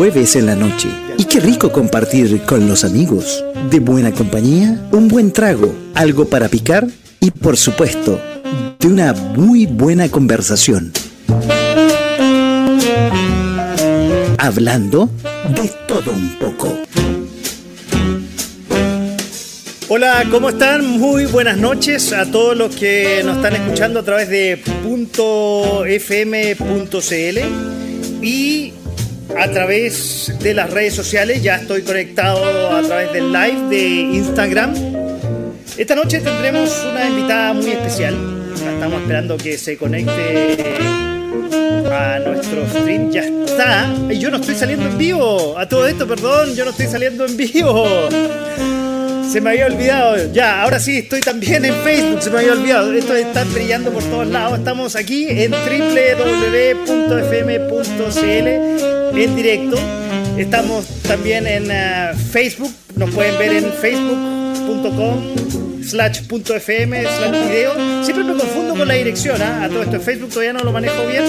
jueves 0.00 0.34
en 0.36 0.46
la 0.46 0.56
noche. 0.56 0.88
Y 1.18 1.24
qué 1.24 1.40
rico 1.40 1.70
compartir 1.70 2.42
con 2.46 2.66
los 2.66 2.84
amigos. 2.84 3.44
De 3.70 3.78
buena 3.78 4.10
compañía, 4.10 4.88
un 4.90 5.06
buen 5.06 5.32
trago, 5.32 5.72
algo 5.94 6.24
para 6.24 6.48
picar 6.48 6.88
y 7.20 7.30
por 7.30 7.56
supuesto, 7.56 8.20
de 8.80 8.88
una 8.88 9.12
muy 9.12 9.66
buena 9.66 10.08
conversación. 10.08 10.92
Hablando 14.38 15.08
de 15.54 15.70
todo 15.86 16.10
un 16.10 16.36
poco. 16.40 16.76
Hola, 19.88 20.24
¿cómo 20.32 20.48
están? 20.48 20.98
Muy 20.98 21.26
buenas 21.26 21.56
noches 21.56 22.12
a 22.12 22.28
todos 22.28 22.56
los 22.56 22.74
que 22.74 23.22
nos 23.24 23.36
están 23.36 23.54
escuchando 23.54 24.00
a 24.00 24.02
través 24.02 24.28
de 24.28 24.60
.fm.cl 25.86 27.38
y 28.20 28.72
a 29.38 29.50
través 29.50 30.32
de 30.40 30.54
las 30.54 30.70
redes 30.70 30.94
sociales. 30.94 31.42
Ya 31.42 31.56
estoy 31.56 31.82
conectado 31.82 32.74
a 32.74 32.82
través 32.82 33.12
del 33.12 33.32
live 33.32 33.68
de 33.68 33.86
Instagram. 34.16 34.74
Esta 35.76 35.94
noche 35.94 36.20
tendremos 36.20 36.84
una 36.90 37.08
invitada 37.08 37.52
muy 37.52 37.70
especial. 37.70 38.14
estamos 38.54 39.00
esperando 39.00 39.36
que 39.36 39.56
se 39.56 39.76
conecte 39.76 40.64
a 41.90 42.18
nuestro 42.18 42.68
stream. 42.68 43.10
Ya 43.10 43.22
está. 43.22 43.92
Yo 44.10 44.30
no 44.30 44.38
estoy 44.38 44.54
saliendo 44.54 44.86
en 44.86 44.98
vivo. 44.98 45.58
A 45.58 45.68
todo 45.68 45.86
esto, 45.86 46.06
perdón, 46.06 46.54
yo 46.54 46.64
no 46.64 46.70
estoy 46.70 46.86
saliendo 46.86 47.26
en 47.26 47.36
vivo. 47.36 48.08
Se 49.30 49.40
me 49.40 49.50
había 49.50 49.66
olvidado. 49.66 50.32
Ya, 50.32 50.62
ahora 50.62 50.80
sí, 50.80 50.98
estoy 50.98 51.20
también 51.20 51.64
en 51.64 51.74
Facebook. 51.84 52.22
Se 52.22 52.30
me 52.30 52.40
había 52.40 52.52
olvidado. 52.52 52.92
Esto 52.92 53.14
está 53.14 53.44
brillando 53.44 53.90
por 53.92 54.02
todos 54.04 54.26
lados. 54.26 54.58
Estamos 54.58 54.96
aquí 54.96 55.26
en 55.28 55.52
www.fm.cl 55.52 56.90
en 59.18 59.36
directo. 59.36 59.76
Estamos 60.36 60.86
también 61.02 61.46
en 61.46 61.70
eh, 61.70 62.12
Facebook, 62.32 62.72
nos 62.96 63.10
pueden 63.10 63.36
ver 63.38 63.52
en 63.52 63.72
facebook.com 63.72 65.34
slash 65.82 66.20
.fm 66.28 67.02
slash 67.02 67.48
video. 67.48 68.04
Siempre 68.04 68.24
me 68.24 68.34
confundo 68.38 68.74
con 68.74 68.88
la 68.88 68.94
dirección, 68.94 69.42
¿ah? 69.42 69.64
a 69.64 69.68
todo 69.68 69.82
esto 69.82 69.96
en 69.96 70.02
Facebook 70.02 70.30
todavía 70.30 70.52
no 70.52 70.60
lo 70.60 70.72
manejo 70.72 71.06
bien. 71.06 71.24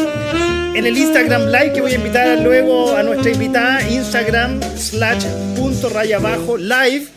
En 0.75 0.85
el 0.85 0.97
Instagram 0.97 1.47
Live 1.47 1.73
que 1.73 1.81
voy 1.81 1.91
a 1.91 1.95
invitar 1.95 2.39
luego 2.39 2.95
a 2.95 3.03
nuestra 3.03 3.31
invitada, 3.31 3.81
Instagram 3.89 4.61
slash 4.77 5.25
punto 5.57 5.89
raya 5.89 6.17
abajo 6.17 6.55
live, 6.57 7.07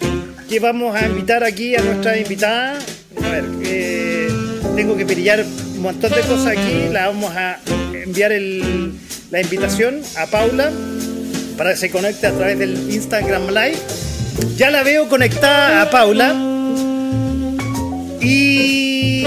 que 0.48 0.61
vamos 0.61 0.95
a 0.95 1.06
invitar 1.06 1.45
aquí 1.45 1.75
a 1.77 1.83
nuestra 1.83 2.17
invitada. 2.17 2.78
A 3.23 3.28
ver, 3.28 3.45
eh, 3.64 4.28
tengo 4.77 4.97
que 4.97 5.06
pillar 5.06 5.45
un 5.45 5.83
montón 5.83 6.12
de 6.12 6.20
cosas 6.23 6.48
aquí, 6.48 6.89
la 6.91 7.06
vamos 7.09 7.34
a 7.34 7.59
enviar 7.92 8.33
la 9.31 9.41
invitación 9.41 10.01
a 10.19 10.27
Paula 10.27 10.70
para 11.56 11.70
que 11.70 11.77
se 11.77 11.91
conecte 11.91 12.27
a 12.27 12.33
través 12.33 12.59
del 12.59 12.92
Instagram 12.92 13.48
Live. 13.48 13.78
Ya 14.56 14.70
la 14.70 14.83
veo 14.83 15.09
conectada 15.09 15.83
a 15.83 15.91
Paula. 15.91 16.34
Y. 18.20 19.25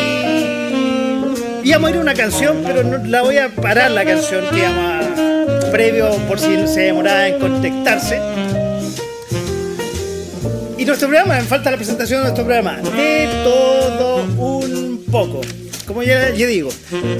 Íbamos 1.63 1.89
a 1.89 1.93
ir 1.93 1.99
una 1.99 2.13
canción, 2.13 2.63
pero 2.65 3.03
la 3.03 3.21
voy 3.21 3.37
a 3.37 3.49
parar 3.49 3.91
la 3.91 4.05
canción 4.05 4.45
que 4.49 4.61
llama 4.61 5.01
previo 5.71 6.09
por 6.27 6.39
si 6.39 6.67
se 6.67 6.81
demoraba 6.81 7.27
en 7.27 7.39
conectarse. 7.39 8.19
Nuestro 10.87 11.09
programa, 11.09 11.41
falta 11.41 11.69
la 11.69 11.75
presentación 11.75 12.19
de 12.19 12.23
nuestro 12.27 12.45
programa. 12.45 12.77
De 12.77 13.27
todo 13.43 14.23
un 14.23 15.03
poco 15.11 15.41
como 15.87 16.03
ya, 16.03 16.31
digo, 16.31 16.69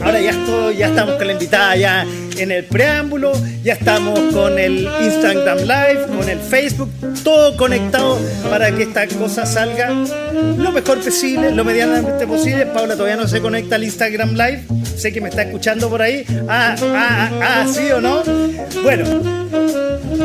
ahora 0.03 0.19
ya, 0.19 0.31
estoy, 0.31 0.75
ya 0.75 0.87
estamos 0.87 1.15
con 1.15 1.25
la 1.25 1.33
invitada 1.33 1.75
ya 1.77 2.05
en 2.37 2.51
el 2.51 2.65
preámbulo, 2.65 3.31
ya 3.63 3.73
estamos 3.73 4.19
con 4.33 4.59
el 4.59 4.87
Instagram 5.01 5.59
Live, 5.59 6.07
con 6.15 6.29
el 6.29 6.39
Facebook, 6.39 6.91
todo 7.23 7.55
conectado 7.55 8.19
para 8.49 8.71
que 8.75 8.83
esta 8.83 9.07
cosa 9.07 9.45
salga 9.45 9.89
lo 9.91 10.71
mejor 10.71 10.99
posible, 10.99 11.51
lo 11.51 11.63
medianamente 11.63 12.27
posible. 12.27 12.65
Paula 12.65 12.95
todavía 12.95 13.15
no 13.15 13.27
se 13.27 13.41
conecta 13.41 13.75
al 13.75 13.85
Instagram 13.85 14.31
Live, 14.31 14.65
sé 14.97 15.13
que 15.13 15.21
me 15.21 15.29
está 15.29 15.43
escuchando 15.43 15.89
por 15.89 16.01
ahí. 16.01 16.25
Ah, 16.49 16.75
ah, 16.81 16.83
ah, 16.83 17.29
ah 17.41 17.67
sí 17.71 17.89
o 17.89 18.01
no. 18.01 18.21
Bueno, 18.83 19.05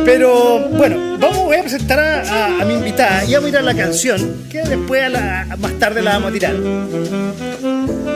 pero 0.05 0.69
bueno, 0.71 1.17
vamos, 1.19 1.39
voy 1.39 1.57
a 1.57 1.63
presentar 1.63 2.01
a, 2.01 2.65
mi 2.65 2.75
invitada 2.75 3.25
y 3.25 3.35
vamos 3.35 3.45
a 3.45 3.47
mirar 3.47 3.65
la 3.65 3.75
canción, 3.75 4.45
que 4.51 4.63
después 4.63 5.13
más 5.59 5.79
tarde 5.79 6.03
la 6.03 6.19
vamos 6.19 6.31
a 6.31 6.33
tirar. 6.33 7.72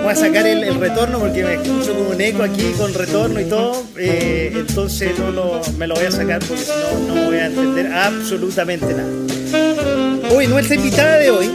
Voy 0.06 0.12
a 0.12 0.16
sacar 0.16 0.46
el, 0.46 0.78
retorno 0.78 1.18
porque 1.18 1.42
me 1.42 1.54
escucho 1.54 1.92
como 1.92 2.10
un 2.10 2.20
eco 2.20 2.44
aquí 2.44 2.70
con 2.78 2.94
retorno 2.94 3.40
y 3.40 3.46
todo, 3.46 3.82
eh, 3.98 4.52
entonces 4.54 5.18
no 5.18 5.32
lo, 5.32 5.60
me 5.78 5.88
lo 5.88 5.96
voy 5.96 6.04
a 6.04 6.12
sacar 6.12 6.38
porque 6.46 6.62
si 6.62 6.70
no, 6.70 7.12
no 7.12 7.24
voy 7.24 7.38
a 7.38 7.46
entender 7.46 7.92
absolutamente 7.92 8.86
nada. 8.86 10.30
Hoy, 10.32 10.46
nuestra 10.46 10.76
invitada 10.76 11.16
de 11.16 11.30
hoy 11.32 11.50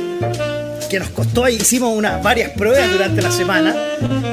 que 0.91 0.99
nos 0.99 1.09
costó, 1.11 1.47
hicimos 1.47 1.95
unas 1.95 2.21
varias 2.21 2.51
pruebas 2.51 2.91
durante 2.91 3.21
la 3.21 3.31
semana, 3.31 3.73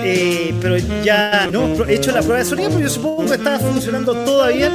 eh, 0.03 0.53
pero 0.61 0.77
ya 1.05 1.49
no 1.53 1.67
hemos 1.67 1.89
hecho 1.89 2.11
la 2.11 2.19
prueba 2.19 2.39
de 2.39 2.45
sonido, 2.45 2.71
pero 2.71 2.81
yo 2.81 2.91
supongo 2.91 3.27
que 3.27 3.35
está 3.35 3.61
funcionando 3.61 4.13
bien, 4.49 4.73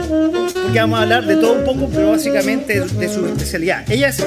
porque 0.64 0.80
vamos 0.80 1.00
a 1.00 1.02
hablar 1.02 1.26
de 1.26 1.36
todo 1.36 1.52
un 1.52 1.66
poco, 1.66 1.90
pero 1.94 2.12
básicamente 2.12 2.80
de 2.80 3.14
su 3.14 3.26
especialidad. 3.26 3.84
Ella 3.92 4.08
es 4.08 4.26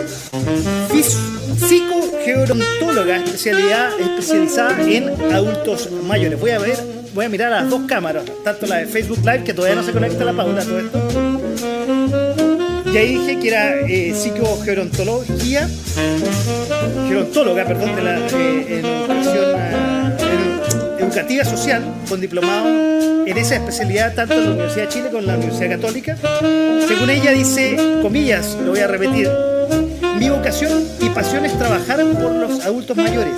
psicogerontóloga, 1.66 3.16
especialidad 3.24 3.88
especializada 4.00 4.82
en 4.82 5.08
adultos 5.32 5.88
mayores. 6.06 6.38
Voy 6.38 6.50
a 6.50 6.58
ver, 6.58 6.76
voy 7.14 7.24
a 7.24 7.30
mirar 7.30 7.54
a 7.54 7.62
las 7.62 7.70
dos 7.70 7.84
cámaras, 7.88 8.24
tanto 8.44 8.66
la 8.66 8.76
de 8.76 8.86
Facebook 8.86 9.20
Live, 9.20 9.44
que 9.44 9.54
todavía 9.54 9.76
no 9.76 9.82
se 9.82 9.92
conecta 9.92 10.26
la 10.26 10.34
Paula, 10.34 10.62
todo 10.62 10.78
esto 10.78 11.95
y 12.96 12.98
ahí 12.98 13.18
dije 13.18 13.38
que 13.38 13.48
era 13.48 13.80
eh, 13.80 14.14
psicogerontología, 14.14 15.68
gerontóloga, 17.06 17.66
perdón, 17.66 17.94
de 17.94 18.02
la 18.02 18.18
eh, 18.20 18.80
educación 18.80 19.44
eh, 20.18 21.00
educativa 21.00 21.44
social, 21.44 21.84
con 22.08 22.22
diplomado 22.22 22.66
en 23.26 23.36
esa 23.36 23.56
especialidad 23.56 24.14
tanto 24.14 24.32
en 24.32 24.44
la 24.44 24.50
Universidad 24.52 24.84
de 24.84 24.88
Chile 24.88 25.06
como 25.08 25.18
en 25.18 25.26
la 25.26 25.34
Universidad 25.34 25.72
Católica. 25.72 26.16
Según 26.88 27.10
ella 27.10 27.32
dice, 27.32 27.76
comillas, 28.00 28.56
lo 28.64 28.70
voy 28.70 28.80
a 28.80 28.86
repetir, 28.86 29.28
mi 30.18 30.30
vocación 30.30 30.82
y 30.98 31.10
pasión 31.10 31.44
es 31.44 31.52
trabajar 31.58 32.02
por 32.14 32.32
los 32.32 32.64
adultos 32.64 32.96
mayores. 32.96 33.34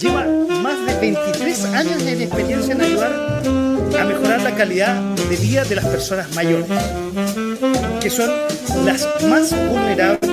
Lleva 0.00 0.24
más 0.62 0.86
de 0.86 0.98
23 0.98 1.64
años 1.66 2.02
de 2.06 2.24
experiencia 2.24 2.72
en 2.72 2.80
ayudar 2.80 3.12
a 4.00 4.04
mejorar 4.04 4.40
la 4.40 4.54
calidad 4.54 4.98
de 5.28 5.36
vida 5.36 5.62
de 5.64 5.74
las 5.74 5.84
personas 5.84 6.34
mayores, 6.34 6.66
que 8.04 8.10
son 8.10 8.30
las 8.84 9.08
más 9.30 9.50
vulnerables 9.70 10.30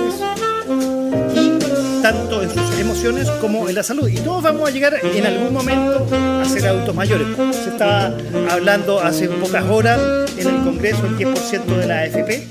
y 1.33 2.01
tanto 2.01 2.43
en 2.43 2.49
sus 2.49 2.77
emociones 2.77 3.29
como 3.39 3.69
en 3.69 3.75
la 3.75 3.81
salud. 3.81 4.09
Y 4.09 4.17
todos 4.17 4.43
vamos 4.43 4.67
a 4.67 4.73
llegar 4.73 4.99
en 5.01 5.25
algún 5.25 5.53
momento 5.53 6.05
a 6.41 6.43
ser 6.43 6.67
adultos 6.67 6.93
mayores. 6.93 7.27
Se 7.63 7.69
estaba 7.69 8.11
hablando 8.49 8.99
hace 8.99 9.29
pocas 9.29 9.63
horas 9.69 10.01
en 10.37 10.49
el 10.49 10.63
Congreso 10.65 11.05
el 11.05 11.17
10% 11.17 11.63
de 11.63 11.87
la 11.87 11.99
AFP. 11.99 12.45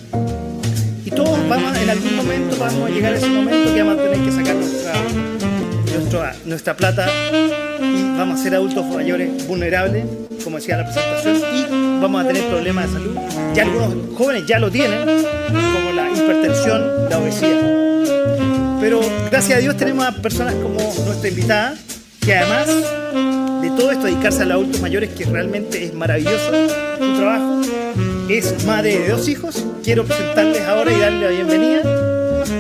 Y 1.05 1.11
todos 1.11 1.39
vamos, 1.51 1.77
en 1.77 1.91
algún 1.91 2.17
momento 2.17 2.57
vamos 2.59 2.89
a 2.89 2.91
llegar 2.91 3.13
a 3.13 3.19
ese 3.19 3.29
momento 3.29 3.75
que 3.75 3.83
vamos 3.83 3.99
a 3.99 4.11
tener 4.11 4.25
que 4.25 4.33
sacar 4.33 4.57
nuestra, 4.57 4.93
nuestra, 5.93 6.37
nuestra 6.47 6.77
plata 6.79 7.07
y 7.83 8.17
vamos 8.17 8.41
a 8.41 8.43
ser 8.43 8.55
adultos 8.55 8.87
mayores 8.87 9.47
vulnerables 9.47 10.07
como 10.43 10.57
decía 10.57 10.77
la 10.77 10.85
presentación, 10.85 11.37
y 11.55 12.01
vamos 12.01 12.25
a 12.25 12.29
tener 12.29 12.45
problemas 12.49 12.87
de 12.87 12.99
salud. 12.99 13.17
Ya 13.55 13.63
algunos 13.63 14.17
jóvenes 14.17 14.47
ya 14.47 14.59
lo 14.59 14.71
tienen, 14.71 15.01
como 15.49 15.93
la 15.93 16.11
hipertensión, 16.11 17.09
la 17.09 17.19
obesidad. 17.19 18.79
Pero 18.81 19.01
gracias 19.31 19.59
a 19.59 19.61
Dios 19.61 19.77
tenemos 19.77 20.07
a 20.07 20.13
personas 20.13 20.55
como 20.55 20.79
nuestra 21.05 21.29
invitada, 21.29 21.75
que 22.21 22.35
además 22.35 22.67
de 22.67 23.71
todo 23.71 23.91
esto, 23.91 24.07
dedicarse 24.07 24.43
a 24.43 24.47
los 24.47 24.55
adultos 24.55 24.81
mayores, 24.81 25.11
que 25.11 25.25
realmente 25.27 25.85
es 25.85 25.95
maravilloso 25.95 26.51
su 26.99 27.17
trabajo, 27.17 27.61
es 28.29 28.65
madre 28.65 28.99
de 29.01 29.09
dos 29.09 29.29
hijos. 29.29 29.65
Quiero 29.85 30.05
presentarles 30.05 30.63
ahora 30.63 30.93
y 30.93 30.99
darle 30.99 31.21
la 31.21 31.31
bienvenida 31.31 31.83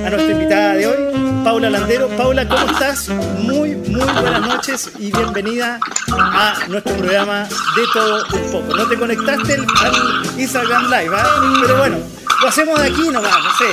a 0.06 0.11
nuestra 0.11 0.33
invitada 0.33 0.75
de 0.75 0.87
hoy, 0.87 0.97
Paula 1.45 1.71
Landero. 1.71 2.09
Paula, 2.17 2.47
¿cómo 2.49 2.67
estás? 2.71 3.09
Muy, 3.09 3.75
muy 3.75 4.01
buenas 4.01 4.41
noches 4.43 4.91
y 4.99 5.11
bienvenida 5.11 5.79
a 6.17 6.55
nuestro 6.69 6.95
programa 6.97 7.49
de 7.77 7.87
todo 7.93 8.25
un 8.33 8.53
poco. 8.53 8.77
No 8.77 8.87
te 8.87 8.99
conectaste 8.99 9.55
al 9.55 10.23
Instagram 10.39 10.85
Live, 10.91 11.17
¿ah? 11.17 11.41
Pero 11.63 11.77
bueno, 11.79 11.97
lo 12.43 12.49
hacemos 12.49 12.81
de 12.81 12.89
aquí 12.89 13.09
nomás, 13.09 13.39
no 13.43 13.51
sé. 13.57 13.65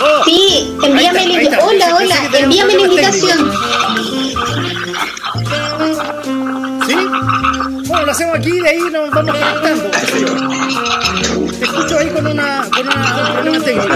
Oh, 0.00 0.24
sí, 0.24 0.76
envíame 0.82 1.26
la 1.26 1.32
invitación. 1.34 1.68
Hola, 1.68 1.96
hola, 1.96 2.16
envíame 2.38 2.74
la 2.74 2.82
invitación. 2.82 3.52
¿Sí? 6.86 6.94
Bueno, 7.86 8.06
lo 8.06 8.12
hacemos 8.12 8.34
aquí, 8.36 8.50
y 8.50 8.60
de 8.60 8.68
ahí 8.68 8.78
nos 8.90 9.10
vamos 9.10 9.32
conectando. 9.32 9.90
Te 11.64 11.70
escucho 11.70 11.98
ahí 11.98 12.10
con 12.10 12.26
una 12.26 12.68
con 12.70 12.86
una, 12.86 13.32
problema 13.32 13.64
técnico. 13.64 13.94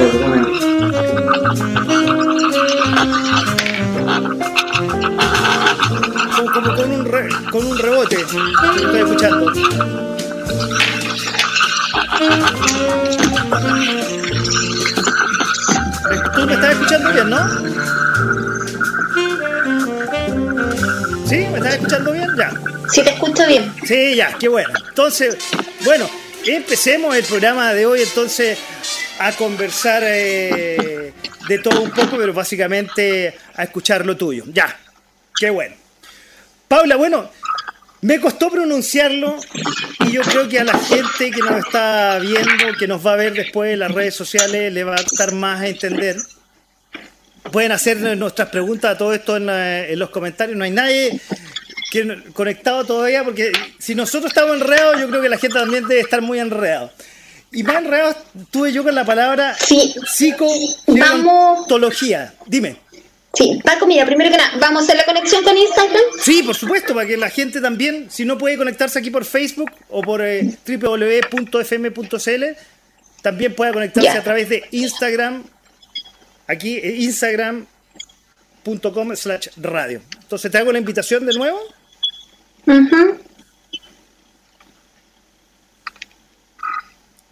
Como, 6.55 6.75
con, 6.75 6.91
un 6.93 7.05
re- 7.05 7.29
con 7.51 7.65
un 7.67 7.79
rebote. 7.79 8.17
Te 8.17 8.23
estoy 8.83 9.01
escuchando. 9.01 9.53
¿Tú 16.35 16.47
me 16.47 16.55
estás 16.55 16.73
escuchando 16.73 17.13
bien, 17.13 17.31
no? 17.31 17.49
¿Sí? 21.27 21.37
¿Me 21.51 21.59
estás 21.59 21.75
escuchando 21.75 22.13
bien? 22.13 22.29
Ya. 22.37 22.51
Si 22.89 23.03
te 23.03 23.11
escucho 23.11 23.47
bien. 23.47 23.73
Sí, 23.85 24.15
ya, 24.17 24.33
qué 24.39 24.49
bueno. 24.49 24.71
Entonces, 24.89 25.37
bueno, 25.85 26.09
empecemos 26.55 27.17
el 27.17 27.25
programa 27.25 27.75
de 27.75 27.87
hoy 27.87 28.03
entonces 28.03 28.59
a 29.19 29.33
conversar 29.33 30.03
eh, 30.07 31.13
de 31.49 31.59
todo 31.59 31.81
un 31.81 31.91
poco, 31.91 32.17
pero 32.17 32.33
básicamente 32.33 33.35
a 33.55 33.65
escuchar 33.65 34.07
lo 34.07 34.17
tuyo. 34.17 34.45
Ya, 34.49 34.79
qué 35.39 35.51
bueno. 35.51 35.75
Paula, 36.69 36.97
bueno, 36.97 37.31
me 38.03 38.21
costó 38.21 38.51
pronunciarlo 38.51 39.37
y 40.07 40.13
yo 40.13 40.23
creo 40.23 40.49
que 40.49 40.61
a 40.61 40.65
la 40.65 40.79
gente 40.79 41.31
que 41.31 41.41
nos 41.41 41.67
está 41.67 42.19
viendo, 42.19 42.75
que 42.79 42.87
nos 42.87 43.05
va 43.05 43.15
a 43.15 43.17
ver 43.17 43.33
después 43.33 43.73
en 43.73 43.81
las 43.81 43.91
redes 43.91 44.15
sociales, 44.15 44.73
le 44.73 44.85
va 44.85 44.95
a 44.95 45.01
estar 45.01 45.33
más 45.33 45.61
a 45.61 45.69
entender. 45.69 46.17
Pueden 47.51 47.73
hacer 47.73 47.99
nuestras 48.17 48.51
preguntas 48.51 48.95
a 48.95 48.99
todo 48.99 49.15
esto 49.15 49.37
en, 49.39 49.49
en 49.49 49.99
los 49.99 50.11
comentarios. 50.11 50.57
No 50.57 50.65
hay 50.65 50.71
nadie 50.71 51.21
que 51.91 52.23
conectado 52.35 52.85
todavía 52.85 53.25
porque 53.25 53.51
si 53.79 53.95
nosotros 53.95 54.31
estamos 54.31 54.57
enredados, 54.61 55.01
yo 55.01 55.09
creo 55.09 55.23
que 55.23 55.29
la 55.29 55.39
gente 55.39 55.59
también 55.59 55.87
debe 55.89 56.01
estar 56.01 56.21
muy 56.23 56.39
enredado. 56.39 56.93
Y 57.51 57.63
más 57.63 57.77
enredado 57.77 58.15
estuve 58.39 58.73
yo 58.73 58.85
con 58.85 58.95
la 58.95 59.05
palabra 59.07 59.57
Sí. 59.59 59.95
psicogerontología. 60.07 62.35
Dime. 62.47 62.77
Sí, 63.35 63.59
Paco, 63.63 63.87
mira, 63.87 64.05
primero 64.07 64.31
que 64.31 64.37
nada, 64.39 64.53
¿vamos 64.59 64.81
a 64.83 64.85
hacer 64.85 64.97
la 64.97 65.05
conexión 65.05 65.45
con 65.45 65.57
Instagram? 65.57 66.01
Sí, 66.23 66.43
por 66.43 66.57
supuesto, 66.57 66.95
para 66.95 67.07
que 67.07 67.17
la 67.17 67.31
gente 67.31 67.61
también, 67.61 68.11
si 68.11 68.25
no 68.25 68.37
puede 68.39 68.57
conectarse 68.57 68.99
aquí 68.99 69.11
por 69.11 69.25
Facebook 69.25 69.71
o 69.91 70.03
por 70.03 70.23
eh, 70.23 70.57
www.fm.cl, 70.67 72.45
también 73.23 73.55
pueda 73.55 73.73
conectarse 73.73 74.11
a 74.11 74.23
través 74.25 74.49
de 74.49 74.65
Instagram, 74.73 75.45
aquí 76.47 76.79
eh, 76.83 76.97
instagram.com 77.01 79.15
slash 79.15 79.49
radio. 79.59 80.01
Entonces 80.23 80.51
te 80.51 80.59
hago 80.59 80.73
la 80.73 80.79
invitación 80.79 81.25
de 81.27 81.35
nuevo. 81.35 81.61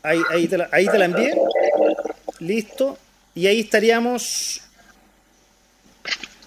Ahí, 0.02 0.22
ahí, 0.30 0.46
te 0.46 0.58
la, 0.58 0.68
ahí 0.72 0.86
te 0.86 0.98
la 0.98 1.04
envié. 1.06 1.34
Listo. 2.38 2.98
Y 3.34 3.46
ahí 3.46 3.60
estaríamos 3.60 4.60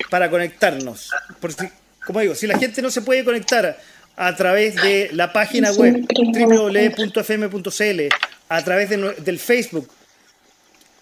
para 0.09 0.29
conectarnos. 0.29 1.09
Por 1.39 1.53
si- 1.53 1.69
como 2.05 2.19
digo, 2.21 2.35
si 2.35 2.47
la 2.47 2.57
gente 2.57 2.81
no 2.81 2.89
se 2.89 3.01
puede 3.01 3.23
conectar 3.23 3.77
a 4.15 4.35
través 4.35 4.75
de 4.75 5.09
la 5.13 5.31
página 5.31 5.71
web 5.73 6.05
www.fm.cl, 6.33 8.01
a 8.49 8.63
través 8.63 8.89
de 8.89 8.97
del 9.19 9.39
Facebook 9.39 9.89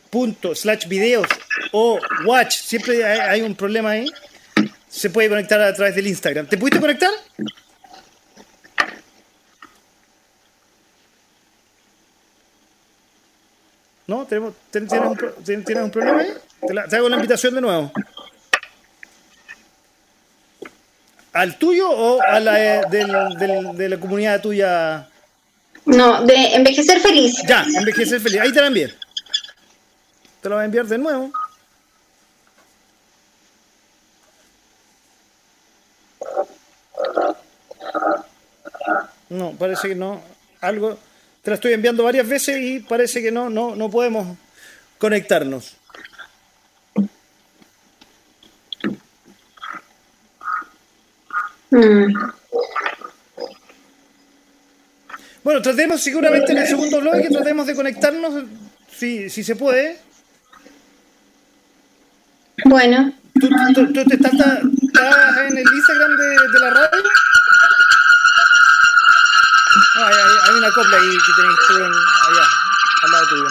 punto 0.10 0.54
slash 0.56 0.88
videos 0.88 1.28
o 1.72 2.00
watch, 2.25 2.56
siempre 2.57 3.04
hay, 3.06 3.19
hay 3.19 3.42
un 3.42 3.56
problema 3.56 3.92
ahí, 3.92 4.06
se 4.89 5.10
puede 5.10 5.30
conectar 5.30 5.62
a 5.62 5.74
través 5.74 5.95
del 5.95 6.07
Instagram. 6.07 6.48
¿Te 6.48 6.57
pudiste 6.57 6.80
conectar? 6.81 7.12
¿No? 14.07 14.25
¿Tenemos, 14.25 14.54
ten- 14.71 14.88
tienes, 14.88 15.09
un, 15.09 15.18
ten- 15.44 15.63
tienes 15.65 15.83
un 15.83 15.92
problema 15.92 16.21
ahí? 16.21 16.33
Te, 16.65 16.74
la- 16.74 16.88
te 16.88 16.95
hago 16.95 17.09
la 17.09 17.15
invitación 17.18 17.54
de 17.56 17.62
nuevo. 17.62 17.92
¿Al 21.33 21.57
tuyo 21.57 21.89
o 21.89 22.21
a 22.21 22.39
la 22.39 22.63
eh, 22.77 22.81
del- 22.89 23.36
del- 23.38 23.75
de 23.77 23.89
la 23.89 24.00
comunidad 24.00 24.42
tuya? 24.42 25.07
No, 25.86 26.24
de 26.24 26.56
envejecer 26.56 27.00
feliz. 27.00 27.42
Ya, 27.48 27.63
envejecer 27.77 28.19
feliz. 28.21 28.39
Ahí 28.42 28.51
te 28.54 28.62
la 28.62 28.68
envié. 28.68 28.94
Te 30.42 30.50
la 30.50 30.56
voy 30.56 30.62
a 30.63 30.65
enviar 30.65 30.86
de 30.88 30.98
nuevo. 30.98 31.31
No, 39.30 39.51
parece 39.53 39.89
que 39.89 39.95
no. 39.95 40.21
Algo. 40.62 40.98
Te 41.47 41.51
la 41.51 41.55
estoy 41.55 41.71
enviando 41.71 42.03
varias 42.03 42.27
veces 42.27 42.59
y 42.61 42.81
parece 42.81 43.21
que 43.21 43.31
no, 43.31 43.49
no, 43.49 43.73
no 43.73 43.89
podemos 43.89 44.38
conectarnos. 44.97 45.77
Mm. 51.71 52.13
Bueno, 55.41 55.61
tratemos 55.61 56.01
seguramente 56.01 56.51
en 56.51 56.57
el 56.57 56.67
segundo 56.67 56.99
bloque, 56.99 57.29
tratemos 57.29 57.65
de 57.65 57.75
conectarnos 57.75 58.43
si, 58.91 59.29
si 59.29 59.41
se 59.41 59.55
puede. 59.55 60.00
Bueno, 62.65 63.13
¿Tú, 63.39 63.47
tú- 63.73 63.93
tú 63.93 64.03
te 64.03 64.15
estás, 64.15 64.33
estás 64.33 65.38
en 65.50 65.57
el 65.57 65.63
Instagram 65.63 66.17
de, 66.17 66.27
de 66.51 66.59
la 66.59 66.69
radio? 66.71 67.03
No, 69.97 70.05
hay, 70.05 70.13
hay- 70.13 70.49
hay 70.49 70.55
una 70.55 70.71
copla 70.71 70.97
ahí 70.97 71.09
que 71.25 71.33
tenéis 71.41 71.57
tú 71.67 71.75
en, 71.77 71.83
allá, 71.83 72.47
al 73.03 73.11
lado 73.11 73.27
tuyo. 73.29 73.47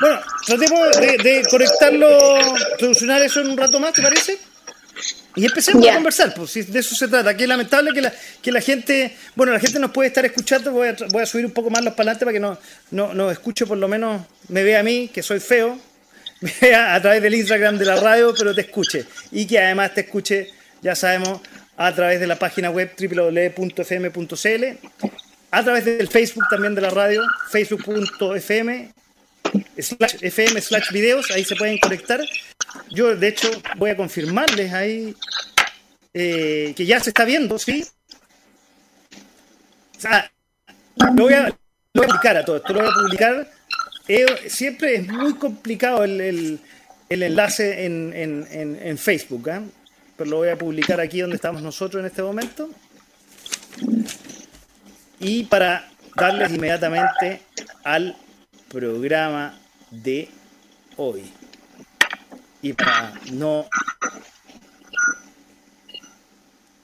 Bueno, 0.00 0.20
tratemos 0.46 0.96
de, 0.98 1.06
de 1.18 1.42
conectarlo, 1.50 2.38
solucionar 2.78 3.20
eso 3.22 3.40
en 3.40 3.50
un 3.50 3.56
rato 3.56 3.78
más, 3.80 3.92
¿te 3.92 4.02
parece? 4.02 4.38
Y 5.36 5.44
empecemos 5.44 5.86
a 5.86 5.94
conversar, 5.94 6.34
pues 6.34 6.50
si 6.50 6.62
de 6.62 6.80
eso 6.80 6.94
se 6.94 7.06
trata. 7.06 7.36
Que 7.36 7.44
es 7.44 7.48
lamentable 7.48 7.92
que 7.92 8.00
la, 8.00 8.12
que 8.42 8.50
la 8.50 8.60
gente, 8.60 9.16
bueno, 9.36 9.52
la 9.52 9.60
gente 9.60 9.78
nos 9.78 9.90
puede 9.92 10.08
estar 10.08 10.24
escuchando, 10.24 10.72
voy 10.72 10.88
a, 10.88 10.96
voy 11.10 11.22
a 11.22 11.26
subir 11.26 11.44
un 11.46 11.52
poco 11.52 11.70
más 11.70 11.84
los 11.84 11.94
parlantes 11.94 12.20
para 12.24 12.32
que 12.32 12.40
no, 12.40 12.58
no, 12.90 13.14
no 13.14 13.30
escuche, 13.30 13.66
por 13.66 13.78
lo 13.78 13.88
menos 13.88 14.22
me 14.48 14.62
vea 14.64 14.80
a 14.80 14.82
mí, 14.82 15.08
que 15.12 15.22
soy 15.22 15.38
feo, 15.38 15.78
me 16.40 16.52
vea 16.60 16.94
a 16.94 17.00
través 17.02 17.22
del 17.22 17.34
Instagram 17.34 17.76
de 17.78 17.84
la 17.84 17.96
radio, 17.96 18.34
pero 18.36 18.54
te 18.54 18.62
escuche. 18.62 19.06
Y 19.32 19.46
que 19.46 19.58
además 19.58 19.94
te 19.94 20.00
escuche, 20.02 20.48
ya 20.82 20.96
sabemos, 20.96 21.40
a 21.80 21.94
través 21.94 22.20
de 22.20 22.26
la 22.26 22.36
página 22.36 22.68
web 22.70 22.90
www.fm.cl, 22.98 24.64
a 25.50 25.64
través 25.64 25.84
del 25.86 26.08
Facebook 26.08 26.44
también 26.50 26.74
de 26.74 26.82
la 26.82 26.90
radio, 26.90 27.22
facebook.fm 27.50 28.92
slash 29.78 30.14
fm 30.20 30.60
slash 30.60 30.90
videos, 30.92 31.30
ahí 31.30 31.42
se 31.42 31.56
pueden 31.56 31.78
conectar. 31.78 32.20
Yo, 32.90 33.16
de 33.16 33.28
hecho, 33.28 33.50
voy 33.78 33.88
a 33.90 33.96
confirmarles 33.96 34.72
ahí 34.74 35.14
eh, 36.12 36.74
que 36.76 36.84
ya 36.84 37.00
se 37.00 37.08
está 37.10 37.24
viendo, 37.24 37.58
¿sí? 37.58 37.82
O 39.96 40.00
sea, 40.00 40.30
lo 41.16 41.22
voy 41.24 41.32
a, 41.32 41.56
publicar 41.92 42.36
a 42.36 42.44
todo 42.44 42.56
esto, 42.58 42.74
lo 42.74 42.80
voy 42.80 42.90
a 42.90 42.92
publicar. 42.92 43.50
Eh, 44.06 44.26
siempre 44.48 44.96
es 44.96 45.08
muy 45.08 45.32
complicado 45.34 46.04
el, 46.04 46.20
el- 47.08 47.22
enlace 47.22 47.86
en, 47.86 48.12
en- 48.14 48.46
en- 48.50 48.78
en 48.82 48.98
Facebook, 48.98 49.48
¿ah? 49.50 49.62
Pero 50.20 50.32
lo 50.32 50.36
voy 50.36 50.50
a 50.50 50.58
publicar 50.58 51.00
aquí 51.00 51.20
donde 51.20 51.36
estamos 51.36 51.62
nosotros 51.62 51.98
en 51.98 52.06
este 52.06 52.22
momento. 52.22 52.68
Y 55.18 55.44
para 55.44 55.88
darles 56.14 56.52
inmediatamente 56.52 57.40
al 57.84 58.14
programa 58.68 59.58
de 59.90 60.28
hoy. 60.98 61.22
Y 62.60 62.74
para 62.74 63.14
no... 63.32 63.66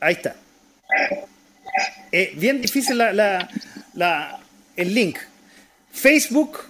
Ahí 0.00 0.14
está. 0.14 0.35
Eh, 2.11 2.33
bien 2.38 2.62
difícil 2.62 2.99
el 3.02 4.95
link. 4.95 5.19
Facebook 5.93 6.61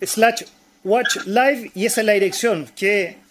slash 0.00 0.44
watch 0.84 1.16
live 1.26 1.72
y 1.74 1.86
esa 1.86 2.02
es 2.02 2.06
la 2.06 2.12
dirección 2.12 2.70
que 2.76 3.25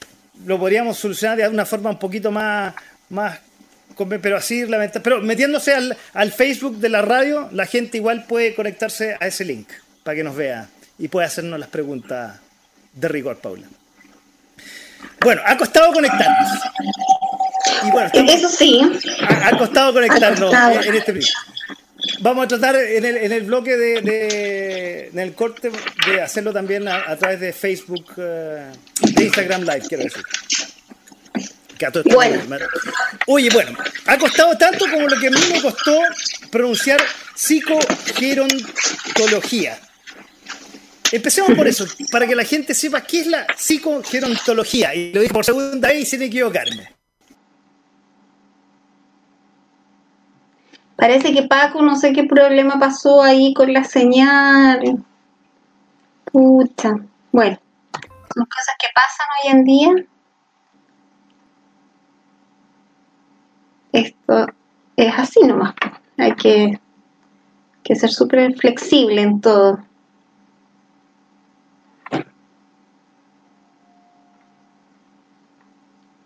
lo 0.46 0.60
podríamos 0.60 0.98
solucionar 0.98 1.38
de 1.38 1.48
una 1.48 1.65
forma 1.65 1.89
un 1.92 2.00
poquito 2.00 2.32
más, 2.32 2.74
más 3.10 3.39
pero 4.22 4.36
así 4.38 4.65
pero 5.04 5.22
metiéndose 5.22 5.74
al, 5.74 5.96
al 6.13 6.32
Facebook 6.34 6.77
de 6.80 6.89
la 6.89 7.01
radio 7.01 7.48
la 7.54 7.65
gente 7.65 7.98
igual 7.98 8.25
puede 8.27 8.54
conectarse 8.54 9.15
a 9.20 9.27
ese 9.27 9.46
link 9.46 9.70
para 10.04 10.15
que 10.15 10.24
nos 10.24 10.36
vea 10.36 10.68
y 11.00 11.08
pueda 11.08 11.27
hacernos 11.27 11.58
las 11.60 11.70
preguntas 11.70 12.36
de 12.94 13.08
rigor 13.08 13.38
Paula 13.38 13.68
bueno 15.22 15.42
ha 15.46 15.56
costado 15.58 15.94
conectarnos 15.94 16.60
y 17.88 17.92
bueno 17.92 18.08
estamos- 18.08 18.34
eso 18.34 18.50
sí. 18.50 18.82
ha, 19.30 19.48
ha 19.48 19.58
costado 19.58 19.94
conectarnos 19.94 20.54
Ha 20.54 20.70
costado. 20.70 20.82
en, 20.82 20.88
en 20.89 20.96
este 20.96 21.12
primer. 21.13 21.30
Vamos 22.20 22.46
a 22.46 22.48
tratar 22.48 22.75
en 22.75 23.04
el, 23.06 23.18
en 23.18 23.32
el 23.32 23.44
bloque 23.44 23.75
de, 23.77 24.01
de- 24.01 24.85
en 25.11 25.19
el 25.19 25.33
corte 25.33 25.71
de 26.07 26.21
hacerlo 26.21 26.53
también 26.53 26.87
a, 26.87 27.09
a 27.09 27.17
través 27.17 27.39
de 27.39 27.53
Facebook, 27.53 28.05
eh, 28.17 28.71
de 29.01 29.23
Instagram 29.23 29.61
Live, 29.61 29.83
quiero 29.87 30.03
decir. 30.03 30.23
Bueno. 32.05 32.41
Oye, 33.27 33.49
bueno, 33.51 33.77
ha 34.05 34.17
costado 34.17 34.57
tanto 34.57 34.85
como 34.89 35.07
lo 35.07 35.19
que 35.19 35.27
a 35.27 35.31
mí 35.31 35.39
me 35.51 35.61
costó 35.61 35.99
pronunciar 36.49 37.03
psicogerontología. 37.35 39.77
Empecemos 41.11 41.55
por 41.55 41.67
eso, 41.67 41.85
para 42.11 42.25
que 42.27 42.35
la 42.35 42.45
gente 42.45 42.73
sepa 42.73 43.01
qué 43.01 43.19
es 43.21 43.27
la 43.27 43.45
psicogerontología. 43.55 44.95
Y 44.95 45.13
lo 45.13 45.21
digo 45.21 45.33
por 45.33 45.45
segunda 45.45 45.89
vez 45.89 46.09
sin 46.09 46.21
equivocarme. 46.21 46.94
Parece 50.95 51.33
que 51.33 51.43
Paco, 51.43 51.81
no 51.81 51.95
sé 51.95 52.13
qué 52.13 52.23
problema 52.23 52.79
pasó 52.79 53.21
ahí 53.21 53.53
con 53.53 53.73
la 53.73 53.83
señal. 53.83 55.03
Pucha. 56.31 56.95
Bueno, 57.31 57.57
son 58.33 58.45
cosas 58.45 58.75
que 58.79 58.87
pasan 58.95 59.27
hoy 59.35 59.51
en 59.51 59.63
día. 59.65 60.05
Esto 63.91 64.47
es 64.95 65.13
así 65.17 65.41
nomás. 65.41 65.73
Hay 66.17 66.33
que, 66.35 66.79
que 67.83 67.95
ser 67.95 68.09
súper 68.09 68.55
flexible 68.55 69.21
en 69.21 69.41
todo. 69.41 69.79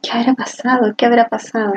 ¿Qué 0.02 0.12
habrá 0.12 0.34
pasado? 0.34 0.94
¿Qué 0.96 1.06
habrá 1.06 1.28
pasado? 1.28 1.74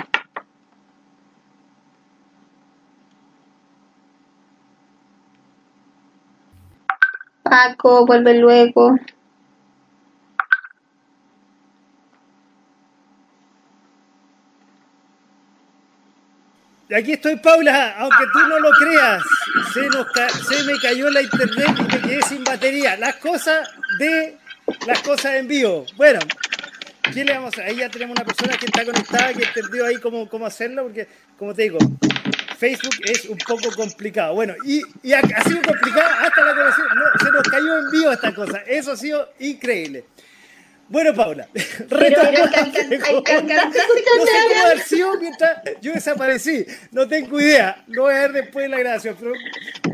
Paco, 7.43 8.07
vuelve 8.07 8.39
luego. 8.39 8.97
Aquí 16.95 17.13
estoy, 17.13 17.37
Paula, 17.37 17.95
aunque 17.99 18.25
tú 18.33 18.39
no 18.41 18.59
lo 18.59 18.71
creas. 18.73 19.23
Se, 19.73 20.65
me 20.65 20.79
cayó 20.79 21.09
la 21.09 21.23
internet 21.23 21.75
y 21.79 21.83
me 21.83 22.01
quedé 22.03 22.23
sin 22.23 22.45
batería. 22.45 22.97
Las 22.99 23.17
cosas 23.17 23.67
de 23.99 24.37
las 24.87 25.01
cosas 25.01 25.37
en 25.37 25.49
vivo. 25.49 25.87
Bueno, 25.97 26.21
¿qué 27.15 27.25
le 27.25 27.33
vamos 27.33 27.57
a 27.59 27.63
Ahí 27.63 27.77
ya 27.77 27.89
tenemos 27.89 28.15
una 28.15 28.27
persona 28.27 28.59
que 28.59 28.67
está 28.67 28.85
conectada, 28.85 29.33
que 29.33 29.45
entendió 29.45 29.87
ahí 29.87 29.97
cómo, 29.97 30.29
cómo 30.29 30.45
hacerlo, 30.45 30.83
porque, 30.85 31.09
como 31.39 31.55
te 31.55 31.63
digo, 31.63 31.79
Facebook 32.63 32.95
es 33.03 33.25
un 33.25 33.39
poco 33.39 33.75
complicado. 33.75 34.35
Bueno, 34.35 34.55
y, 34.65 34.83
y 35.03 35.13
ha, 35.13 35.21
sido 35.21 35.63
complicado 35.63 36.07
hasta 36.21 36.45
la 36.45 36.55
conexión. 36.55 36.87
No, 36.95 37.25
se 37.25 37.33
nos 37.33 37.43
cayó 37.43 37.79
en 37.81 37.91
vivo 37.91 38.13
esta 38.13 38.33
cosa. 38.33 38.59
Eso 38.69 38.93
ha 38.93 38.97
sido 38.97 39.33
increíble. 39.41 40.05
Bueno, 40.89 41.13
Paula, 41.13 41.49
reto 41.55 42.23
no 42.23 42.47
sé 42.49 42.63
cómo 43.25 44.65
haber 44.65 44.81
sido 44.81 45.19
mientras 45.19 45.61
yo 45.81 45.93
desaparecí. 45.93 46.65
No 46.93 47.09
tengo 47.09 47.41
idea. 47.41 47.83
Lo 47.89 48.03
voy 48.03 48.15
a 48.15 48.21
ver 48.21 48.33
después 48.33 48.65
de 48.65 48.69
la 48.69 48.79
grabación, 48.79 49.17
pero 49.19 49.33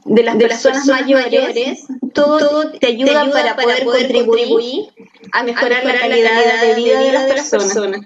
de 0.06 0.24
las, 0.24 0.38
de 0.38 0.48
personas, 0.48 0.88
personas 0.88 1.02
mayores, 1.02 1.88
todo, 2.14 2.40
todo, 2.40 2.72
te 2.72 2.88
ayuda, 2.88 3.22
ayuda 3.22 3.32
para, 3.32 3.56
para, 3.56 3.84
poder, 3.84 3.86
contribuir, 3.86 4.26
contribuir 4.26 4.86
a, 5.32 5.44
mejorar 5.44 5.82
a, 5.82 5.86
mejorar 5.86 5.94
la 5.94 6.00
calidad, 6.00 6.32
la 6.32 6.44
calidad 6.44 6.62
de, 6.62 6.76
vida 6.76 7.00
de, 7.00 7.12
las 7.12 7.24
personas. 7.26 7.68
personas. 7.68 8.02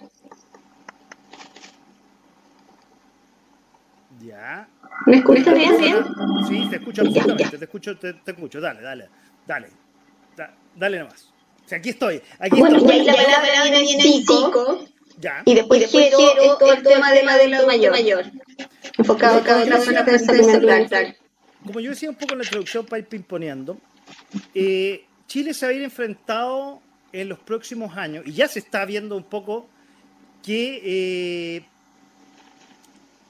Ya. 4.22 4.68
¿Me 5.06 5.18
escuchas 5.18 5.54
bien? 5.54 5.78
bien? 5.78 5.98
Sí, 6.48 6.68
te 6.70 6.78
escucho 6.78 7.02
absolutamente, 7.02 7.44
ya, 7.44 7.52
ya. 7.52 7.58
te 7.58 7.66
escucho, 7.66 7.98
te, 7.98 8.14
te, 8.14 8.32
escucho, 8.32 8.62
dale, 8.62 8.82
dale, 8.82 9.10
dale, 9.46 9.70
da, 10.36 10.54
dale 10.76 11.00
nomás. 11.00 11.30
O 11.66 11.68
sea, 11.68 11.78
aquí 11.78 11.90
estoy, 11.90 12.22
aquí 12.40 12.60
bueno, 12.60 12.78
estoy. 12.78 12.98
Y 12.98 13.00
ahí 13.00 13.06
la 13.06 13.14
palabra 13.16 13.64
viene 13.64 13.80
en 13.80 14.02
psico, 14.02 14.86
ya. 15.20 15.42
y 15.46 15.56
después, 15.56 15.80
y 15.80 15.84
después 15.84 16.14
quiero, 16.16 16.58
todo 16.58 16.74
el 16.74 16.84
tema 16.84 17.12
del 17.12 17.28
adulto 17.30 17.68
mayor, 17.68 17.92
mayor. 17.92 18.26
enfocado 18.98 19.40
en 19.62 19.70
la 19.70 19.80
salud 19.80 20.64
mental 20.64 21.18
como 21.66 21.80
yo 21.80 21.92
decía 21.92 22.10
un 22.10 22.16
poco 22.16 22.34
en 22.34 22.40
la 22.40 22.44
introducción 22.46 22.86
para 22.86 23.00
ir 23.00 23.08
pimponeando, 23.08 23.78
eh, 24.54 25.06
Chile 25.28 25.54
se 25.54 25.66
va 25.66 25.72
a 25.72 25.76
ir 25.76 25.82
enfrentado 25.82 26.82
en 27.12 27.30
los 27.30 27.40
próximos 27.40 27.96
años, 27.96 28.26
y 28.26 28.34
ya 28.34 28.48
se 28.48 28.60
está 28.60 28.86
viendo 28.86 29.16
un 29.16 29.24
poco 29.24 29.68
que 30.44 30.82
eh, 30.84 31.66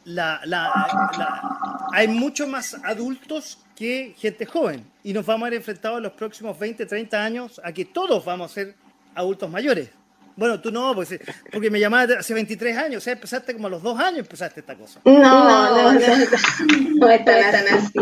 la, 0.06 0.42
la, 0.46 1.90
hay 1.92 2.08
mucho 2.08 2.48
más 2.48 2.76
adultos 2.84 3.60
que 3.76 4.16
gente 4.18 4.46
joven, 4.46 4.86
y 5.04 5.14
nos 5.14 5.26
vamos 5.26 5.46
a 5.46 5.50
ir 5.50 5.56
enfrentados 5.56 5.98
en 5.98 6.04
los 6.04 6.14
próximos 6.14 6.58
20, 6.58 6.86
30 6.86 7.24
años 7.24 7.62
a 7.64 7.72
que 7.72 7.86
todos 7.86 8.24
vamos 8.24 8.52
a 8.52 8.54
ser 8.54 8.76
adultos 9.16 9.50
mayores. 9.50 9.90
Bueno, 10.36 10.60
tú 10.60 10.72
no, 10.72 10.96
pues, 10.96 11.20
porque 11.52 11.70
me 11.70 11.80
llamaste 11.80 12.16
hace 12.16 12.34
23 12.34 12.78
años, 12.78 12.98
o 12.98 13.02
sea, 13.04 13.14
empezaste 13.14 13.54
como 13.54 13.68
a 13.68 13.70
los 13.70 13.84
dos 13.84 14.00
años 14.00 14.20
empezaste 14.20 14.62
esta 14.62 14.76
cosa. 14.76 15.00
No, 15.06 15.20
no, 15.20 15.94
no, 15.94 16.00
no, 16.96 17.10
es 17.10 17.26
tan 17.26 17.68
así. 17.68 18.00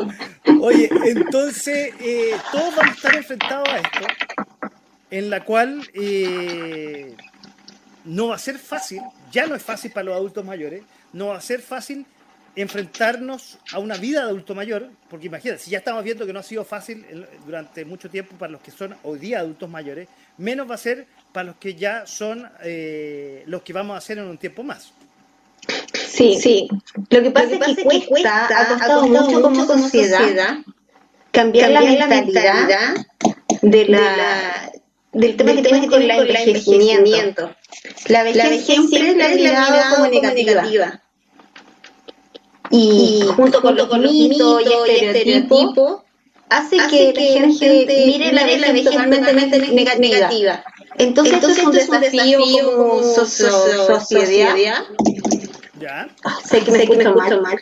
Oye, 0.62 0.90
entonces, 1.06 1.94
eh, 2.00 2.36
todos 2.52 2.76
vamos 2.76 2.92
a 2.92 2.96
estar 2.96 3.16
enfrentados 3.16 3.68
a 3.68 3.78
esto, 3.78 4.08
en 5.10 5.30
la 5.30 5.44
cual 5.44 5.82
eh, 5.94 7.16
no 8.06 8.28
va 8.28 8.36
a 8.36 8.40
ser 8.40 8.58
fácil, 8.58 9.02
ya 9.32 9.46
no 9.46 9.56
es 9.56 9.64
fácil 9.64 9.92
para 9.92 10.06
los 10.06 10.16
adultos 10.16 10.46
mayores, 10.46 10.84
no 11.12 11.28
va 11.28 11.38
a 11.38 11.42
ser 11.42 11.62
fácil 11.62 12.06
enfrentarnos 12.56 13.58
a 13.72 13.80
una 13.80 13.96
vida 13.96 14.22
de 14.22 14.30
adulto 14.30 14.54
mayor, 14.56 14.90
porque 15.10 15.28
imagínate, 15.28 15.62
si 15.62 15.72
ya 15.72 15.78
estamos 15.78 16.04
viendo 16.04 16.26
que 16.26 16.34
no 16.34 16.40
ha 16.40 16.44
sido 16.44 16.66
fácil 16.66 17.06
durante 17.46 17.86
mucho 17.86 18.10
tiempo 18.10 18.36
para 18.38 18.52
los 18.52 18.62
que 18.62 18.72
son 18.72 18.96
hoy 19.04 19.20
día 19.20 19.40
adultos 19.40 19.70
mayores, 19.70 20.08
menos 20.38 20.70
va 20.70 20.76
a 20.76 20.78
ser 20.78 21.08
para 21.32 21.46
los 21.46 21.56
que 21.56 21.76
ya 21.76 22.06
son 22.06 22.50
eh, 22.64 23.44
los 23.46 23.62
que 23.62 23.74
vamos 23.74 23.96
a 23.96 23.98
hacer 23.98 24.18
en 24.18 24.26
un 24.26 24.38
tiempo 24.38 24.64
más. 24.64 24.92
Sí, 25.94 26.40
sí. 26.40 26.68
Lo 27.10 27.24
que 27.24 27.32
pasa, 27.32 27.56
es, 27.56 27.76
que 27.78 27.84
cuesta, 27.84 28.48
ha 28.48 28.68
costado, 28.68 29.08
mucho, 29.08 29.42
como, 29.42 29.66
sociedad, 29.66 30.58
cambiar, 31.32 31.72
la, 31.72 31.82
mentalidad 31.82 32.96
de 33.62 33.86
la, 33.86 34.72
del 35.14 35.38
tema 35.38 35.54
que 35.54 35.62
tenemos 35.62 35.88
con 35.88 36.02
el 36.02 36.12
envejecimiento. 36.12 37.56
La 38.08 38.24
vejez, 38.24 38.66
siempre 38.66 39.12
es 39.12 39.16
la 39.16 39.30
mirada 39.30 39.96
como 39.96 40.08
negativa. 40.08 41.02
Y, 42.72 43.24
junto 43.36 43.62
con 43.62 43.76
los 43.76 43.90
mitos 44.00 44.62
y 44.64 44.94
estereotipos, 44.94 46.02
hace, 46.50 46.78
que, 46.90 47.40
la 47.42 47.54
gente 47.54 48.04
mire 48.06 48.32
la 48.32 48.44
vejez 48.46 48.84
totalmente 48.86 49.34
negativa. 49.34 50.64
Entonces, 50.98 51.34
Entonces 51.34 51.60
esto 51.60 51.78
es 51.78 51.90
un 51.90 52.02
desafío, 52.02 52.40
como 52.76 53.04
sociedad. 53.04 54.56
Ya. 55.80 56.08
Ah, 56.24 56.38
sé 56.46 56.64
que 56.64 56.72
me, 56.72 56.84
escucho, 56.84 57.16
mal. 57.42 57.60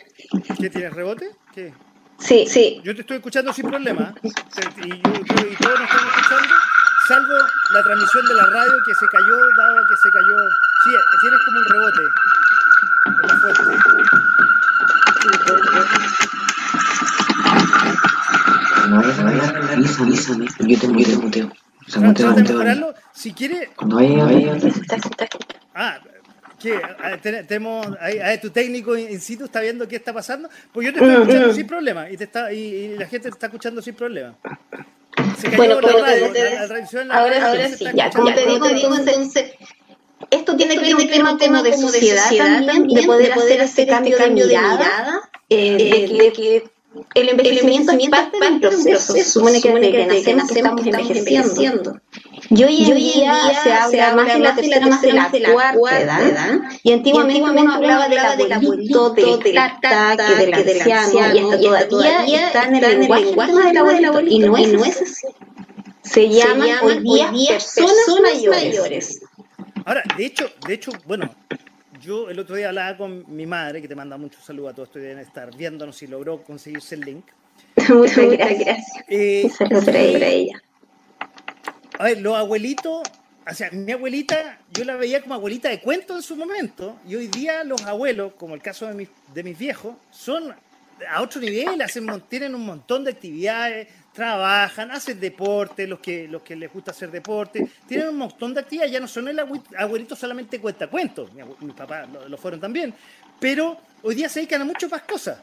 ¿Qué 0.60 0.68
tienes 0.68 0.92
rebote? 0.92 1.30
¿Qué? 1.54 1.72
Sí, 2.18 2.46
sí. 2.46 2.82
Yo 2.84 2.94
te 2.94 3.00
estoy 3.00 3.16
escuchando 3.16 3.50
sin 3.52 3.66
problema. 3.66 4.14
Y, 4.22 4.88
yo, 4.88 4.94
y 4.94 5.00
todos 5.56 5.80
nos 5.80 5.88
estamos 5.88 6.12
escuchando, 6.16 6.54
salvo 7.08 7.34
la 7.72 7.82
transmisión 7.82 8.26
de 8.26 8.34
la 8.34 8.44
radio 8.44 8.72
que 8.86 8.94
se 8.94 9.06
cayó, 9.06 9.38
dado 9.56 9.86
que 9.88 9.96
se 9.96 10.10
cayó. 10.10 10.36
Sí, 10.84 10.90
tienes 11.22 11.40
como 11.46 11.60
un 11.60 11.64
rebote. 11.64 12.02
No, 18.88 19.00
eso, 19.02 19.22
avísame, 19.22 20.04
avísame. 20.04 20.46
Yo 20.66 20.78
te, 20.78 20.86
yo 20.86 21.06
te 21.06 21.16
muteo. 21.16 21.52
O 21.86 21.90
sea, 21.90 22.02
muteo, 22.02 22.32
muteo. 22.32 22.94
Si 23.12 23.32
quiere. 23.32 23.70
Cuando 23.76 23.96
vaya, 23.96 24.58
Ah, 25.74 26.00
¿Qué? 26.60 26.74
Ah, 26.74 27.16
tenemos, 27.22 27.86
ahí, 28.00 28.38
tu 28.38 28.50
técnico 28.50 28.96
in 28.96 29.18
situ 29.18 29.44
está 29.44 29.60
viendo 29.60 29.88
qué 29.88 29.96
está 29.96 30.12
pasando. 30.12 30.48
Pues 30.72 30.86
yo 30.86 30.92
te 30.92 30.98
estoy 30.98 31.14
escuchando 31.14 31.54
sin 31.54 31.66
problema 31.66 32.10
y, 32.10 32.16
te 32.18 32.24
está, 32.24 32.52
y, 32.52 32.96
la 32.98 33.06
gente 33.06 33.28
te 33.28 33.34
está 33.34 33.46
escuchando 33.46 33.80
sin 33.80 33.94
problema. 33.94 34.36
Se 35.38 35.48
bueno, 35.56 35.80
la 35.80 35.92
radio, 35.92 36.32
te, 36.32 37.04
la, 37.04 37.14
ahora, 37.14 37.48
ahora 37.48 37.68
sí, 37.68 37.84
ya, 37.94 38.10
como 38.10 38.34
te 38.34 38.46
digo, 38.46 38.66
entonces, 38.68 39.52
esto 40.30 40.56
tiene 40.56 40.76
que 40.76 40.94
ver 40.94 40.96
un 40.96 41.08
tema, 41.08 41.38
tema 41.38 41.62
de 41.62 41.76
sociedad, 41.76 42.30
también, 42.36 42.88
de 42.88 43.02
poder, 43.04 43.32
hacer 43.32 43.60
ese 43.60 43.86
cambio 43.86 44.18
de 44.18 44.30
mirada, 44.30 45.30
eh, 45.48 46.08
de 46.18 46.32
que 46.32 46.64
el 47.14 47.28
envejecimiento, 47.28 47.92
es 47.92 48.08
parte 48.10 48.38
del 48.38 48.60
proceso. 48.60 49.12
Se 49.12 49.24
supone 49.24 49.60
que 49.60 49.70
que 49.70 50.06
nacemos 50.06 50.50
estamos 50.50 50.86
envejeciendo. 50.86 52.00
Y 52.50 52.64
hoy 52.64 52.84
en, 52.84 52.96
día, 52.96 53.34
se 53.62 53.72
habla 53.72 54.14
más 54.14 54.26
de 54.34 54.40
la 54.40 54.54
tercera, 54.56 54.86
más 54.86 55.02
de 55.02 55.12
la 55.12 55.30
cuarta 55.52 56.00
edad. 56.00 56.60
Y 56.82 56.92
antiguamente 56.92 57.42
uno 57.42 57.74
hablaba 57.74 58.08
del 58.08 58.52
abuelito, 58.52 59.10
del 59.10 59.38
tata, 59.80 60.16
que 60.36 60.64
del 60.64 60.80
anciano, 60.80 61.60
y 61.60 61.66
hasta 61.66 61.88
todavía 61.88 62.46
está 62.46 62.64
en 62.64 62.76
el 62.76 63.00
lenguaje 63.00 63.52
del 63.52 63.76
abuelito. 63.76 64.20
Y 64.26 64.38
no 64.40 64.56
es 64.84 65.00
así. 65.00 65.26
Se 66.02 66.28
llaman 66.28 66.70
hoy 66.82 66.98
día 67.00 67.30
personas 67.30 68.42
mayores. 68.50 69.20
Ahora, 69.90 70.04
de 70.16 70.24
hecho, 70.24 70.48
de 70.68 70.74
hecho, 70.74 70.92
bueno, 71.04 71.34
yo 72.00 72.30
el 72.30 72.38
otro 72.38 72.54
día 72.54 72.68
hablaba 72.68 72.96
con 72.96 73.24
mi 73.26 73.44
madre, 73.44 73.82
que 73.82 73.88
te 73.88 73.96
manda 73.96 74.16
muchos 74.16 74.44
saludos 74.44 74.70
a 74.70 74.74
todos, 74.76 74.88
estoy 74.90 75.02
estar 75.20 75.56
viéndonos 75.56 75.96
si 75.96 76.06
logró 76.06 76.44
conseguirse 76.44 76.94
el 76.94 77.00
link. 77.00 77.24
Muchas 77.88 78.30
gracias. 78.30 78.86
Eh, 79.08 79.50
saludos 79.58 79.86
para 79.86 79.98
ella. 79.98 80.62
A 81.98 82.04
ver, 82.04 82.20
los 82.20 82.36
abuelitos, 82.36 83.02
o 83.44 83.52
sea, 83.52 83.68
mi 83.72 83.90
abuelita, 83.90 84.60
yo 84.72 84.84
la 84.84 84.94
veía 84.94 85.22
como 85.22 85.34
abuelita 85.34 85.70
de 85.70 85.80
cuento 85.80 86.14
en 86.14 86.22
su 86.22 86.36
momento, 86.36 86.96
y 87.04 87.16
hoy 87.16 87.26
día 87.26 87.64
los 87.64 87.82
abuelos, 87.82 88.34
como 88.34 88.54
el 88.54 88.62
caso 88.62 88.86
de 88.86 88.94
mis, 88.94 89.08
de 89.34 89.42
mis 89.42 89.58
viejos, 89.58 89.96
son 90.12 90.54
a 91.08 91.20
otro 91.20 91.40
nivel, 91.40 91.82
hacen, 91.82 92.06
tienen 92.28 92.54
un 92.54 92.64
montón 92.64 93.02
de 93.02 93.10
actividades, 93.10 93.88
trabajan, 94.12 94.90
hacen 94.90 95.20
deporte, 95.20 95.86
los 95.86 96.00
que, 96.00 96.26
los 96.28 96.42
que 96.42 96.56
les 96.56 96.72
gusta 96.72 96.90
hacer 96.90 97.10
deporte, 97.10 97.66
tienen 97.86 98.08
un 98.08 98.18
montón 98.18 98.52
de 98.54 98.60
actividades, 98.60 98.92
ya 98.92 99.00
no 99.00 99.08
son 99.08 99.28
el 99.28 99.38
abuelito 99.78 100.16
solamente 100.16 100.60
cuenta 100.60 100.88
cuentos, 100.88 101.30
mis 101.60 101.74
papás 101.74 102.08
lo, 102.28 102.36
fueron 102.36 102.60
también, 102.60 102.92
pero 103.38 103.76
hoy 104.02 104.14
día 104.14 104.28
se 104.28 104.40
dedican 104.40 104.62
a 104.62 104.64
muchas 104.64 104.90
más 104.90 105.02
cosas. 105.02 105.38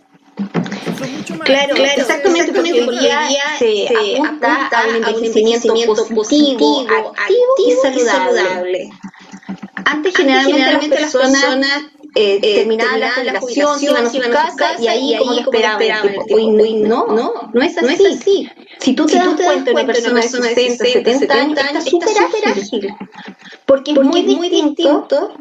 Son 0.98 1.12
mucho 1.12 1.36
más 1.36 1.46
claro, 1.46 1.76
claro, 1.76 2.02
exactamente, 2.02 2.52
porque 2.52 2.74
hoy 2.74 3.00
día 3.00 3.20
se, 3.58 3.88
apunta 3.88 4.68
a 4.68 4.88
un 4.88 4.96
envejecimiento 4.96 6.08
positivo, 6.14 6.86
activo 6.90 7.56
y 7.68 7.72
saludable. 7.82 8.90
Antes 9.86 10.16
generalmente, 10.16 11.00
las 11.00 11.14
personas 11.14 11.86
eh, 12.18 12.40
terminaba 12.42 12.98
la 12.98 13.40
jubilación, 13.40 13.84
iban 13.84 14.06
a 14.06 14.10
su 14.10 14.20
casa 14.20 14.76
y 14.80 14.88
ahí, 14.88 15.16
como 15.18 15.34
que 15.34 15.42
esperaban. 15.42 16.16
Hoy 16.34 16.48
no, 16.48 17.08
no, 17.08 17.34
no 17.54 17.62
es 17.62 17.78
así. 17.78 18.50
Si 18.80 18.94
tú 18.94 19.06
te 19.06 19.18
das 19.18 19.36
cuenta 19.36 19.66
de 19.66 19.72
una 19.72 19.86
persona 19.86 20.20
de 20.22 20.30
60, 20.30 20.86
70 20.86 21.36
años, 21.36 21.86
está 21.86 22.08
súper 22.08 22.48
ágil. 22.48 22.96
Porque 23.66 23.92
es 23.92 24.02
muy 24.02 24.50
distinto 24.50 25.34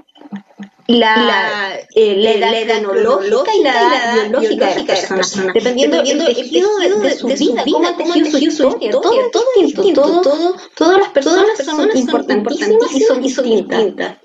la, 0.89 1.17
la, 1.17 1.81
eh, 1.95 2.39
la, 2.39 2.59
edad 2.61 2.83
cronológica 2.83 3.57
y 3.57 3.63
la 3.63 3.71
edad 3.71 4.23
biológica 4.23 4.67
de 4.67 4.77
la 4.77 4.87
persona, 4.87 5.53
dependiendo, 5.53 5.97
dependiendo 5.97 6.25
del 6.25 6.37
tejido 6.37 6.79
de, 6.79 7.09
de, 7.09 7.17
su 7.17 7.27
vida, 7.27 7.65
cómo 7.65 7.97
tejido 7.97 8.31
su 8.31 8.39
historia, 8.39 8.91
todo, 8.93 9.03
todo 9.33 10.23
todo, 10.23 10.57
todas 10.77 10.99
las 10.99 11.09
personas, 11.11 11.59
son 11.65 11.97
importantísimas 11.97 12.93
y 12.93 13.01
son 13.01 13.23
distintas. 13.23 14.17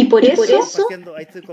Y 0.00 0.04
por, 0.06 0.24
eso, 0.24 0.86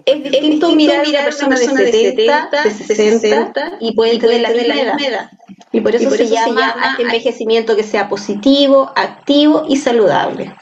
es 0.05 0.23
distinto 0.23 0.73
mirar 0.73 1.05
a 1.05 1.10
una 1.10 1.23
persona, 1.25 1.60
de 1.60 1.91
70, 1.91 2.49
de 2.63 2.71
60, 2.71 3.77
y 3.81 3.93
puede 3.93 4.19
tener 4.19 4.39
la 4.39 4.51
misma 4.51 5.05
edad. 5.05 5.31
Y 5.73 5.81
por 5.81 5.93
eso, 5.93 6.10
se, 6.12 6.27
llama, 6.27 6.73
este 6.91 7.03
envejecimiento 7.03 7.75
que 7.75 7.83
sea 7.83 8.07
positivo, 8.07 8.93
activo 8.95 9.65
y 9.67 9.75
saludable. 9.75 10.55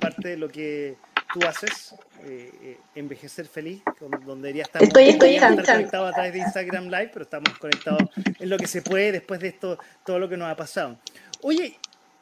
Parte 0.00 0.28
de 0.28 0.36
lo 0.36 0.48
que 0.48 0.96
tú 1.34 1.44
haces, 1.44 1.96
eh, 2.22 2.52
eh, 2.62 2.78
envejecer 2.94 3.48
feliz, 3.48 3.82
donde 4.24 4.54
ya 4.54 4.62
estamos 4.62 4.86
estoy, 4.86 5.08
estoy 5.08 5.38
conectados 5.38 6.10
a 6.10 6.12
través 6.12 6.34
de 6.34 6.38
Instagram 6.38 6.84
Live, 6.84 7.10
pero 7.12 7.24
estamos 7.24 7.50
conectados 7.58 8.02
en 8.38 8.48
lo 8.48 8.58
que 8.58 8.68
se 8.68 8.80
puede 8.80 9.10
después 9.10 9.40
de 9.40 9.48
esto, 9.48 9.76
todo 10.04 10.20
lo 10.20 10.28
que 10.28 10.36
nos 10.36 10.48
ha 10.48 10.54
pasado. 10.54 10.98
Oye, 11.42 11.76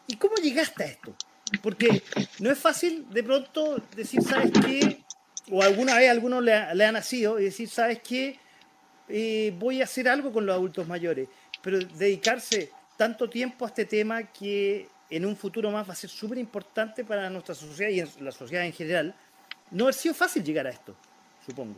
¿y 0.06 0.16
cómo 0.16 0.36
llegaste 0.36 0.84
a 0.84 0.86
esto? 0.86 1.14
Porque 1.62 2.02
no 2.40 2.50
es 2.50 2.58
fácil 2.58 3.06
de 3.10 3.22
pronto 3.22 3.82
decir, 3.94 4.22
¿sabes 4.22 4.50
qué? 4.64 5.04
O 5.50 5.62
alguna 5.62 5.96
vez 5.96 6.08
a 6.08 6.12
alguno 6.12 6.40
le 6.40 6.54
ha, 6.54 6.92
nacido 6.92 7.38
y 7.38 7.44
decir, 7.44 7.68
¿sabes 7.68 8.00
qué? 8.00 8.38
Eh, 9.08 9.54
voy 9.58 9.80
a 9.80 9.84
hacer 9.84 10.08
algo 10.08 10.32
con 10.32 10.46
los 10.46 10.54
adultos 10.54 10.88
mayores. 10.88 11.28
Pero 11.62 11.78
dedicarse 11.78 12.70
tanto 12.96 13.28
tiempo 13.28 13.64
a 13.64 13.68
este 13.68 13.84
tema 13.84 14.22
que 14.24 14.88
en 15.10 15.26
un 15.26 15.36
futuro 15.36 15.70
más 15.70 15.88
va 15.88 15.92
a 15.92 15.96
ser 15.96 16.10
súper 16.10 16.38
importante 16.38 17.04
para 17.04 17.28
nuestra 17.30 17.54
sociedad 17.54 17.90
y 17.90 18.22
la 18.22 18.32
sociedad 18.32 18.64
en 18.64 18.72
general, 18.72 19.14
no 19.70 19.88
ha 19.88 19.92
sido 19.92 20.14
fácil 20.14 20.42
llegar 20.42 20.66
a 20.66 20.70
esto, 20.70 20.94
supongo. 21.44 21.76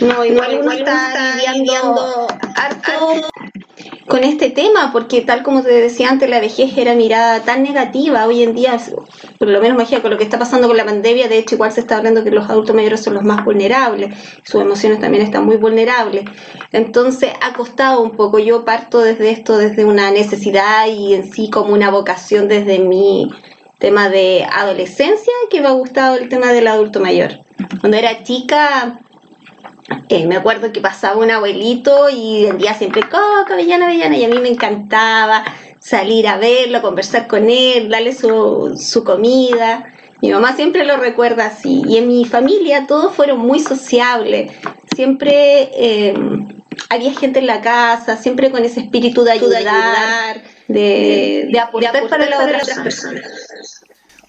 No, 0.00 0.24
igual, 0.24 0.60
uno 0.60 0.72
está 0.72 1.36
lidiando 1.36 2.26
harto 2.56 3.28
con 4.06 4.24
este 4.24 4.50
tema, 4.50 4.90
porque 4.92 5.20
tal 5.22 5.42
como 5.42 5.62
te 5.62 5.70
decía 5.70 6.08
antes, 6.08 6.28
la 6.28 6.40
vejez 6.40 6.76
era 6.76 6.94
mirada 6.94 7.40
tan 7.42 7.62
negativa. 7.62 8.26
Hoy 8.26 8.42
en 8.42 8.54
día, 8.54 8.78
por 9.38 9.48
lo 9.48 9.60
menos 9.60 9.76
imagina 9.76 10.02
con 10.02 10.10
lo 10.10 10.18
que 10.18 10.24
está 10.24 10.38
pasando 10.38 10.66
con 10.66 10.76
la 10.76 10.84
pandemia, 10.84 11.28
de 11.28 11.38
hecho 11.38 11.54
igual 11.54 11.72
se 11.72 11.80
está 11.80 11.98
hablando 11.98 12.24
que 12.24 12.30
los 12.30 12.48
adultos 12.50 12.74
mayores 12.74 13.02
son 13.02 13.14
los 13.14 13.22
más 13.22 13.44
vulnerables, 13.44 14.14
sus 14.44 14.60
emociones 14.60 15.00
también 15.00 15.22
están 15.22 15.46
muy 15.46 15.56
vulnerables. 15.56 16.24
Entonces 16.72 17.30
ha 17.40 17.52
costado 17.52 18.02
un 18.02 18.12
poco, 18.12 18.38
yo 18.38 18.64
parto 18.64 19.00
desde 19.00 19.30
esto, 19.30 19.56
desde 19.56 19.84
una 19.84 20.10
necesidad 20.10 20.86
y 20.88 21.14
en 21.14 21.32
sí 21.32 21.48
como 21.50 21.72
una 21.72 21.90
vocación 21.90 22.48
desde 22.48 22.80
mi 22.80 23.30
tema 23.78 24.08
de 24.08 24.44
adolescencia, 24.52 25.32
que 25.50 25.60
me 25.60 25.68
ha 25.68 25.72
gustado 25.72 26.16
el 26.16 26.28
tema 26.28 26.52
del 26.52 26.66
adulto 26.66 27.00
mayor. 27.00 27.38
Cuando 27.80 27.96
era 27.96 28.22
chica 28.22 29.00
eh, 30.08 30.26
me 30.26 30.36
acuerdo 30.36 30.72
que 30.72 30.80
pasaba 30.80 31.16
un 31.16 31.30
abuelito 31.30 32.08
y 32.10 32.44
vendía 32.44 32.74
siempre 32.74 33.02
coca, 33.02 33.46
avellana, 33.54 33.86
avellana, 33.86 34.16
y 34.16 34.24
a 34.24 34.28
mí 34.28 34.38
me 34.38 34.48
encantaba 34.48 35.44
salir 35.80 36.28
a 36.28 36.36
verlo, 36.36 36.82
conversar 36.82 37.26
con 37.26 37.48
él, 37.48 37.88
darle 37.88 38.14
su, 38.14 38.76
su 38.78 39.02
comida. 39.02 39.86
Mi 40.22 40.30
mamá 40.30 40.54
siempre 40.54 40.84
lo 40.84 40.96
recuerda 40.96 41.46
así. 41.46 41.82
Y 41.88 41.96
en 41.96 42.08
mi 42.08 42.24
familia 42.24 42.86
todos 42.86 43.14
fueron 43.14 43.38
muy 43.38 43.60
sociables. 43.60 44.52
Siempre 44.94 45.70
eh, 45.74 46.14
había 46.90 47.12
gente 47.14 47.38
en 47.38 47.46
la 47.46 47.60
casa, 47.60 48.16
siempre 48.16 48.50
con 48.50 48.64
ese 48.64 48.80
espíritu 48.80 49.22
de 49.24 49.32
ayudar, 49.32 50.42
de, 50.68 51.48
de, 51.50 51.58
aportar, 51.58 52.08
para, 52.08 52.28
las 52.28 52.44
otras 52.44 52.78
personas. 52.80 53.49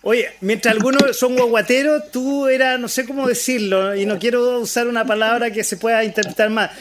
Oye, 0.04 0.32
mientras 0.42 0.74
algunos 0.74 1.16
son 1.16 1.36
guaguateros, 1.36 2.12
tú 2.12 2.48
eras, 2.48 2.80
no 2.80 2.88
sé 2.88 3.06
cómo 3.06 3.28
decirlo, 3.28 3.96
y 3.96 4.08
no 4.08 4.18
quiero 4.18 4.60
usar 4.60 4.88
una 4.88 5.06
palabra 5.06 5.52
que 5.52 5.64
se 5.64 5.78
pueda 5.78 6.04
interpretar 6.04 6.50
más. 6.50 6.72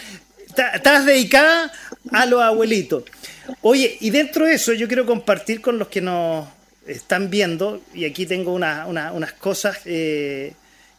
Estás 0.75 1.05
dedicada 1.05 1.71
a 2.13 2.25
los 2.25 2.41
abuelitos. 2.41 3.05
Oye, 3.61 3.99
y 4.01 4.11
dentro 4.11 4.47
de 4.47 4.55
eso 4.55 4.73
yo 4.73 4.87
quiero 4.89 5.05
compartir 5.05 5.61
con 5.61 5.79
los 5.79 5.89
que 5.89 6.01
nos 6.01 6.49
están 6.87 7.29
viendo, 7.29 7.83
y 7.93 8.07
aquí 8.07 8.25
tengo 8.25 8.55
unas 8.55 9.33
cosas. 9.35 9.79
Eh, 9.85 10.55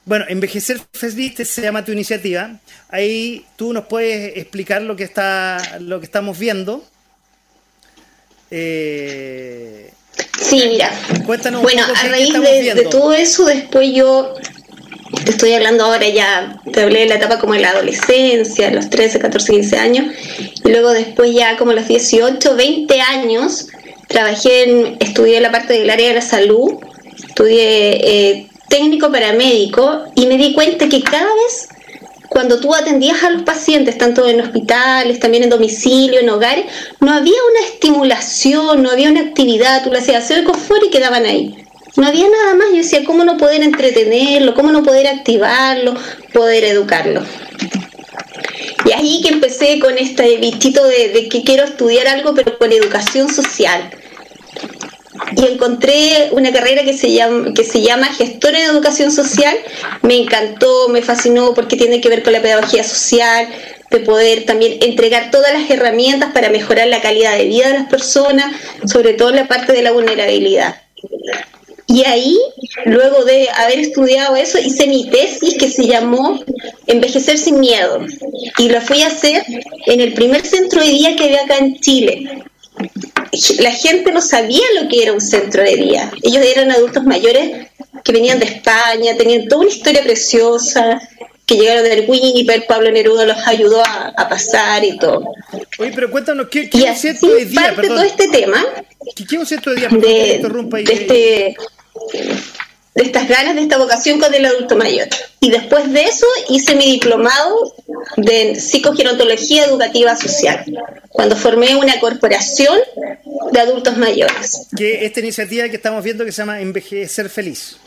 bueno, 0.05 0.25
Envejecer 0.27 0.79
Feliz 0.93 1.35
se 1.47 1.61
llama 1.61 1.83
tu 1.83 1.91
iniciativa. 1.91 2.59
Ahí 2.89 3.45
tú 3.55 3.73
nos 3.73 3.85
puedes 3.85 4.37
explicar 4.37 4.83
lo 4.83 4.95
que, 4.95 5.03
está, 5.05 5.79
lo 5.79 5.99
que 5.99 6.05
estamos 6.05 6.37
viendo. 6.37 6.85
Sí, 10.41 10.63
mira. 10.67 10.91
bueno, 11.61 11.83
a 11.83 12.07
raíz 12.07 12.33
de, 12.33 12.87
todo 12.89 13.13
eso, 13.13 13.45
después 13.45 13.91
yo 13.93 14.33
te 15.23 15.31
estoy 15.31 15.53
hablando 15.53 15.85
ahora 15.85 16.07
ya, 16.07 16.59
te 16.71 16.81
hablé 16.81 17.01
de 17.01 17.05
la 17.07 17.15
etapa 17.15 17.39
como 17.39 17.53
de 17.53 17.59
la 17.59 17.69
adolescencia, 17.69 18.71
los 18.71 18.89
13, 18.89 19.19
14, 19.19 19.53
15 19.53 19.77
años, 19.77 20.13
y 20.63 20.69
luego 20.69 20.91
después 20.91 21.33
ya 21.33 21.57
como 21.57 21.73
los 21.73 21.87
18, 21.87 22.55
20 22.55 23.01
años, 23.01 23.67
trabajé 24.07 24.69
en, 24.69 24.97
estudié 24.99 25.39
la 25.41 25.51
parte 25.51 25.73
del 25.73 25.89
área 25.89 26.09
de 26.09 26.15
la 26.15 26.21
salud, 26.21 26.73
estudié 27.27 27.59
eh, 28.03 28.47
técnico 28.67 29.11
paramédico 29.11 30.05
y 30.15 30.25
me 30.25 30.37
di 30.37 30.53
cuenta 30.53 30.89
que 30.89 31.01
cada 31.01 31.29
vez 31.33 31.69
cuando 32.31 32.61
tú 32.61 32.73
atendías 32.73 33.25
a 33.25 33.29
los 33.29 33.41
pacientes, 33.41 33.97
tanto 33.97 34.25
en 34.25 34.39
hospitales, 34.39 35.19
también 35.19 35.43
en 35.43 35.49
domicilio, 35.49 36.21
en 36.21 36.29
hogares, 36.29 36.63
no 37.01 37.11
había 37.11 37.35
una 37.51 37.67
estimulación, 37.67 38.81
no 38.81 38.89
había 38.89 39.09
una 39.09 39.19
actividad, 39.19 39.83
tú 39.83 39.91
le 39.91 39.97
hacías 39.97 40.23
hacer 40.23 40.45
confort 40.45 40.81
y 40.85 40.89
quedaban 40.89 41.25
ahí. 41.25 41.65
No 41.97 42.07
había 42.07 42.29
nada 42.29 42.55
más, 42.55 42.69
yo 42.69 42.77
decía, 42.77 43.03
¿cómo 43.03 43.25
no 43.25 43.35
poder 43.35 43.61
entretenerlo? 43.63 44.53
¿Cómo 44.53 44.71
no 44.71 44.81
poder 44.81 45.07
activarlo? 45.07 45.93
Poder 46.31 46.63
educarlo. 46.63 47.21
Y 48.85 48.93
ahí 48.93 49.21
que 49.21 49.33
empecé 49.33 49.79
con 49.79 49.97
este 49.97 50.37
bichito 50.37 50.85
de, 50.85 51.09
de 51.09 51.27
que 51.27 51.43
quiero 51.43 51.65
estudiar 51.65 52.07
algo, 52.07 52.33
pero 52.33 52.57
con 52.57 52.71
educación 52.71 53.27
social 53.27 53.91
y 55.35 55.45
encontré 55.45 56.29
una 56.31 56.51
carrera 56.51 56.83
que 56.83 56.93
se 56.93 57.11
llama 57.11 57.53
que 57.53 57.63
se 57.63 57.81
llama 57.81 58.07
gestor 58.07 58.55
en 58.55 58.69
educación 58.69 59.11
social. 59.11 59.55
Me 60.01 60.15
encantó 60.17 60.89
me 60.89 61.01
fascinó 61.01 61.53
porque 61.53 61.77
tiene 61.77 62.01
que 62.01 62.09
ver 62.09 62.23
con 62.23 62.33
la 62.33 62.41
pedagogía 62.41 62.83
social 62.83 63.47
de 63.89 63.99
poder 63.99 64.45
también 64.45 64.77
entregar 64.81 65.31
todas 65.31 65.53
las 65.53 65.69
herramientas 65.69 66.31
para 66.33 66.49
mejorar 66.49 66.87
la 66.87 67.01
calidad 67.01 67.37
de 67.37 67.45
vida 67.45 67.67
de 67.67 67.79
las 67.79 67.89
personas 67.89 68.55
sobre 68.85 69.13
todo 69.13 69.31
la 69.31 69.47
parte 69.47 69.73
de 69.73 69.81
la 69.81 69.91
vulnerabilidad. 69.91 70.75
Y 71.87 72.05
ahí, 72.05 72.37
luego 72.85 73.25
de 73.25 73.49
haber 73.49 73.79
estudiado 73.79 74.37
eso, 74.37 74.57
hice 74.59 74.87
mi 74.87 75.09
tesis 75.09 75.57
que 75.57 75.69
se 75.69 75.87
llamó 75.87 76.39
Envejecer 76.87 77.37
sin 77.37 77.59
miedo. 77.59 77.99
Y 78.57 78.69
lo 78.69 78.79
fui 78.79 79.01
a 79.01 79.07
hacer 79.07 79.43
en 79.87 79.99
el 79.99 80.13
primer 80.13 80.45
centro 80.45 80.81
de 80.81 80.87
día 80.87 81.15
que 81.17 81.25
había 81.25 81.43
acá 81.43 81.57
en 81.57 81.77
Chile, 81.81 82.43
la 83.59 83.71
gente 83.71 84.11
no 84.11 84.21
sabía 84.21 84.65
lo 84.81 84.89
que 84.89 85.03
era 85.03 85.13
un 85.13 85.21
centro 85.21 85.63
de 85.63 85.75
día. 85.75 86.11
Ellos 86.21 86.43
eran 86.45 86.71
adultos 86.71 87.03
mayores 87.03 87.67
que 88.03 88.11
venían 88.11 88.39
de 88.39 88.45
España, 88.45 89.15
tenían 89.17 89.47
toda 89.47 89.61
una 89.61 89.71
historia 89.71 90.03
preciosa, 90.03 90.99
que 91.45 91.55
llegaron 91.57 91.83
del 91.83 92.05
Winnipeg, 92.07 92.65
Pablo 92.65 92.91
Neruda 92.91 93.25
los 93.25 93.47
ayudó 93.47 93.83
a, 93.83 94.29
pasar 94.29 94.83
y 94.85 94.97
todo. 94.97 95.25
Oye, 95.79 95.91
pero 95.93 96.09
cuéntanos, 96.09 96.47
¿qué, 96.49 96.69
qué 96.69 96.77
y 96.77 96.83
un 96.83 96.95
centro 96.95 97.29
de 97.29 97.45
día? 97.45 97.61
parte 97.61 97.87
todo 97.87 98.03
este 98.03 98.27
tema. 98.29 98.65
¿Qué, 99.15 99.25
qué 99.25 99.37
un 99.37 99.45
centro 99.45 99.73
de 99.73 99.79
día? 99.79 99.89
De, 99.89 100.41
de, 100.83 100.93
este, 100.93 101.57
de 102.93 103.03
estas 103.03 103.27
ganas, 103.27 103.55
de 103.55 103.61
esta 103.61 103.77
vocación 103.77 104.19
con 104.19 104.33
el 104.33 104.45
adulto 104.45 104.75
mayor. 104.75 105.07
Y 105.39 105.49
después 105.49 105.91
de 105.91 106.03
eso 106.03 106.25
hice 106.49 106.75
mi 106.75 106.85
diplomado 106.91 107.73
de 108.17 108.55
psicogerontología 108.55 109.65
educativa 109.65 110.15
social, 110.15 110.65
cuando 111.09 111.35
formé 111.35 111.75
una 111.75 111.99
corporación 111.99 112.77
de 113.51 113.59
adultos 113.59 113.97
mayores. 113.97 114.67
Que 114.75 115.05
esta 115.05 115.21
iniciativa 115.21 115.69
que 115.69 115.77
estamos 115.77 116.03
viendo 116.03 116.25
que 116.25 116.31
se 116.31 116.41
llama 116.41 116.59
Envejecer 116.59 117.29
Feliz. 117.29 117.77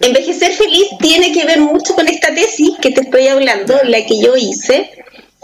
Envejecer 0.00 0.52
Feliz 0.52 0.86
tiene 1.00 1.32
que 1.32 1.44
ver 1.44 1.60
mucho 1.60 1.94
con 1.94 2.08
esta 2.08 2.34
tesis 2.34 2.70
que 2.80 2.92
te 2.92 3.02
estoy 3.02 3.28
hablando, 3.28 3.78
la 3.84 4.04
que 4.06 4.20
yo 4.20 4.36
hice 4.36 4.90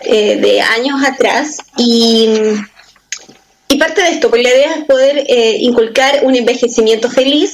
eh, 0.05 0.37
de 0.37 0.61
años 0.61 1.05
atrás. 1.05 1.59
Y 1.77 2.29
y 2.37 2.74
parte 3.85 4.01
de 4.01 4.09
esto, 4.09 4.31
pues 4.31 4.43
la 4.43 4.49
idea 4.49 4.75
es 4.77 4.85
poder 4.85 5.25
eh, 5.29 5.57
inculcar 5.61 6.21
un 6.23 6.35
envejecimiento 6.35 7.11
feliz 7.11 7.53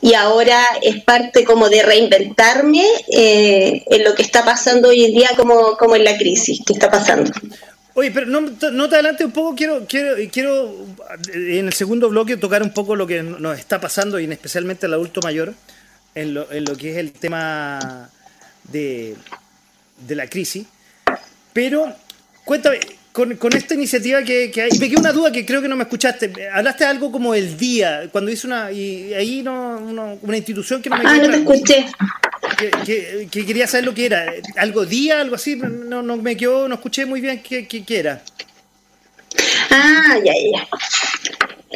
y 0.00 0.14
ahora 0.14 0.60
es 0.82 1.02
parte 1.04 1.44
como 1.44 1.68
de 1.68 1.82
reinventarme 1.82 2.84
eh, 3.12 3.84
en 3.86 4.04
lo 4.04 4.14
que 4.14 4.22
está 4.22 4.44
pasando 4.44 4.88
hoy 4.88 5.04
en 5.04 5.12
día 5.12 5.30
como, 5.36 5.76
como 5.76 5.94
en 5.94 6.04
la 6.04 6.16
crisis 6.16 6.60
que 6.66 6.72
está 6.72 6.90
pasando. 6.90 7.30
Oye, 7.94 8.10
pero 8.10 8.26
no, 8.26 8.50
te 8.50 8.94
adelante 8.94 9.24
un 9.24 9.32
poco, 9.32 9.54
quiero, 9.54 9.84
quiero, 9.86 10.16
quiero 10.32 10.74
en 11.32 11.66
el 11.66 11.72
segundo 11.74 12.08
bloque 12.08 12.36
tocar 12.36 12.62
un 12.62 12.72
poco 12.72 12.96
lo 12.96 13.06
que 13.06 13.22
nos 13.22 13.56
está 13.56 13.80
pasando 13.80 14.18
y 14.18 14.24
especialmente 14.24 14.86
al 14.86 14.94
adulto 14.94 15.20
mayor 15.22 15.54
en 16.14 16.34
lo, 16.34 16.50
en 16.50 16.64
lo 16.64 16.76
que 16.76 16.90
es 16.90 16.96
el 16.96 17.12
tema 17.12 18.10
de, 18.64 19.14
de 20.08 20.14
la 20.16 20.26
crisis. 20.26 20.66
Pero 21.52 21.94
cuéntame, 22.44 22.80
con, 23.12 23.36
con, 23.36 23.54
esta 23.54 23.74
iniciativa 23.74 24.22
que, 24.22 24.50
que, 24.50 24.62
hay. 24.62 24.70
Me 24.78 24.88
quedó 24.88 25.00
una 25.00 25.12
duda 25.12 25.30
que 25.30 25.44
creo 25.44 25.60
que 25.60 25.68
no 25.68 25.76
me 25.76 25.82
escuchaste. 25.82 26.32
Hablaste 26.52 26.84
de 26.84 26.90
algo 26.90 27.12
como 27.12 27.34
el 27.34 27.56
día, 27.58 28.08
cuando 28.10 28.30
hice 28.30 28.46
una. 28.46 28.72
Y 28.72 29.12
ahí 29.12 29.42
no, 29.42 30.18
una 30.22 30.36
institución 30.36 30.80
que 30.80 30.88
no 30.88 30.96
me 30.96 31.04
Ah, 31.06 31.18
no 31.18 31.30
te 31.30 31.36
escuché. 31.36 31.86
Que, 32.84 33.28
que, 33.30 33.46
quería 33.46 33.66
saber 33.66 33.84
lo 33.84 33.94
que 33.94 34.06
era. 34.06 34.32
¿Algo 34.56 34.86
día, 34.86 35.20
algo 35.20 35.36
así? 35.36 35.56
No, 35.56 36.02
no 36.02 36.16
me 36.16 36.36
quedó, 36.36 36.68
no 36.68 36.76
escuché 36.76 37.04
muy 37.04 37.20
bien 37.20 37.42
qué, 37.42 37.66
qué, 37.66 37.84
era. 37.98 38.22
Ah, 39.70 40.18
ya, 40.24 40.32
ya. 40.32 40.68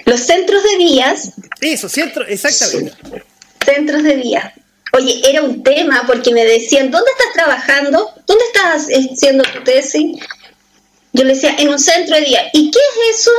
Los 0.07 0.21
centros 0.21 0.63
de 0.63 0.77
días. 0.79 1.33
Eso, 1.61 1.89
centro, 1.89 2.27
exactamente. 2.27 2.95
Centros 3.65 4.03
de 4.03 4.17
días. 4.17 4.53
Oye, 4.93 5.21
era 5.29 5.43
un 5.43 5.63
tema 5.63 6.05
porque 6.07 6.33
me 6.33 6.45
decían, 6.45 6.91
¿dónde 6.91 7.11
estás 7.11 7.33
trabajando? 7.35 8.11
¿Dónde 8.27 8.45
estás 8.45 8.87
haciendo 8.87 9.45
tu 9.45 9.63
tesis? 9.65 10.17
Yo 11.17 11.25
les 11.25 11.41
decía, 11.41 11.57
en 11.59 11.69
un 11.69 11.79
centro 11.79 12.15
de 12.17 12.23
día, 12.23 12.43
¿y 12.53 12.71
qué 12.71 12.79
es 12.79 13.21
eso? 13.21 13.31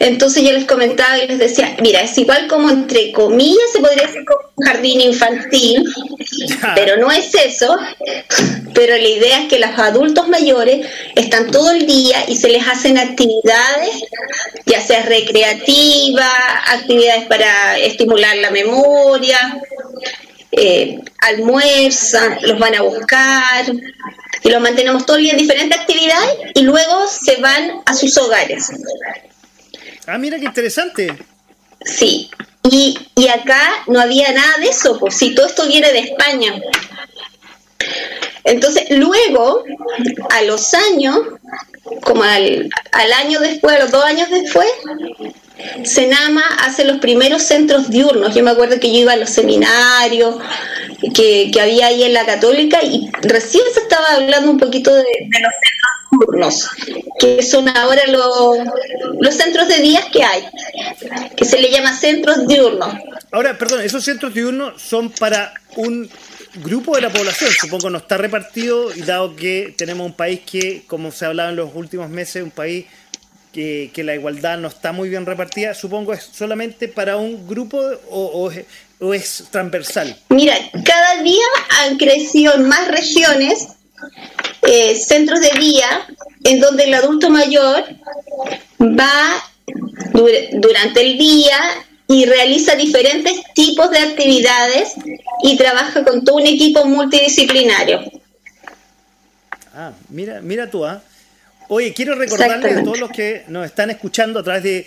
Entonces 0.00 0.44
yo 0.44 0.52
les 0.52 0.64
comentaba 0.64 1.18
y 1.18 1.26
les 1.26 1.38
decía, 1.38 1.76
mira, 1.80 2.00
es 2.00 2.16
igual 2.16 2.46
como 2.46 2.70
entre 2.70 3.12
comillas 3.12 3.72
se 3.72 3.80
podría 3.80 4.06
decir 4.06 4.24
como 4.24 4.40
un 4.56 4.64
jardín 4.64 5.00
infantil, 5.00 5.84
pero 6.74 6.96
no 6.96 7.10
es 7.10 7.34
eso, 7.34 7.76
pero 8.74 8.96
la 8.96 9.08
idea 9.08 9.42
es 9.42 9.48
que 9.48 9.58
los 9.58 9.78
adultos 9.78 10.28
mayores 10.28 10.86
están 11.16 11.50
todo 11.50 11.72
el 11.72 11.86
día 11.86 12.24
y 12.28 12.36
se 12.36 12.48
les 12.48 12.66
hacen 12.66 12.96
actividades, 12.96 14.04
ya 14.66 14.80
sea 14.80 15.02
recreativas, 15.02 16.32
actividades 16.68 17.26
para 17.26 17.76
estimular 17.78 18.36
la 18.36 18.50
memoria, 18.50 19.38
eh, 20.52 20.98
almuerzan, 21.20 22.38
los 22.42 22.58
van 22.58 22.74
a 22.74 22.82
buscar, 22.82 23.66
y 24.42 24.50
los 24.50 24.60
mantenemos 24.60 25.04
todo 25.04 25.16
el 25.16 25.24
día 25.24 25.32
en 25.32 25.38
diferentes 25.38 25.78
actividades 25.78 26.36
y 26.54 26.62
luego 26.62 27.06
se 27.08 27.36
van 27.36 27.80
a 27.84 27.94
sus 27.94 28.16
hogares. 28.18 28.70
Ah, 30.06 30.18
mira 30.18 30.38
qué 30.38 30.44
interesante. 30.44 31.16
Sí, 31.84 32.30
y, 32.70 32.98
y 33.14 33.28
acá 33.28 33.84
no 33.86 34.00
había 34.00 34.32
nada 34.32 34.58
de 34.58 34.68
eso, 34.68 34.98
pues 34.98 35.16
si 35.16 35.34
todo 35.34 35.46
esto 35.46 35.66
viene 35.66 35.92
de 35.92 36.00
España. 36.00 36.54
Entonces, 38.44 38.84
luego, 38.90 39.64
a 40.30 40.42
los 40.42 40.72
años, 40.72 41.18
como 42.02 42.22
al, 42.22 42.70
al 42.92 43.12
año 43.12 43.40
después, 43.40 43.76
a 43.76 43.80
los 43.80 43.90
dos 43.90 44.04
años 44.04 44.30
después, 44.30 44.68
Senama 45.84 46.42
hace 46.60 46.84
los 46.84 46.98
primeros 46.98 47.42
centros 47.42 47.90
diurnos. 47.90 48.34
Yo 48.34 48.42
me 48.42 48.50
acuerdo 48.50 48.78
que 48.80 48.92
yo 48.92 49.00
iba 49.00 49.12
a 49.12 49.16
los 49.16 49.30
seminarios 49.30 50.36
que, 51.14 51.50
había 51.60 51.88
ahí 51.88 52.02
en 52.04 52.12
la 52.12 52.24
católica 52.24 52.82
y 52.82 53.08
recién 53.22 53.64
se 53.72 53.80
estaba 53.80 54.12
hablando 54.14 54.50
un 54.50 54.58
poquito 54.58 54.94
de, 54.94 55.02
los 55.02 55.52
centros 55.62 55.98
diurnos, 56.10 56.68
que 57.18 57.42
son 57.42 57.68
ahora 57.68 58.02
los, 58.08 58.58
los 59.20 59.34
centros 59.34 59.68
de 59.68 59.78
días 59.80 60.04
que 60.12 60.22
hay, 60.22 60.44
que 61.36 61.44
se 61.44 61.60
le 61.60 61.70
llama 61.70 61.96
centros 61.96 62.46
diurnos. 62.46 62.94
Ahora, 63.30 63.58
perdón, 63.58 63.82
esos 63.82 64.04
centros 64.04 64.34
diurnos 64.34 64.80
son 64.80 65.10
para 65.10 65.52
un 65.76 66.08
grupo 66.56 66.96
de 66.96 67.02
la 67.02 67.10
población, 67.10 67.50
supongo 67.60 67.90
no 67.90 67.98
está 67.98 68.16
repartido 68.16 68.94
y 68.94 69.02
dado 69.02 69.36
que 69.36 69.74
tenemos 69.76 70.06
un 70.06 70.14
país 70.14 70.40
que, 70.40 70.82
como 70.86 71.12
se 71.12 71.24
ha 71.24 71.28
hablado 71.28 71.50
en 71.50 71.56
los 71.56 71.74
últimos 71.74 72.08
meses, 72.08 72.42
un 72.42 72.50
país 72.50 72.86
que, 73.52 73.90
la 74.04 74.14
igualdad 74.14 74.58
no 74.58 74.68
está 74.68 74.92
muy 74.92 75.08
bien 75.08 75.26
repartida, 75.26 75.74
supongo 75.74 76.12
es 76.12 76.28
solamente 76.32 76.88
para 76.88 77.16
un 77.16 77.46
grupo 77.48 77.80
o, 78.10 78.50
es 79.12 79.44
transversal. 79.50 80.16
Mira, 80.28 80.54
cada 80.84 81.22
día 81.22 81.44
han 81.80 81.96
crecido 81.98 82.54
en 82.54 82.68
más 82.68 82.88
regiones 82.88 83.68
eh, 84.62 84.96
centros 84.96 85.40
de 85.40 85.50
día 85.58 86.06
en 86.44 86.60
donde 86.60 86.84
el 86.84 86.94
adulto 86.94 87.30
mayor 87.30 87.84
va 88.80 89.44
durante 90.52 91.00
el 91.00 91.18
día 91.18 91.58
y 92.08 92.24
realiza 92.24 92.74
diferentes 92.74 93.42
tipos 93.54 93.90
de 93.90 93.98
actividades 93.98 94.94
y 95.42 95.56
trabaja 95.56 96.04
con 96.04 96.24
todo 96.24 96.36
un 96.36 96.46
equipo 96.46 96.84
multidisciplinario. 96.86 98.00
Ah, 99.74 99.92
mira, 100.08 100.40
mira 100.40 100.70
tú, 100.70 100.84
¿ah? 100.84 101.02
Oye, 101.68 101.92
quiero 101.92 102.14
recordarles 102.14 102.78
a 102.78 102.82
todos 102.82 102.98
los 102.98 103.10
que 103.10 103.44
nos 103.48 103.66
están 103.66 103.90
escuchando 103.90 104.40
a 104.40 104.42
través 104.42 104.62
de 104.62 104.86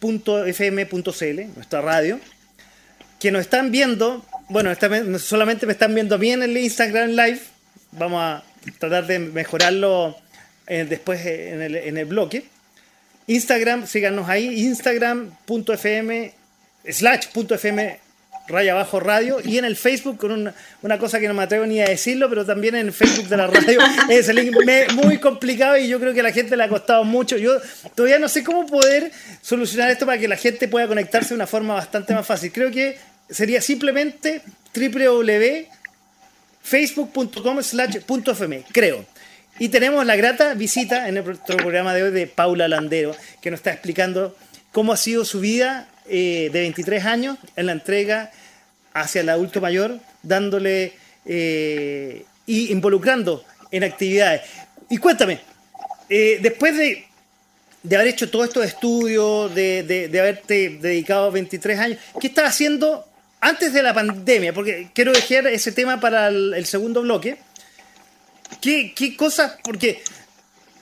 www.fm.cl, 0.00 1.40
nuestra 1.54 1.82
radio, 1.82 2.18
que 3.20 3.30
nos 3.30 3.42
están 3.42 3.70
viendo, 3.70 4.24
bueno, 4.48 4.72
solamente 5.18 5.66
me 5.66 5.72
están 5.72 5.94
viendo 5.94 6.14
a 6.14 6.18
mí 6.18 6.32
en 6.32 6.42
el 6.42 6.56
Instagram 6.56 7.10
Live, 7.10 7.40
vamos 7.92 8.22
a 8.22 8.42
tratar 8.78 9.06
de 9.06 9.18
mejorarlo 9.18 10.16
eh, 10.66 10.86
después 10.88 11.24
en 11.26 11.60
el, 11.60 11.76
en 11.76 11.98
el 11.98 12.06
bloque. 12.06 12.46
Instagram, 13.26 13.86
síganos 13.86 14.30
ahí, 14.30 14.64
instagram.fm 14.66 16.32
slash.fm 16.88 18.01
raya 18.52 18.72
abajo 18.72 19.00
radio 19.00 19.38
y 19.42 19.58
en 19.58 19.64
el 19.64 19.76
Facebook 19.76 20.18
con 20.18 20.30
una, 20.30 20.54
una, 20.82 20.98
cosa 20.98 21.18
que 21.18 21.26
no 21.26 21.34
me 21.34 21.42
atrevo 21.42 21.66
ni 21.66 21.80
a 21.80 21.86
decirlo, 21.86 22.28
pero 22.28 22.46
también 22.46 22.76
en 22.76 22.86
el 22.86 22.92
Facebook 22.92 23.28
de 23.28 23.36
la 23.36 23.48
radio 23.48 23.80
es 24.08 24.28
el 24.28 24.36
link 24.36 24.54
muy 25.02 25.18
complicado 25.18 25.76
y 25.76 25.88
yo 25.88 25.98
creo 25.98 26.14
que 26.14 26.20
a 26.20 26.24
la 26.24 26.32
gente 26.32 26.56
le 26.56 26.62
ha 26.62 26.68
costado 26.68 27.02
mucho. 27.04 27.36
Yo 27.36 27.58
todavía 27.94 28.18
no 28.18 28.28
sé 28.28 28.42
cómo 28.44 28.66
poder 28.66 29.10
solucionar 29.40 29.90
esto 29.90 30.04
para 30.06 30.18
que 30.18 30.28
la 30.28 30.36
gente 30.36 30.68
pueda 30.68 30.86
conectarse 30.86 31.30
de 31.30 31.36
una 31.36 31.46
forma 31.46 31.72
bastante 31.74 32.14
más 32.14 32.26
fácil. 32.26 32.52
Creo 32.52 32.70
que 32.70 32.98
sería 33.28 33.60
simplemente 33.60 34.42
www.facebook.com 34.74 37.62
slash 37.62 37.98
creo. 38.70 39.04
Y 39.58 39.68
tenemos 39.68 40.06
la 40.06 40.16
grata 40.16 40.54
visita 40.54 41.08
en 41.08 41.16
nuestro 41.16 41.56
programa 41.56 41.92
de 41.94 42.04
hoy 42.04 42.10
de 42.10 42.26
Paula 42.26 42.68
Landero, 42.68 43.14
que 43.40 43.50
nos 43.50 43.60
está 43.60 43.72
explicando 43.72 44.36
cómo 44.72 44.92
ha 44.92 44.96
sido 44.96 45.24
su 45.24 45.40
vida 45.40 45.88
eh, 46.08 46.50
de 46.52 46.60
23 46.60 47.04
años 47.04 47.38
en 47.56 47.66
la 47.66 47.72
entrega 47.72 48.30
hacia 48.94 49.20
el 49.20 49.28
adulto 49.28 49.60
mayor, 49.60 49.98
dándole 50.22 50.92
eh, 51.24 52.24
y 52.46 52.72
involucrando 52.72 53.44
en 53.70 53.84
actividades. 53.84 54.42
Y 54.90 54.98
cuéntame, 54.98 55.40
eh, 56.08 56.38
después 56.42 56.76
de, 56.76 57.06
de, 57.82 57.96
haber 57.96 58.08
hecho 58.08 58.30
todos 58.30 58.48
estos 58.48 58.64
estudios, 58.66 59.54
de, 59.54 59.82
de, 59.82 60.20
haberte 60.20 60.78
dedicado 60.80 61.30
23 61.30 61.78
años, 61.78 61.98
¿qué 62.20 62.26
estás 62.26 62.50
haciendo 62.50 63.06
antes 63.40 63.72
de 63.72 63.82
la 63.82 63.94
pandemia? 63.94 64.52
Porque 64.52 64.88
quiero 64.94 65.12
dejar 65.12 65.46
ese 65.46 65.72
tema 65.72 66.00
para 66.00 66.28
el, 66.28 66.66
segundo 66.66 67.02
bloque. 67.02 67.38
¿Qué, 68.60 68.92
¿Qué 68.94 69.16
cosas? 69.16 69.54
Porque 69.64 70.02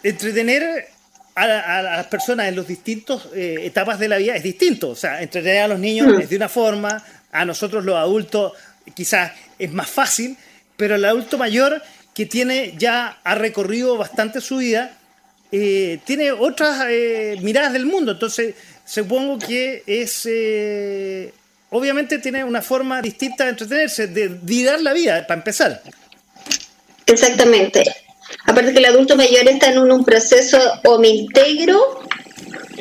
entretener 0.02 0.88
a, 1.34 1.82
las 1.82 2.06
personas 2.06 2.48
en 2.48 2.56
los 2.56 2.66
distintos 2.66 3.28
eh, 3.34 3.60
etapas 3.62 3.98
de 3.98 4.08
la 4.08 4.18
vida 4.18 4.34
es 4.34 4.42
distinto. 4.42 4.90
O 4.90 4.96
sea, 4.96 5.22
entretener 5.22 5.62
a 5.62 5.68
los 5.68 5.78
niños 5.78 6.20
es 6.20 6.28
de 6.28 6.36
una 6.36 6.48
forma, 6.48 7.02
a 7.32 7.44
nosotros 7.44 7.84
los 7.84 7.96
adultos 7.96 8.52
quizás 8.94 9.32
es 9.58 9.72
más 9.72 9.88
fácil, 9.88 10.36
pero 10.76 10.96
el 10.96 11.04
adulto 11.04 11.38
mayor 11.38 11.82
que 12.14 12.26
tiene 12.26 12.74
ya 12.76 13.18
ha 13.22 13.34
recorrido 13.34 13.96
bastante 13.96 14.40
su 14.40 14.58
vida, 14.58 14.96
eh, 15.52 15.98
tiene 16.04 16.32
otras 16.32 16.86
eh, 16.88 17.36
miradas 17.42 17.72
del 17.72 17.86
mundo. 17.86 18.12
Entonces, 18.12 18.54
supongo 18.84 19.38
que 19.38 19.82
es 19.86 20.26
obviamente 21.70 22.18
tiene 22.18 22.44
una 22.44 22.62
forma 22.62 23.00
distinta 23.00 23.44
de 23.44 23.50
entretenerse, 23.50 24.06
de 24.08 24.28
mirar 24.28 24.80
la 24.80 24.92
vida, 24.92 25.26
para 25.26 25.38
empezar. 25.38 25.82
Exactamente. 27.06 27.82
Aparte 28.46 28.72
que 28.72 28.78
el 28.78 28.84
adulto 28.84 29.16
mayor 29.16 29.48
está 29.48 29.70
en 29.70 29.78
un, 29.78 30.04
proceso 30.04 30.58
o 30.84 30.98
me 30.98 31.08
integro 31.08 32.00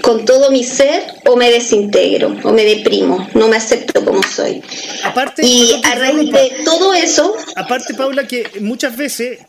con 0.01 0.25
todo 0.25 0.51
mi 0.51 0.63
ser 0.63 1.03
o 1.25 1.35
me 1.35 1.49
desintegro 1.51 2.35
o 2.43 2.51
me 2.51 2.63
deprimo, 2.63 3.27
no 3.33 3.47
me 3.47 3.57
acepto 3.57 4.03
como 4.03 4.21
soy. 4.23 4.61
Aparte, 5.03 5.45
y 5.45 5.81
a 5.83 5.95
raíz 5.95 6.31
de 6.31 6.63
todo 6.65 6.93
eso... 6.93 7.33
Aparte, 7.55 7.93
Paula, 7.93 8.27
que 8.27 8.49
muchas 8.61 8.95
veces, 8.95 9.39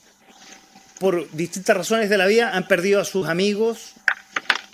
por 0.98 1.30
distintas 1.32 1.76
razones 1.76 2.10
de 2.10 2.18
la 2.18 2.26
vida, 2.26 2.50
han 2.54 2.66
perdido 2.66 3.00
a 3.00 3.04
sus 3.04 3.28
amigos, 3.28 3.94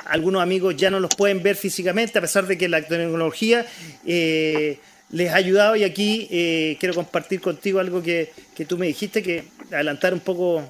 algunos 0.06 0.42
amigos 0.42 0.76
ya 0.76 0.90
no 0.90 1.00
los 1.00 1.14
pueden 1.14 1.42
ver 1.42 1.56
físicamente, 1.56 2.18
a 2.18 2.22
pesar 2.22 2.46
de 2.46 2.56
que 2.56 2.68
la 2.68 2.82
tecnología 2.82 3.66
eh, 4.06 4.78
les 5.10 5.32
ha 5.32 5.36
ayudado 5.36 5.76
y 5.76 5.84
aquí 5.84 6.28
eh, 6.30 6.76
quiero 6.80 6.94
compartir 6.94 7.40
contigo 7.40 7.80
algo 7.80 8.02
que, 8.02 8.32
que 8.54 8.64
tú 8.64 8.78
me 8.78 8.86
dijiste, 8.86 9.22
que 9.22 9.44
adelantar 9.70 10.14
un 10.14 10.20
poco 10.20 10.64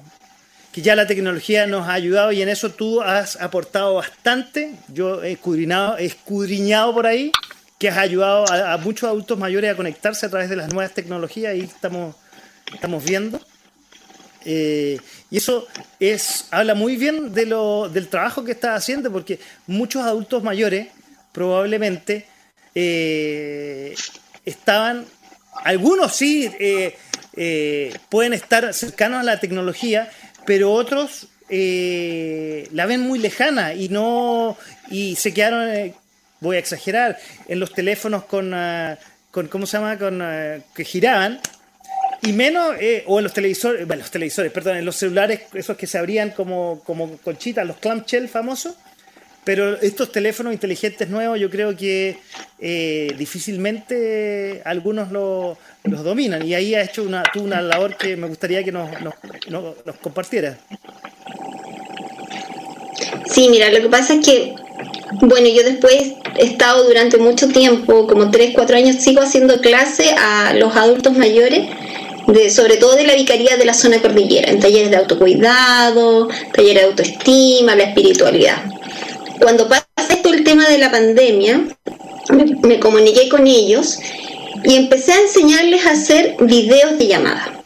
que 0.77 0.83
ya 0.83 0.95
la 0.95 1.07
tecnología 1.07 1.65
nos 1.65 1.87
ha 1.87 1.93
ayudado 1.93 2.31
y 2.31 2.39
en 2.43 2.49
eso 2.49 2.69
tú 2.69 3.01
has 3.01 3.35
aportado 3.41 3.95
bastante. 3.95 4.75
Yo 4.89 5.23
he 5.23 5.31
escudriñado, 5.31 5.97
escudriñado 5.97 6.93
por 6.93 7.07
ahí 7.07 7.31
que 7.79 7.89
has 7.89 7.97
ayudado 7.97 8.45
a, 8.47 8.77
muchos 8.77 9.09
adultos 9.09 9.39
mayores 9.39 9.71
a 9.71 9.75
conectarse 9.75 10.27
a 10.27 10.29
través 10.29 10.51
de 10.51 10.55
las 10.55 10.71
nuevas 10.71 10.93
tecnologías 10.93 11.55
y 11.55 11.61
estamos, 11.61 12.15
estamos 12.71 13.03
viendo. 13.03 13.41
Eh, 14.45 14.99
y 15.31 15.37
eso 15.37 15.65
es, 15.99 16.45
habla 16.51 16.75
muy 16.75 16.95
bien 16.95 17.33
de 17.33 17.47
lo, 17.47 17.89
del 17.89 18.07
trabajo 18.07 18.43
que 18.43 18.51
estás 18.51 18.77
haciendo, 18.77 19.11
porque 19.11 19.39
muchos 19.65 20.03
adultos 20.03 20.43
mayores 20.43 20.89
probablemente 21.31 22.27
eh, 22.75 23.95
estaban, 24.45 25.07
algunos 25.63 26.15
sí 26.15 26.51
eh, 26.59 27.95
pueden 28.09 28.33
estar 28.33 28.75
cercanos 28.75 29.21
a 29.21 29.23
la 29.23 29.39
tecnología, 29.39 30.11
pero 30.47 30.71
otros 30.71 31.27
eh, 31.49 32.69
la 32.71 32.85
ven 32.85 33.01
muy 33.01 33.19
lejana 33.19 33.73
y 33.73 33.89
no 33.89 34.57
y 34.89 35.17
se 35.17 35.33
quedaron, 35.33 35.69
eh, 35.69 35.93
voy 36.39 36.55
a 36.55 36.59
exagerar, 36.59 37.19
en 37.49 37.59
los 37.59 37.73
teléfonos 37.73 38.23
con, 38.23 38.53
ah, 38.53 38.97
con 39.29 39.49
¿cómo 39.49 39.65
se 39.65 39.77
llama? 39.77 39.97
Con, 39.97 40.21
ah, 40.21 40.55
que 40.73 40.85
giraban 40.85 41.41
y 42.21 42.31
menos, 42.31 42.75
eh, 42.79 43.03
o 43.07 43.19
en 43.19 43.25
los 43.25 43.33
televisores, 43.33 43.85
bueno, 43.85 44.03
los 44.03 44.11
televisores, 44.11 44.51
perdón, 44.53 44.77
en 44.77 44.85
los 44.85 44.95
celulares, 44.95 45.41
esos 45.53 45.75
que 45.75 45.85
se 45.85 45.97
abrían 45.97 46.31
como, 46.31 46.81
como 46.85 47.17
conchitas, 47.17 47.67
los 47.67 47.77
clamshell 47.77 48.29
famosos. 48.29 48.75
Pero 49.47 49.79
estos 49.79 50.11
teléfonos 50.11 50.51
inteligentes 50.51 51.07
nuevos 51.07 51.39
yo 51.39 51.49
creo 51.49 51.73
que 51.73 52.17
difícilmente 53.17 54.61
algunos 54.65 55.09
lo, 55.09 55.57
los 55.85 56.03
dominan. 56.03 56.45
Y 56.45 56.53
ahí 56.53 56.75
ha 56.75 56.81
hecho 56.81 57.01
una, 57.01 57.23
una 57.35 57.61
labor 57.61 57.95
que 57.95 58.17
me 58.17 58.27
gustaría 58.27 58.61
que 58.61 58.73
nos, 58.73 58.89
nos, 58.99 59.13
nos, 59.85 59.95
compartiera. 60.01 60.57
Sí, 63.31 63.47
mira, 63.47 63.71
lo 63.71 63.79
que 63.79 63.87
pasa 63.87 64.15
es 64.15 64.25
que, 64.25 64.53
bueno, 65.21 65.47
yo 65.47 65.63
después 65.63 66.15
he 66.37 66.43
estado 66.43 66.83
durante 66.83 67.15
mucho 67.15 67.47
tiempo, 67.47 68.05
como 68.05 68.29
3, 68.29 68.51
4 68.53 68.75
años, 68.75 68.97
sigo 68.97 69.21
haciendo 69.21 69.61
clase 69.61 70.11
a 70.11 70.55
los 70.55 70.75
adultos 70.75 71.17
mayores, 71.17 71.69
de, 72.27 72.49
sobre 72.49 72.75
todo 72.75 72.97
de 72.97 73.07
la 73.07 73.15
vicaría 73.15 73.55
de 73.55 73.63
la 73.63 73.73
zona 73.73 74.01
cordillera, 74.01 74.51
en 74.51 74.59
talleres 74.59 74.91
de 74.91 74.97
autocuidado, 74.97 76.27
talleres 76.53 76.81
de 76.83 76.89
autoestima, 76.89 77.77
la 77.77 77.83
espiritualidad. 77.83 78.76
Cuando 79.39 79.67
pasa 79.67 79.87
esto 80.09 80.33
el 80.33 80.43
tema 80.43 80.67
de 80.67 80.77
la 80.77 80.91
pandemia, 80.91 81.61
me 82.63 82.79
comuniqué 82.79 83.29
con 83.29 83.47
ellos 83.47 83.99
y 84.63 84.75
empecé 84.75 85.13
a 85.13 85.21
enseñarles 85.21 85.85
a 85.85 85.91
hacer 85.91 86.35
videos 86.39 86.97
de 86.97 87.07
llamada. 87.07 87.63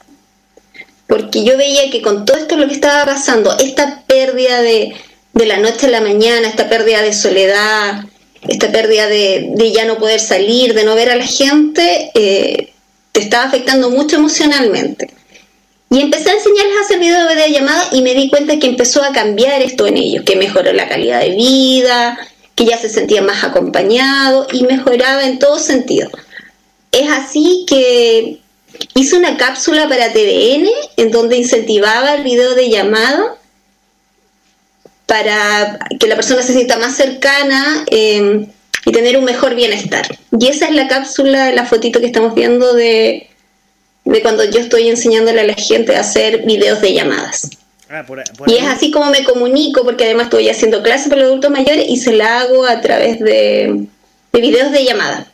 Porque 1.08 1.44
yo 1.44 1.58
veía 1.58 1.90
que 1.90 2.02
con 2.02 2.26
todo 2.26 2.38
esto 2.38 2.58
lo 2.58 2.68
que 2.68 2.74
estaba 2.74 3.06
pasando, 3.06 3.58
esta 3.60 4.04
pérdida 4.08 4.62
de, 4.62 4.96
la 5.34 5.58
noche 5.58 5.88
a 5.88 5.90
la 5.90 6.02
mañana, 6.02 6.48
esta 6.48 6.70
pérdida 6.70 7.02
de 7.02 7.14
soledad, 7.14 8.06
esta 8.48 8.72
pérdida 8.72 9.08
de, 9.08 9.72
ya 9.74 9.86
no 9.86 9.98
poder 9.98 10.20
salir, 10.20 10.74
de 10.74 10.84
no 10.84 10.96
ver 10.96 11.10
a 11.10 11.16
la 11.16 11.26
gente, 11.26 12.12
eh, 12.14 12.74
te 13.12 13.22
estaba 13.22 13.46
afectando 13.46 13.90
mucho 13.90 14.18
emocionalmente. 14.18 15.14
Y 15.92 16.00
empecé 16.00 16.30
a 16.30 16.36
enseñarles 16.36 16.78
a 16.78 16.86
hacer 16.86 17.00
videos 17.00 17.36
de 17.36 17.52
llamada 17.52 17.90
y 17.92 18.02
me 18.02 18.14
di 18.14 18.30
cuenta 18.30 18.58
que 18.58 18.68
empezó 18.68 19.04
a 19.04 19.12
cambiar 19.12 19.62
esto 19.62 19.86
en 19.86 19.98
ellos, 19.98 20.24
que 20.24 20.38
mejoró 20.38 20.72
la 20.72 20.88
calidad 20.88 21.20
de 21.20 21.32
vida, 21.32 22.18
que 22.56 22.64
ya 22.66 22.78
se 22.78 22.88
sentían 22.88 23.26
más 23.26 23.44
acompañados 23.44 24.48
y 24.54 24.64
mejoraba 24.64 25.26
en 25.26 25.38
todo 25.38 25.60
sentido. 25.60 26.10
Es 26.94 27.10
así 27.10 27.66
que 27.68 28.40
hice 28.96 29.18
una 29.18 29.36
cápsula 29.36 29.90
para 29.90 30.14
TVN 30.14 30.70
en 30.96 31.12
donde 31.12 31.36
incentivaba 31.36 32.14
el 32.16 32.24
video 32.24 32.56
de 32.56 32.70
llamada 32.70 33.36
para 35.08 35.78
que 36.00 36.08
la 36.08 36.16
persona 36.16 36.42
se 36.42 36.54
sienta 36.54 36.78
más 36.78 36.96
cercana 36.96 37.84
em, 37.88 38.48
y 38.86 38.92
tener 38.94 39.18
un 39.18 39.26
mejor 39.26 39.56
bienestar. 39.56 40.08
Y 40.40 40.48
esa 40.48 40.70
es 40.70 40.74
la 40.74 40.88
cápsula, 40.88 41.52
la 41.52 41.66
fotito 41.66 42.00
que 42.00 42.06
estamos 42.06 42.34
viendo 42.34 42.74
de, 42.74 43.31
de 44.06 44.22
cuando 44.22 44.44
yo 44.46 44.60
estoy 44.60 44.90
enseñándole 44.90 45.42
a 45.42 45.46
la 45.46 45.54
gente 45.54 45.96
a 45.96 46.02
hacer 46.02 46.44
videos 46.46 46.82
de 46.82 46.94
llamadas. 46.94 47.50
Ah, 47.90 48.06
y 48.48 48.56
es 48.56 48.66
así 48.68 48.90
como 48.90 49.12
me 49.12 49.24
comunico, 49.24 49.84
porque 49.84 50.06
además 50.06 50.26
estoy 50.26 50.48
haciendo 50.48 50.82
clases 50.82 51.10
para 51.10 51.22
los 51.22 51.32
adultos 51.32 51.52
mayores 51.52 51.86
y 51.90 51.98
se 51.98 52.14
la 52.14 52.40
hago 52.40 52.66
a 52.66 52.80
través 52.80 53.20
de, 53.20 53.86
de 54.32 54.42
videos 54.42 54.72
de 54.72 54.86
llamada. 54.86 55.32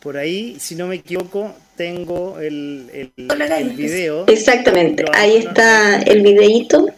Por 0.00 0.18
ahí, 0.18 0.58
si 0.60 0.74
no 0.74 0.88
me 0.88 0.96
equivoco, 0.96 1.54
tengo 1.76 2.38
el, 2.38 2.90
el, 3.16 3.70
video. 3.70 4.26
Exactamente, 4.26 5.04
ahí 5.14 5.36
está 5.36 6.02
el 6.02 6.22
videíto. 6.22 6.88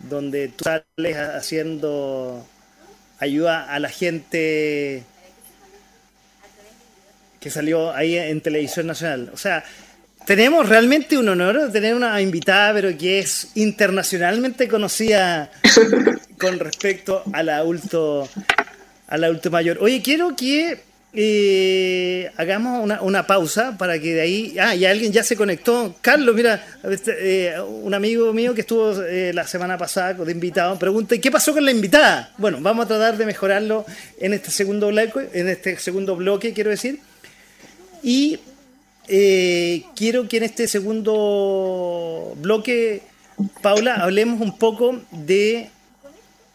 Donde 0.00 0.48
tú 0.48 0.64
sales 0.64 1.16
haciendo 1.16 2.44
ayuda 3.18 3.72
a 3.72 3.78
la 3.78 3.88
gente 3.88 5.04
que 7.40 7.50
salió 7.50 7.92
ahí 7.92 8.16
en 8.16 8.40
Televisión 8.40 8.86
Nacional. 8.86 9.30
O 9.32 9.36
sea, 9.36 9.64
tenemos 10.26 10.68
realmente 10.68 11.16
un 11.16 11.28
honor 11.28 11.60
de 11.66 11.72
tener 11.72 11.94
una 11.94 12.20
invitada, 12.20 12.74
pero 12.74 12.96
que 12.96 13.18
es 13.18 13.48
internacionalmente 13.54 14.68
conocida 14.68 15.50
con 16.38 16.58
respecto 16.58 17.24
al 17.32 17.48
adulto, 17.48 18.28
al 19.08 19.24
adulto 19.24 19.50
mayor. 19.50 19.78
Oye, 19.80 20.02
quiero 20.02 20.36
que 20.36 20.78
eh, 21.12 22.30
hagamos 22.36 22.84
una, 22.84 23.02
una, 23.02 23.26
pausa 23.26 23.76
para 23.76 23.98
que 23.98 24.14
de 24.14 24.20
ahí. 24.20 24.56
Ah, 24.60 24.74
y 24.76 24.84
alguien 24.84 25.10
ya 25.10 25.24
se 25.24 25.34
conectó. 25.34 25.96
Carlos, 26.00 26.34
mira, 26.34 26.64
este, 26.84 27.48
eh, 27.48 27.60
un 27.60 27.92
amigo 27.94 28.32
mío 28.32 28.54
que 28.54 28.60
estuvo 28.60 29.02
eh, 29.02 29.32
la 29.34 29.46
semana 29.46 29.76
pasada 29.76 30.12
de 30.14 30.32
invitado, 30.32 30.78
pregunta: 30.78 31.18
¿qué 31.18 31.30
pasó 31.30 31.52
con 31.52 31.64
la 31.64 31.72
invitada? 31.72 32.32
Bueno, 32.36 32.58
vamos 32.60 32.84
a 32.84 32.88
tratar 32.88 33.16
de 33.16 33.26
mejorarlo 33.26 33.84
en 34.20 34.34
este 34.34 34.50
segundo 34.50 34.88
bloque, 34.88 35.30
en 35.32 35.48
este 35.48 35.76
segundo 35.78 36.14
bloque, 36.14 36.52
quiero 36.52 36.70
decir. 36.70 37.00
Y 38.02 38.38
eh, 39.08 39.84
quiero 39.96 40.28
que 40.28 40.38
en 40.38 40.44
este 40.44 40.68
segundo 40.68 42.34
bloque, 42.36 43.02
Paula, 43.62 43.96
hablemos 43.96 44.40
un 44.40 44.56
poco 44.56 45.00
de, 45.10 45.70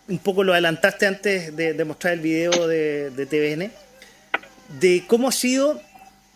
un 0.08 0.20
poco 0.20 0.44
lo 0.44 0.54
adelantaste 0.54 1.06
antes 1.06 1.56
de, 1.56 1.86
mostrar 1.86 2.14
el 2.14 2.22
video 2.22 2.68
de, 2.68 3.12
TVN, 3.30 3.72
de 4.80 5.04
cómo 5.08 5.30
ha 5.30 5.32
sido 5.32 5.82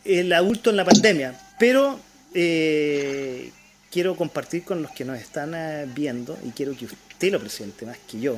el 0.06 0.34
adulto 0.34 0.70
en 0.70 0.78
la 0.78 0.86
pandemia. 0.86 1.40
Pero 1.58 2.00
eh, 2.34 3.52
quiero 3.92 4.16
compartir 4.16 4.64
con 4.64 4.82
los 4.82 4.92
que 4.92 5.06
nos 5.06 5.20
están 5.20 5.54
eh, 5.56 5.86
viendo 5.88 6.38
y 6.46 6.52
quiero 6.52 6.76
que 6.76 6.86
usted 6.86 7.32
lo 7.32 7.40
presente 7.40 7.86
más 7.86 7.98
que 8.10 8.20
yo. 8.20 8.38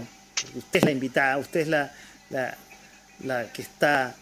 Usted 0.55 0.79
es 0.79 0.85
la 0.85 0.91
invitada, 0.91 1.37
usted 1.37 1.61
es 1.61 1.67
la, 1.67 1.91
la, 3.23 3.51
que 3.51 3.61
está 3.61 4.15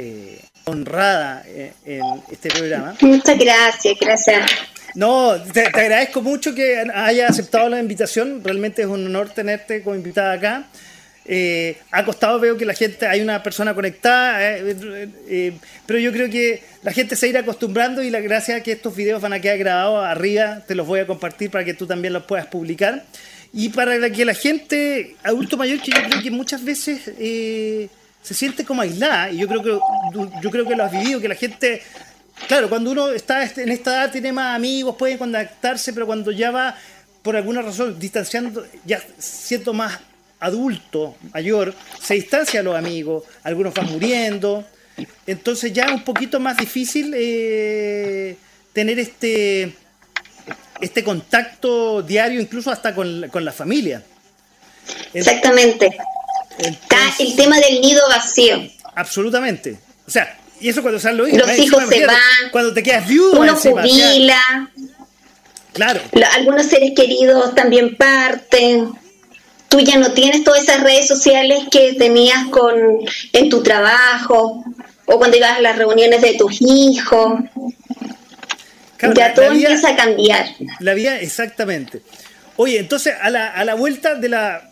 eh, 0.00 0.38
honrada 0.64 1.42
en, 1.84 2.02
este 2.30 2.50
programa. 2.50 2.94
Muchas 3.00 3.36
gracias, 3.36 3.98
gracias. 4.00 4.50
No, 4.94 5.34
te, 5.52 5.66
agradezco 5.66 6.22
mucho 6.22 6.54
que 6.54 6.84
haya 6.94 7.26
aceptado 7.26 7.68
la 7.68 7.80
invitación. 7.80 8.42
Realmente 8.44 8.82
es 8.82 8.88
un 8.88 9.06
honor 9.06 9.30
tenerte 9.30 9.82
como 9.82 9.96
invitada 9.96 10.32
acá. 10.32 10.66
Eh, 11.24 11.76
ha 11.90 12.04
costado, 12.04 12.38
veo 12.38 12.56
que 12.56 12.64
la 12.64 12.74
gente, 12.74 13.06
hay 13.06 13.20
una 13.20 13.42
persona 13.42 13.74
conectada, 13.74 14.56
eh, 14.56 15.08
eh, 15.28 15.52
pero 15.84 15.98
yo 15.98 16.10
creo 16.10 16.30
que 16.30 16.62
la 16.82 16.92
gente 16.92 17.16
se 17.16 17.28
irá 17.28 17.40
acostumbrando 17.40 18.02
y 18.02 18.08
la 18.08 18.20
gracia 18.20 18.56
es 18.56 18.62
que 18.62 18.72
estos 18.72 18.96
videos 18.96 19.20
van 19.20 19.34
a 19.34 19.40
quedar 19.40 19.58
grabados 19.58 20.06
arriba, 20.06 20.62
te 20.66 20.74
los 20.74 20.86
voy 20.86 21.00
a 21.00 21.06
compartir 21.06 21.50
para 21.50 21.64
que 21.64 21.74
tú 21.74 21.86
también 21.86 22.14
los 22.14 22.22
puedas 22.22 22.46
publicar. 22.46 23.04
Y 23.52 23.70
para 23.70 24.10
que 24.10 24.24
la 24.24 24.34
gente, 24.34 25.16
adulto 25.22 25.56
mayor, 25.56 25.80
que 25.80 25.90
yo 25.90 26.02
creo 26.08 26.22
que 26.22 26.30
muchas 26.30 26.64
veces 26.64 27.10
se 28.22 28.34
siente 28.34 28.64
como 28.64 28.82
aislada, 28.82 29.30
y 29.30 29.38
yo 29.38 29.48
creo 29.48 29.62
que 29.62 29.78
yo 30.42 30.50
creo 30.50 30.66
que 30.66 30.76
lo 30.76 30.84
has 30.84 30.92
vivido, 30.92 31.20
que 31.20 31.28
la 31.28 31.34
gente, 31.34 31.82
claro, 32.46 32.68
cuando 32.68 32.90
uno 32.90 33.08
está 33.08 33.42
en 33.44 33.70
esta 33.70 33.92
edad 33.92 34.12
tiene 34.12 34.32
más 34.32 34.56
amigos, 34.56 34.96
puede 34.96 35.16
contactarse, 35.18 35.92
pero 35.92 36.06
cuando 36.06 36.30
ya 36.30 36.50
va 36.50 36.76
por 37.22 37.36
alguna 37.36 37.62
razón 37.62 37.98
distanciando, 37.98 38.66
ya 38.84 39.02
siento 39.18 39.72
más 39.72 39.98
adulto, 40.40 41.16
mayor, 41.32 41.74
se 42.00 42.14
distancia 42.14 42.60
a 42.60 42.62
los 42.62 42.76
amigos, 42.76 43.24
algunos 43.42 43.74
van 43.74 43.90
muriendo, 43.90 44.64
entonces 45.26 45.72
ya 45.72 45.84
es 45.84 45.92
un 45.92 46.04
poquito 46.04 46.40
más 46.40 46.56
difícil 46.56 47.12
eh, 47.16 48.36
tener 48.72 48.98
este, 48.98 49.72
este 50.80 51.04
contacto 51.04 52.02
diario, 52.02 52.40
incluso 52.40 52.70
hasta 52.70 52.94
con, 52.94 53.20
la 53.20 53.52
familia. 53.52 54.02
Exactamente. 55.12 55.96
Está 56.58 56.98
el 57.18 57.36
tema 57.36 57.58
del 57.60 57.80
nido 57.80 58.02
vacío. 58.08 58.68
Absolutamente. 58.94 59.78
O 60.06 60.10
sea, 60.10 60.38
y 60.60 60.68
eso 60.68 60.82
cuando 60.82 60.98
salen 60.98 61.18
los 61.18 61.28
hijos. 61.28 61.46
Los 61.46 61.58
hijos 61.58 61.84
se 61.88 62.06
van. 62.06 62.16
Cuando 62.50 62.74
te 62.74 62.82
quedas 62.82 63.06
viudo. 63.06 63.40
Uno 63.40 63.54
jubila. 63.54 64.70
claro. 65.72 66.00
Algunos 66.34 66.66
seres 66.66 66.92
queridos 66.96 67.54
también 67.54 67.96
parten 67.96 68.92
tú 69.68 69.80
ya 69.80 69.98
no 69.98 70.12
tienes 70.12 70.44
todas 70.44 70.62
esas 70.62 70.82
redes 70.82 71.06
sociales 71.06 71.64
que 71.70 71.94
tenías 71.94 72.46
con 72.48 72.74
en 73.32 73.50
tu 73.50 73.62
trabajo 73.62 74.64
o 75.06 75.18
cuando 75.18 75.36
ibas 75.36 75.52
a 75.52 75.60
las 75.60 75.76
reuniones 75.76 76.20
de 76.20 76.34
tus 76.34 76.60
hijos. 76.60 77.40
ya 79.14 79.34
todo 79.34 79.46
empieza 79.46 79.90
a 79.90 79.96
cambiar. 79.96 80.46
La 80.80 80.94
vida, 80.94 81.20
exactamente. 81.20 82.02
Oye, 82.56 82.78
entonces 82.78 83.14
a 83.20 83.30
la, 83.30 83.48
a 83.48 83.64
la 83.64 83.74
vuelta 83.74 84.14
de 84.14 84.28
la 84.28 84.70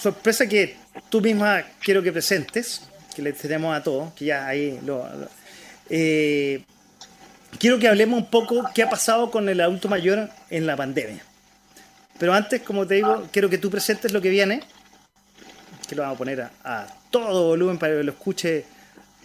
sorpresa 0.00 0.46
que 0.48 0.76
tú 1.08 1.20
misma 1.20 1.62
quiero 1.80 2.02
que 2.02 2.12
presentes, 2.12 2.82
que 3.14 3.22
le 3.22 3.32
tenemos 3.32 3.76
a 3.76 3.82
todos, 3.82 4.12
que 4.14 4.26
ya 4.26 4.46
ahí 4.46 4.78
lo... 4.84 5.06
Eh, 5.88 6.62
quiero 7.58 7.78
que 7.78 7.88
hablemos 7.88 8.20
un 8.20 8.26
poco 8.26 8.64
qué 8.74 8.82
ha 8.82 8.90
pasado 8.90 9.30
con 9.30 9.48
el 9.48 9.60
adulto 9.60 9.88
mayor 9.88 10.28
en 10.50 10.66
la 10.66 10.76
pandemia. 10.76 11.22
Pero 12.18 12.34
antes, 12.34 12.62
como 12.62 12.86
te 12.86 12.96
digo, 12.96 13.28
quiero 13.32 13.48
que 13.48 13.58
tú 13.58 13.70
presentes 13.70 14.12
lo 14.12 14.20
que 14.20 14.28
viene, 14.28 14.62
que 15.88 15.94
lo 15.94 16.02
vamos 16.02 16.16
a 16.16 16.18
poner 16.18 16.48
a, 16.64 16.86
todo 17.10 17.48
volumen 17.48 17.78
para 17.78 17.96
que 17.96 18.04
lo 18.04 18.12
escuche 18.12 18.64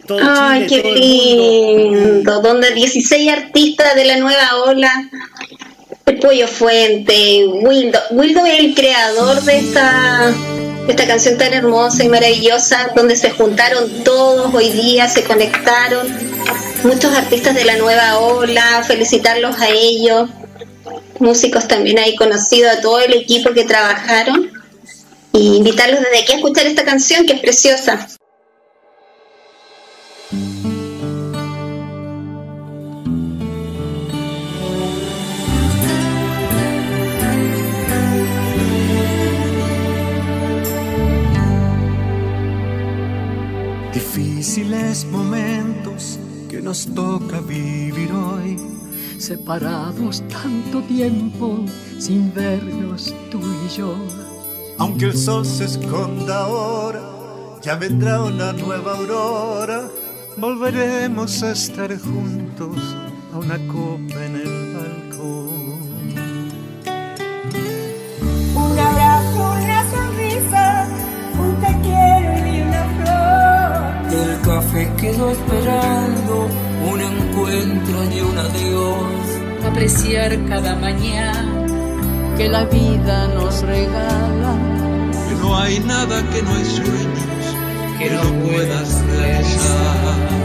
todo 0.06 0.18
Ay, 0.22 0.66
qué 0.66 0.82
lindo, 0.82 2.40
donde 2.40 2.72
16 2.72 3.32
artistas 3.32 3.94
de 3.94 4.04
la 4.04 4.16
nueva 4.16 4.56
ola, 4.64 5.10
el 6.06 6.18
Pollo 6.18 6.48
Fuente, 6.48 7.46
Wildo, 7.46 7.98
Wildo 8.10 8.44
es 8.46 8.60
el 8.60 8.74
creador 8.74 9.42
de 9.42 9.58
esta, 9.58 10.34
esta 10.88 11.06
canción 11.06 11.36
tan 11.38 11.52
hermosa 11.52 12.04
y 12.04 12.08
maravillosa, 12.08 12.90
donde 12.94 13.16
se 13.16 13.30
juntaron 13.30 14.04
todos 14.04 14.54
hoy 14.54 14.70
día, 14.70 15.08
se 15.08 15.24
conectaron, 15.24 16.06
muchos 16.84 17.14
artistas 17.14 17.54
de 17.54 17.64
la 17.64 17.76
nueva 17.76 18.18
ola, 18.18 18.84
felicitarlos 18.86 19.58
a 19.60 19.68
ellos 19.68 20.28
músicos 21.20 21.66
también 21.68 21.98
ahí 21.98 22.14
conocido 22.16 22.70
a 22.70 22.80
todo 22.80 23.00
el 23.00 23.14
equipo 23.14 23.52
que 23.52 23.64
trabajaron 23.64 24.50
y 25.32 25.56
invitarlos 25.56 26.00
desde 26.00 26.18
aquí 26.20 26.32
a 26.32 26.36
escuchar 26.36 26.66
esta 26.66 26.84
canción 26.84 27.26
que 27.26 27.34
es 27.34 27.40
preciosa. 27.40 28.08
Difíciles 44.56 45.04
momentos 45.10 46.18
que 46.48 46.62
nos 46.62 46.86
toca 46.94 47.42
vivir 47.42 48.10
hoy 48.10 48.58
separados 49.18 50.22
tanto 50.28 50.80
tiempo 50.80 51.62
sin 51.98 52.32
vernos 52.32 53.14
tú 53.30 53.38
y 53.38 53.76
yo. 53.76 53.94
Aunque 54.78 55.04
el 55.04 55.18
sol 55.18 55.44
se 55.44 55.66
esconda 55.66 56.44
ahora, 56.44 57.02
ya 57.60 57.76
vendrá 57.76 58.22
una 58.22 58.54
nueva 58.54 58.96
aurora. 58.96 59.90
Volveremos 60.38 61.42
a 61.42 61.52
estar 61.52 61.94
juntos 61.98 62.78
a 63.34 63.38
una 63.38 63.58
copa 63.66 64.24
en 64.24 64.36
el 64.36 64.74
balcón. 64.74 65.55
Café 74.76 74.92
quedó 74.96 75.30
esperando 75.30 76.48
un 76.92 77.00
encuentro 77.00 78.04
y 78.14 78.20
un 78.20 78.38
adiós. 78.38 79.66
Apreciar 79.66 80.38
cada 80.46 80.76
mañana 80.76 82.36
que 82.36 82.48
la 82.48 82.64
vida 82.64 83.28
nos 83.28 83.62
regala. 83.62 84.54
Que 85.28 85.34
no 85.40 85.56
hay 85.56 85.80
nada 85.80 86.22
que 86.30 86.42
no 86.42 86.54
hay 86.54 86.64
sueños 86.64 87.26
que 87.98 88.10
no 88.10 88.22
puedas 88.44 89.02
realizar. 89.06 90.36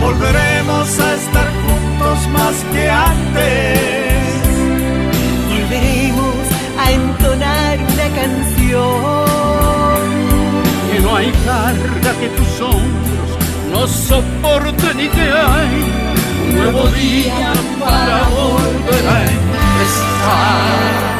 Volveremos 0.00 1.00
a 1.00 1.14
estar 1.14 1.53
juntos 2.14 2.28
más 2.28 2.64
que 2.72 2.90
antes 2.90 3.84
a 6.78 6.90
entonar 6.90 7.78
una 7.78 8.08
canción. 8.14 8.84
Que 10.92 11.00
no 11.00 11.16
hay 11.16 11.30
carga 11.44 12.12
que 12.20 12.28
tus 12.28 12.60
hombros 12.60 13.38
no 13.72 13.86
soporten 13.86 15.00
y 15.00 15.08
que 15.08 15.22
hay 15.22 15.84
un 16.48 16.56
nuevo 16.56 16.88
día 16.88 17.52
para 17.80 18.28
volver 18.28 19.08
a 19.08 19.20
empezar. 19.22 21.13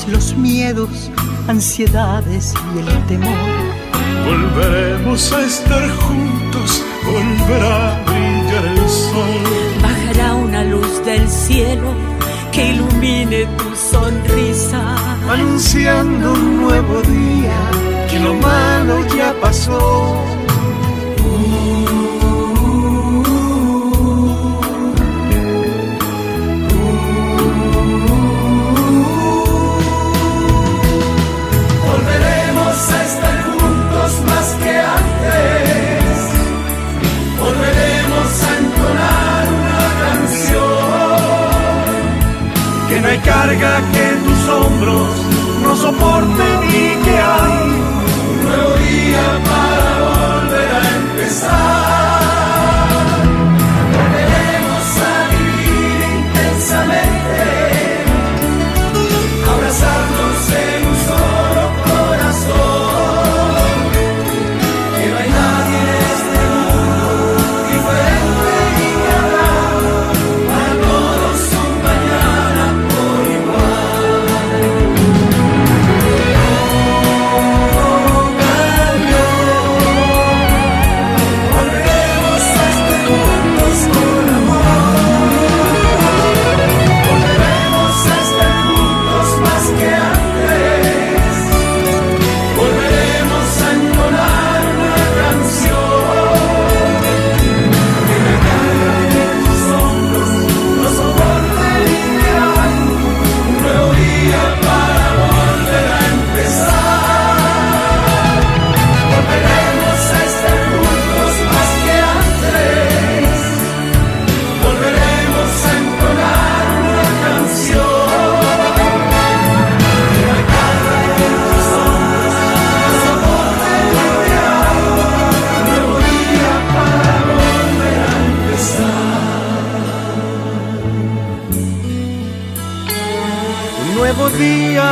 Atrás 0.00 0.08
los 0.08 0.36
miedos, 0.36 1.10
ansiedades 1.48 2.54
y 2.74 2.78
el 2.78 3.06
temor 3.06 3.34
Volveremos 4.24 5.32
a 5.32 5.42
estar 5.42 5.90
juntos, 5.90 6.84
volverá 7.04 7.96
a 7.96 8.04
brillar 8.04 8.66
el 8.66 8.88
sol. 8.88 9.82
Bajará 9.82 10.34
una 10.34 10.62
luz 10.64 11.04
del 11.04 11.28
cielo 11.28 11.94
que 12.52 12.72
ilumine 12.74 13.46
tu 13.56 13.74
sonrisa. 13.74 14.96
Anunciando 15.28 16.32
un 16.32 16.60
nuevo 16.60 17.00
día, 17.02 18.06
que 18.08 18.20
lo 18.20 18.34
malo 18.34 18.98
ya 19.16 19.34
pasó. 19.40 20.39
Que 43.60 44.16
tus 44.24 44.48
hombros 44.48 45.08
no 45.62 45.76
soporten 45.76 46.64
y 46.64 47.04
que 47.04 47.18
hay 47.18 47.82
un 48.30 48.42
nuevo 48.42 48.74
día 48.76 49.38
para 49.44 50.40
volver 50.40 50.70
a 50.72 50.96
empezar. 50.96 52.09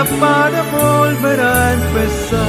Para 0.05 0.63
volver 0.71 1.41
a 1.41 1.75
empezar. 1.75 2.49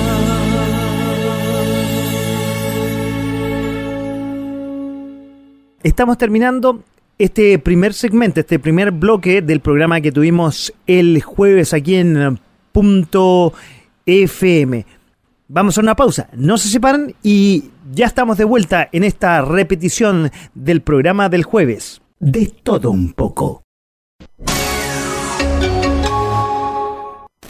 Estamos 5.81 6.17
terminando 6.17 6.83
este 7.17 7.57
primer 7.57 7.93
segmento, 7.93 8.41
este 8.41 8.59
primer 8.59 8.91
bloque 8.91 9.41
del 9.41 9.61
programa 9.61 10.01
que 10.01 10.11
tuvimos 10.11 10.73
el 10.85 11.21
jueves 11.21 11.73
aquí 11.73 11.95
en 11.95 12.39
Punto 12.71 13.53
FM. 14.05 14.85
Vamos 15.47 15.77
a 15.77 15.81
una 15.81 15.95
pausa, 15.95 16.29
no 16.33 16.57
se 16.57 16.69
separan 16.69 17.15
y 17.23 17.71
ya 17.91 18.05
estamos 18.05 18.37
de 18.37 18.45
vuelta 18.45 18.89
en 18.91 19.03
esta 19.03 19.41
repetición 19.41 20.31
del 20.53 20.81
programa 20.81 21.29
del 21.29 21.43
jueves. 21.43 22.01
De 22.19 22.45
todo 22.63 22.91
un 22.91 23.13
poco. 23.13 23.63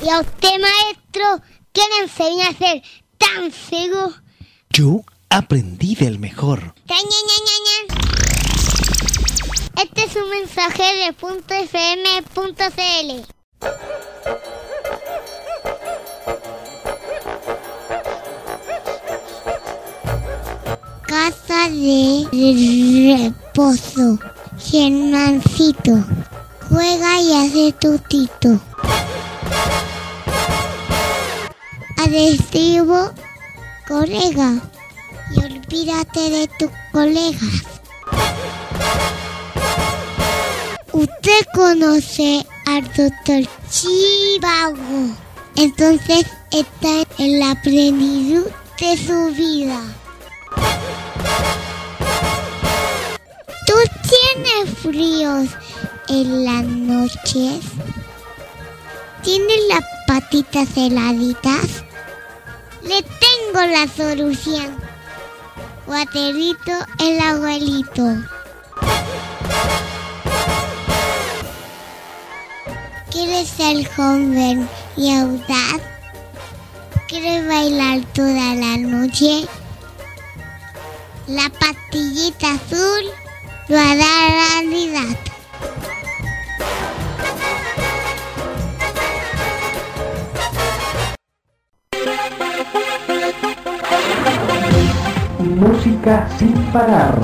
¿Y 0.02 0.10
a 0.10 0.22
usted, 0.22 0.60
maestro, 0.60 1.44
qué 1.74 1.82
le 1.82 2.04
enseña 2.04 2.50
a 2.50 2.54
ser 2.54 2.82
tan 3.18 3.52
ciego? 3.52 4.14
Yo 4.70 5.02
aprendí 5.30 5.96
del 5.96 6.20
mejor. 6.20 6.74
Este 9.76 10.04
es 10.04 10.16
un 10.16 10.30
mensaje 10.30 10.84
de 10.84 11.08
.fm.cl. 11.10 12.60
Casa 21.08 21.70
de 21.70 22.26
reposo. 23.18 24.20
Germancito. 24.60 26.04
Juega 26.70 27.20
y 27.20 27.34
hace 27.34 27.74
tutito. 27.74 28.60
Adhesivo 32.10 33.14
colega 33.88 34.60
y 35.32 35.40
olvídate 35.44 36.30
de 36.32 36.50
tus 36.58 36.72
colegas. 36.92 37.64
Usted 40.92 41.46
conoce 41.54 42.46
al 42.66 42.84
doctor 42.96 43.44
Chivago, 43.70 45.16
entonces 45.56 46.26
está 46.52 47.04
en 47.20 47.40
la 47.40 47.54
plenitud 47.62 48.48
de 48.80 48.98
su 48.98 49.26
vida. 49.36 49.80
¿Tú 53.68 53.76
tienes 54.10 54.78
fríos 54.80 55.50
en 56.08 56.44
las 56.44 56.64
noches? 56.66 57.62
¿Tienes 59.22 59.60
las 59.68 59.84
patitas 60.08 60.76
heladitas? 60.76 61.84
Le 62.90 63.04
tengo 63.04 63.62
la 63.72 63.88
solución. 63.88 64.76
Guaterito 65.86 66.72
el 67.00 67.20
abuelito. 67.20 68.04
¿Quieres 73.12 73.48
ser 73.48 73.88
joven 73.96 74.68
y 74.98 75.16
audaz? 75.16 75.82
¿Quieres 77.08 77.48
bailar 77.48 78.02
toda 78.16 78.56
la 78.56 78.78
noche? 78.78 79.48
La 81.28 81.48
pastillita 81.60 82.54
azul 82.54 83.04
lo 83.68 83.78
hará 83.78 84.62
realidad. 84.64 85.16
Música 95.60 96.28
sin 96.38 96.54
parar. 96.72 97.20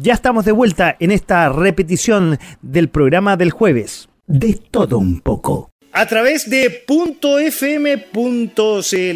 Ya 0.00 0.14
estamos 0.14 0.44
de 0.44 0.52
vuelta 0.52 0.96
en 0.98 1.12
esta 1.12 1.48
repetición 1.48 2.38
del 2.60 2.88
programa 2.88 3.36
del 3.36 3.50
jueves. 3.50 4.08
De 4.26 4.54
todo 4.54 4.98
un 4.98 5.20
poco. 5.20 5.70
A 5.92 6.06
través 6.06 6.48
de 6.48 6.84
.fm.cl 6.88 8.08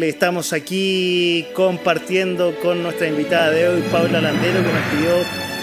estamos 0.03 0.53
aquí 0.53 1.45
compartiendo 1.53 2.53
con 2.61 2.83
nuestra 2.83 3.07
invitada 3.07 3.49
de 3.49 3.67
hoy, 3.67 3.81
Paula 3.91 4.21
Landero, 4.21 4.61
que 4.61 4.71
nos 4.71 4.83
pidió 4.91 5.56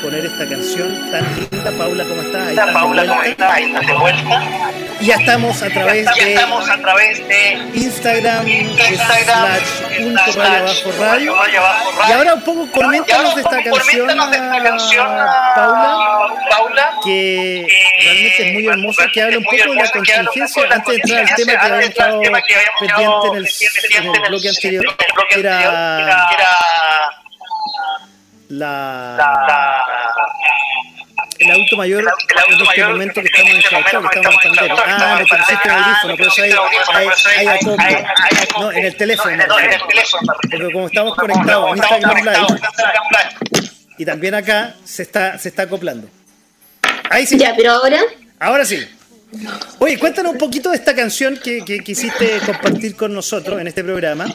poner 0.00 0.24
esta 0.24 0.48
canción 0.48 1.10
tan 1.10 1.24
linda. 1.36 1.70
Paula, 1.78 2.04
¿cómo 2.04 2.22
estás? 2.22 2.46
Ahí 2.46 2.50
estás 2.50 2.72
Paula, 2.72 3.06
¿cómo 3.06 3.22
estás? 3.22 3.52
Ahí 3.52 3.64
estás 3.64 3.86
de 3.86 3.92
vuelta. 3.94 4.42
Y 5.00 5.06
ya 5.06 5.14
estamos 5.14 5.62
a 5.62 5.68
través 5.68 6.04
ya, 6.04 6.24
de, 6.24 6.34
estamos 6.34 6.68
a 6.68 6.78
través 6.78 7.28
de 7.28 7.52
Instagram, 7.74 8.46
Instagram 8.46 9.58
slash 10.32 10.82
punto 10.82 10.98
radio. 11.00 11.34
Y 12.08 12.12
ahora 12.12 12.34
un 12.34 12.42
poco 12.42 12.70
coméntanos 12.72 13.34
de 13.34 13.40
esta 13.42 13.62
canción, 13.62 14.06
de 14.06 14.36
esta 14.36 14.62
canción 14.62 15.06
Paula, 15.54 15.96
Paula, 16.50 16.90
que 17.04 17.66
realmente 18.02 18.48
es 18.48 18.52
muy 18.52 18.66
hermosa, 18.66 19.04
que 19.12 19.22
habla 19.22 19.38
un 19.38 19.44
poco 19.44 19.56
de 19.56 19.74
la 19.74 19.90
contingencia, 19.90 20.64
antes 20.70 21.02
de 21.02 21.52
entrar 21.52 21.72
al 21.72 22.20
tema 22.20 22.42
que 22.42 22.54
habíamos 22.54 22.82
estado 22.82 23.22
pendiente 23.22 23.28
en 23.28 24.04
el, 24.04 24.08
en 24.08 24.14
el 24.14 24.28
bloque 24.28 24.48
anterior, 24.48 24.84
que 25.30 25.40
era 25.40 25.60
la, 28.50 29.16
la, 29.16 29.89
el 31.40 31.50
adulto 31.50 31.76
mayor 31.76 32.04
en 32.04 32.60
este 32.60 32.84
momento 32.84 33.20
que 33.20 33.26
estamos 33.26 33.54
en 33.54 33.62
Chihuahua, 33.62 34.10
que 34.10 34.18
estamos 34.18 34.44
en. 34.44 34.52
Ah, 34.86 35.18
me 35.18 35.26
pusiste 35.26 35.64
el 35.64 35.70
audífono, 35.70 36.16
por 36.16 36.26
eso 36.26 37.28
hay, 37.36 37.46
hay. 37.46 37.60
No, 38.58 38.72
en 38.72 38.84
el 38.84 38.96
teléfono. 38.96 39.44
Porque 40.50 40.72
como 40.72 40.86
estamos 40.86 41.14
conectados 41.16 41.70
en 41.70 41.76
Instagram 41.78 42.16
Live, 42.24 43.70
y 43.98 44.04
también 44.04 44.34
acá 44.34 44.74
se 44.84 45.02
está, 45.02 45.38
se 45.38 45.48
está 45.48 45.62
acoplando. 45.62 46.08
Ahí 47.10 47.26
sí. 47.26 47.38
Ya, 47.38 47.54
pero 47.56 47.72
ahora. 47.72 48.00
Ahora 48.38 48.64
sí. 48.64 48.86
Oye, 49.78 49.98
cuéntanos 49.98 50.32
un 50.32 50.38
poquito 50.38 50.70
de 50.70 50.76
esta 50.76 50.94
canción 50.94 51.38
que, 51.42 51.64
que 51.64 51.80
quisiste 51.80 52.40
compartir 52.44 52.96
con 52.96 53.14
nosotros 53.14 53.60
en 53.60 53.68
este 53.68 53.84
programa. 53.84 54.26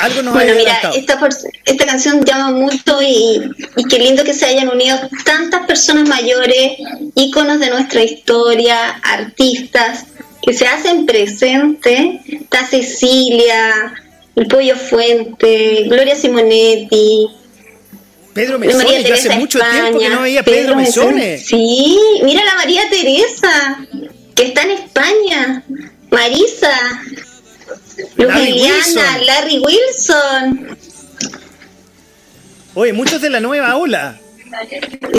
Algo 0.00 0.22
nos 0.22 0.34
Bueno, 0.34 0.54
mira, 0.56 0.80
esta, 0.94 1.18
esta 1.64 1.86
canción 1.86 2.24
llama 2.24 2.50
mucho 2.52 3.02
y, 3.02 3.40
y 3.76 3.84
qué 3.88 3.98
lindo 3.98 4.24
que 4.24 4.34
se 4.34 4.46
hayan 4.46 4.68
unido 4.68 4.98
tantas 5.24 5.66
personas 5.66 6.08
mayores, 6.08 6.72
íconos 7.14 7.60
de 7.60 7.70
nuestra 7.70 8.02
historia, 8.02 8.90
artistas, 9.02 10.06
que 10.42 10.54
se 10.54 10.66
hacen 10.66 11.06
presentes. 11.06 12.20
Está 12.26 12.66
Cecilia, 12.66 13.92
el 14.36 14.46
Pollo 14.46 14.76
Fuente, 14.76 15.84
Gloria 15.88 16.16
Simonetti, 16.16 17.28
Pedro 18.32 18.58
María 18.58 18.76
Mesones, 18.76 19.04
yo 19.04 19.14
hace 19.14 19.30
mucho 19.30 19.58
España, 19.58 19.82
tiempo 19.82 19.98
que 19.98 20.08
no 20.08 20.22
veía 20.22 20.40
a 20.40 20.44
Pedro, 20.44 20.76
Mesones. 20.76 21.46
Sí, 21.46 21.98
mira 22.22 22.44
la 22.44 22.54
María 22.54 22.82
Teresa, 22.88 23.86
que 24.34 24.44
está 24.44 24.62
en 24.62 24.70
España. 24.70 25.64
Marisa, 26.10 27.02
Luz 28.16 28.28
Larry 28.28 28.52
Wilson. 28.52 29.26
Larry 29.26 29.58
Wilson. 29.58 30.78
Oye, 32.74 32.92
muchos 32.92 33.20
de 33.20 33.30
la 33.30 33.40
nueva 33.40 33.76
ola. 33.76 34.18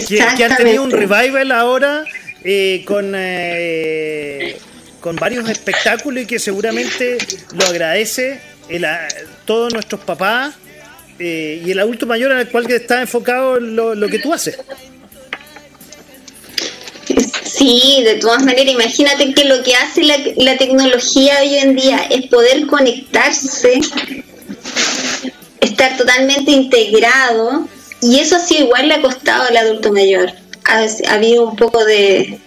Que, 0.08 0.18
que 0.36 0.44
han 0.46 0.58
tenido 0.58 0.84
un 0.84 0.92
revival 0.92 1.52
ahora 1.54 2.04
eh, 2.44 2.84
con, 2.86 3.14
eh, 3.16 4.58
con 5.00 5.16
varios 5.16 5.48
espectáculos 5.50 6.24
y 6.24 6.26
que 6.26 6.38
seguramente 6.40 7.18
lo 7.54 7.66
agradece 7.66 8.42
el, 8.68 8.84
a- 8.84 9.08
todos 9.46 9.72
nuestros 9.74 10.02
papás 10.02 10.56
eh, 11.20 11.62
y 11.66 11.72
el 11.72 11.80
adulto 11.80 12.06
mayor 12.06 12.34
al 12.34 12.50
cual 12.50 12.68
que 12.68 12.76
está 12.76 13.00
enfocado 13.02 13.58
en 13.58 13.76
lo, 13.76 13.96
lo 13.96 14.08
que 14.10 14.20
tú 14.20 14.34
haces. 14.34 14.58
Sí, 17.62 18.01
de 18.03 18.16
todas 18.16 18.43
maneras, 18.43 18.74
imagínate 18.74 19.36
que 19.36 19.45
lo 19.45 19.62
que 19.62 19.76
hace 19.76 20.03
la, 20.03 20.18
la 20.38 20.57
tecnología 20.57 21.41
hoy 21.41 21.57
en 21.57 21.76
día 21.76 22.07
es 22.09 22.26
poder 22.26 22.66
conectarse, 22.66 23.80
estar 25.59 25.95
totalmente 25.95 26.49
integrado, 26.49 27.68
y 28.01 28.18
eso 28.18 28.39
sido 28.39 28.66
igual 28.66 28.88
le 28.88 28.95
ha 28.95 29.01
costado 29.03 29.43
al 29.43 29.55
adulto 29.55 29.93
mayor. 29.93 30.32
Ha 30.66 31.14
habido 31.14 31.47
un 31.49 31.55
poco 31.55 31.86
de... 31.86 32.39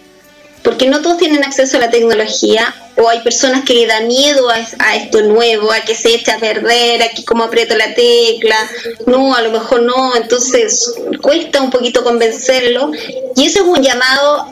Porque 0.65 0.87
no 0.87 1.01
todos 1.01 1.17
tienen 1.17 1.43
acceso 1.43 1.77
a 1.77 1.79
la 1.79 1.91
tecnología, 1.91 2.73
o 2.97 3.07
hay 3.07 3.21
personas 3.21 3.63
que 3.63 3.75
le 3.75 3.85
da 3.85 4.01
miedo 4.01 4.49
a, 4.49 4.95
esto 4.95 5.21
nuevo, 5.21 5.71
a 5.71 5.81
que 5.81 5.93
se 5.93 6.15
eche 6.15 6.31
a 6.31 6.39
perder, 6.39 7.03
a 7.03 7.09
que 7.09 7.23
como 7.23 7.43
aprieto 7.43 7.77
la 7.77 7.93
tecla, 7.93 8.57
no, 9.05 9.35
a 9.35 9.43
lo 9.43 9.51
mejor 9.51 9.83
no, 9.83 10.15
entonces 10.15 10.95
cuesta 11.21 11.61
un 11.61 11.69
poquito 11.69 12.03
convencerlo, 12.03 12.91
y 13.35 13.45
eso 13.45 13.59
es 13.59 13.65
un 13.65 13.83
llamado 13.83 14.47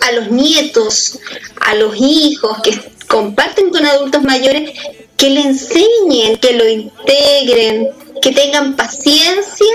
a 0.00 0.12
los 0.12 0.30
nietos, 0.30 1.18
a 1.60 1.74
los 1.74 1.94
hijos 1.98 2.56
que 2.62 2.80
comparten 3.06 3.68
con 3.68 3.84
adultos 3.84 4.22
mayores, 4.22 4.70
que 5.18 5.30
le 5.30 5.42
enseñen, 5.42 6.38
que 6.38 6.54
lo 6.54 6.66
integren, 6.66 7.88
que 8.22 8.32
tengan 8.32 8.74
paciencia 8.74 9.66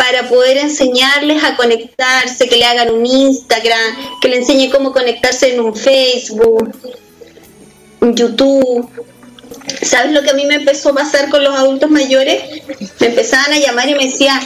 para 0.00 0.30
poder 0.30 0.56
enseñarles 0.56 1.44
a 1.44 1.56
conectarse, 1.56 2.48
que 2.48 2.56
le 2.56 2.64
hagan 2.64 2.90
un 2.90 3.04
Instagram, 3.04 4.18
que 4.22 4.28
le 4.28 4.38
enseñen 4.38 4.70
cómo 4.70 4.92
conectarse 4.92 5.52
en 5.52 5.60
un 5.60 5.76
Facebook, 5.76 6.72
YouTube. 8.00 8.88
¿Sabes 9.82 10.12
lo 10.12 10.22
que 10.22 10.30
a 10.30 10.32
mí 10.32 10.46
me 10.46 10.54
empezó 10.54 10.88
a 10.88 10.94
pasar 10.94 11.28
con 11.28 11.44
los 11.44 11.54
adultos 11.54 11.90
mayores? 11.90 12.42
Me 12.98 13.08
empezaban 13.08 13.52
a 13.52 13.58
llamar 13.58 13.90
y 13.90 13.94
me 13.94 14.06
decían, 14.06 14.40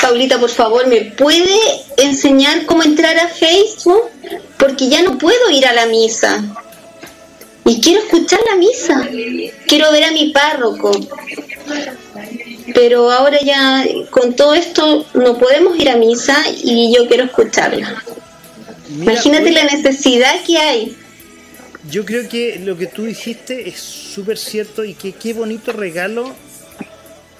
Paulita, 0.00 0.40
por 0.40 0.48
favor, 0.48 0.86
¿me 0.86 1.02
puede 1.02 1.60
enseñar 1.98 2.64
cómo 2.64 2.82
entrar 2.82 3.18
a 3.18 3.28
Facebook? 3.28 4.04
Porque 4.58 4.88
ya 4.88 5.02
no 5.02 5.18
puedo 5.18 5.50
ir 5.50 5.66
a 5.66 5.74
la 5.74 5.84
misa. 5.86 6.42
Y 7.66 7.82
quiero 7.82 8.00
escuchar 8.00 8.40
la 8.48 8.56
misa. 8.56 9.10
Quiero 9.66 9.92
ver 9.92 10.04
a 10.04 10.10
mi 10.12 10.30
párroco. 10.30 10.90
Pero 12.74 13.10
ahora 13.10 13.38
ya 13.42 13.84
con 14.10 14.34
todo 14.34 14.54
esto 14.54 15.06
no 15.14 15.38
podemos 15.38 15.78
ir 15.78 15.88
a 15.90 15.96
misa 15.96 16.36
y 16.62 16.94
yo 16.94 17.06
quiero 17.08 17.24
escucharla. 17.24 18.02
Mira, 18.88 19.12
Imagínate 19.12 19.44
oye, 19.44 19.52
la 19.52 19.64
necesidad 19.64 20.34
que 20.46 20.58
hay. 20.58 20.96
Yo 21.90 22.04
creo 22.04 22.28
que 22.28 22.60
lo 22.64 22.76
que 22.76 22.86
tú 22.86 23.04
dijiste 23.04 23.68
es 23.68 23.80
súper 23.80 24.36
cierto 24.36 24.84
y 24.84 24.94
que 24.94 25.12
qué 25.12 25.32
bonito 25.32 25.72
regalo 25.72 26.34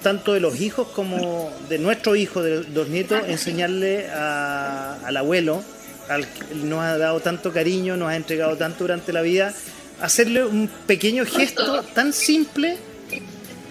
tanto 0.01 0.33
de 0.33 0.39
los 0.39 0.59
hijos 0.59 0.87
como 0.95 1.51
de 1.69 1.77
nuestro 1.77 2.15
hijo, 2.15 2.41
de 2.41 2.63
los 2.73 2.87
nietos, 2.89 3.21
enseñarle 3.27 4.07
a- 4.09 4.97
al 5.05 5.15
abuelo, 5.17 5.63
al 6.09 6.25
que 6.25 6.55
nos 6.55 6.79
ha 6.81 6.97
dado 6.97 7.19
tanto 7.19 7.53
cariño, 7.53 7.97
nos 7.97 8.09
ha 8.09 8.15
entregado 8.15 8.57
tanto 8.57 8.79
durante 8.85 9.13
la 9.13 9.21
vida, 9.21 9.53
hacerle 10.01 10.43
un 10.43 10.67
pequeño 10.87 11.23
gesto 11.25 11.83
tan 11.93 12.13
simple, 12.13 12.77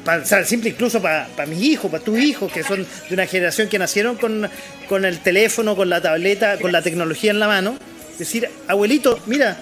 pa- 0.05 0.19
o 0.19 0.25
sea, 0.25 0.45
simple 0.45 0.71
incluso 0.71 1.01
para 1.01 1.29
mis 1.47 1.63
hijos, 1.63 1.91
para 1.91 2.03
tus 2.03 2.19
hijos, 2.19 2.53
que 2.53 2.63
son 2.63 2.87
de 3.09 3.15
una 3.15 3.27
generación 3.27 3.69
que 3.69 3.79
nacieron 3.79 4.17
con, 4.17 4.49
con 4.89 5.05
el 5.05 5.21
teléfono, 5.21 5.77
con 5.77 5.89
la 5.89 6.01
tableta, 6.01 6.59
con 6.59 6.73
la 6.73 6.83
tecnología 6.83 7.31
en 7.31 7.41
la 7.41 7.47
mano, 7.49 7.79
decir, 8.19 8.49
abuelito, 8.69 9.19
mira, 9.27 9.57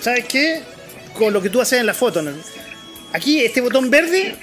¿sabes 0.00 0.24
qué? 0.26 0.62
Con 1.14 1.32
lo 1.32 1.42
que 1.42 1.50
tú 1.50 1.60
haces 1.60 1.80
en 1.80 1.86
la 1.86 1.94
foto, 1.94 2.22
¿no? 2.22 2.30
aquí 3.12 3.40
este 3.44 3.60
botón 3.60 3.90
verde 3.90 4.36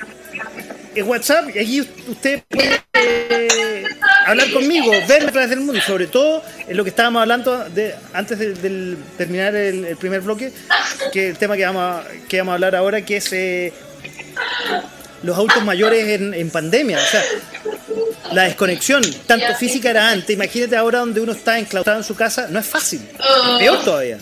es 0.93 1.03
WhatsApp 1.05 1.55
y 1.55 1.59
aquí 1.59 1.79
usted 2.09 2.43
puede 2.49 2.81
eh, 2.93 3.85
hablar 4.25 4.51
conmigo, 4.51 4.91
verme 5.07 5.29
a 5.29 5.31
través 5.31 5.49
del 5.51 5.61
mundo 5.61 5.79
sobre 5.79 6.07
todo 6.07 6.43
en 6.67 6.75
lo 6.75 6.83
que 6.83 6.89
estábamos 6.89 7.21
hablando 7.21 7.63
de, 7.69 7.95
antes 8.13 8.37
de, 8.39 8.97
terminar 9.17 9.55
el, 9.55 9.85
el 9.85 9.95
primer 9.95 10.19
bloque, 10.21 10.51
que 11.13 11.29
el 11.29 11.37
tema 11.37 11.55
que 11.55 11.65
vamos 11.65 11.81
a, 11.83 12.03
que 12.27 12.39
vamos 12.39 12.51
a 12.51 12.55
hablar 12.55 12.75
ahora, 12.75 13.05
que 13.05 13.17
es 13.17 13.31
eh, 13.31 13.71
los 15.23 15.35
adultos 15.35 15.63
mayores 15.63 16.07
en, 16.07 16.33
en 16.33 16.49
pandemia. 16.49 16.97
O 16.97 17.11
sea, 17.11 17.23
la 18.33 18.43
desconexión, 18.43 19.03
tanto 19.25 19.53
física 19.55 19.89
era 19.89 20.09
antes, 20.09 20.29
imagínate 20.31 20.75
ahora 20.75 20.99
donde 20.99 21.21
uno 21.21 21.31
está 21.31 21.59
enclaustrado 21.59 21.99
en 21.99 22.05
su 22.05 22.15
casa, 22.15 22.47
no 22.49 22.59
es 22.59 22.65
fácil, 22.65 23.01
peor 23.57 23.83
todavía. 23.83 24.17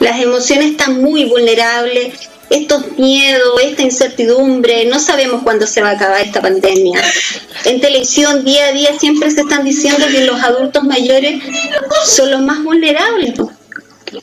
Las 0.00 0.20
emociones 0.20 0.72
están 0.72 1.00
muy 1.00 1.24
vulnerables, 1.26 2.28
estos 2.50 2.98
miedos, 2.98 3.60
esta 3.62 3.82
incertidumbre, 3.82 4.84
no 4.86 4.98
sabemos 4.98 5.42
cuándo 5.42 5.66
se 5.66 5.80
va 5.80 5.90
a 5.90 5.92
acabar 5.92 6.20
esta 6.20 6.42
pandemia. 6.42 7.00
En 7.64 7.80
televisión 7.80 8.44
día 8.44 8.66
a 8.66 8.72
día 8.72 8.98
siempre 8.98 9.30
se 9.30 9.42
están 9.42 9.64
diciendo 9.64 10.06
que 10.08 10.26
los 10.26 10.42
adultos 10.42 10.82
mayores 10.84 11.42
son 12.04 12.30
los 12.30 12.42
más 12.42 12.62
vulnerables. 12.62 13.34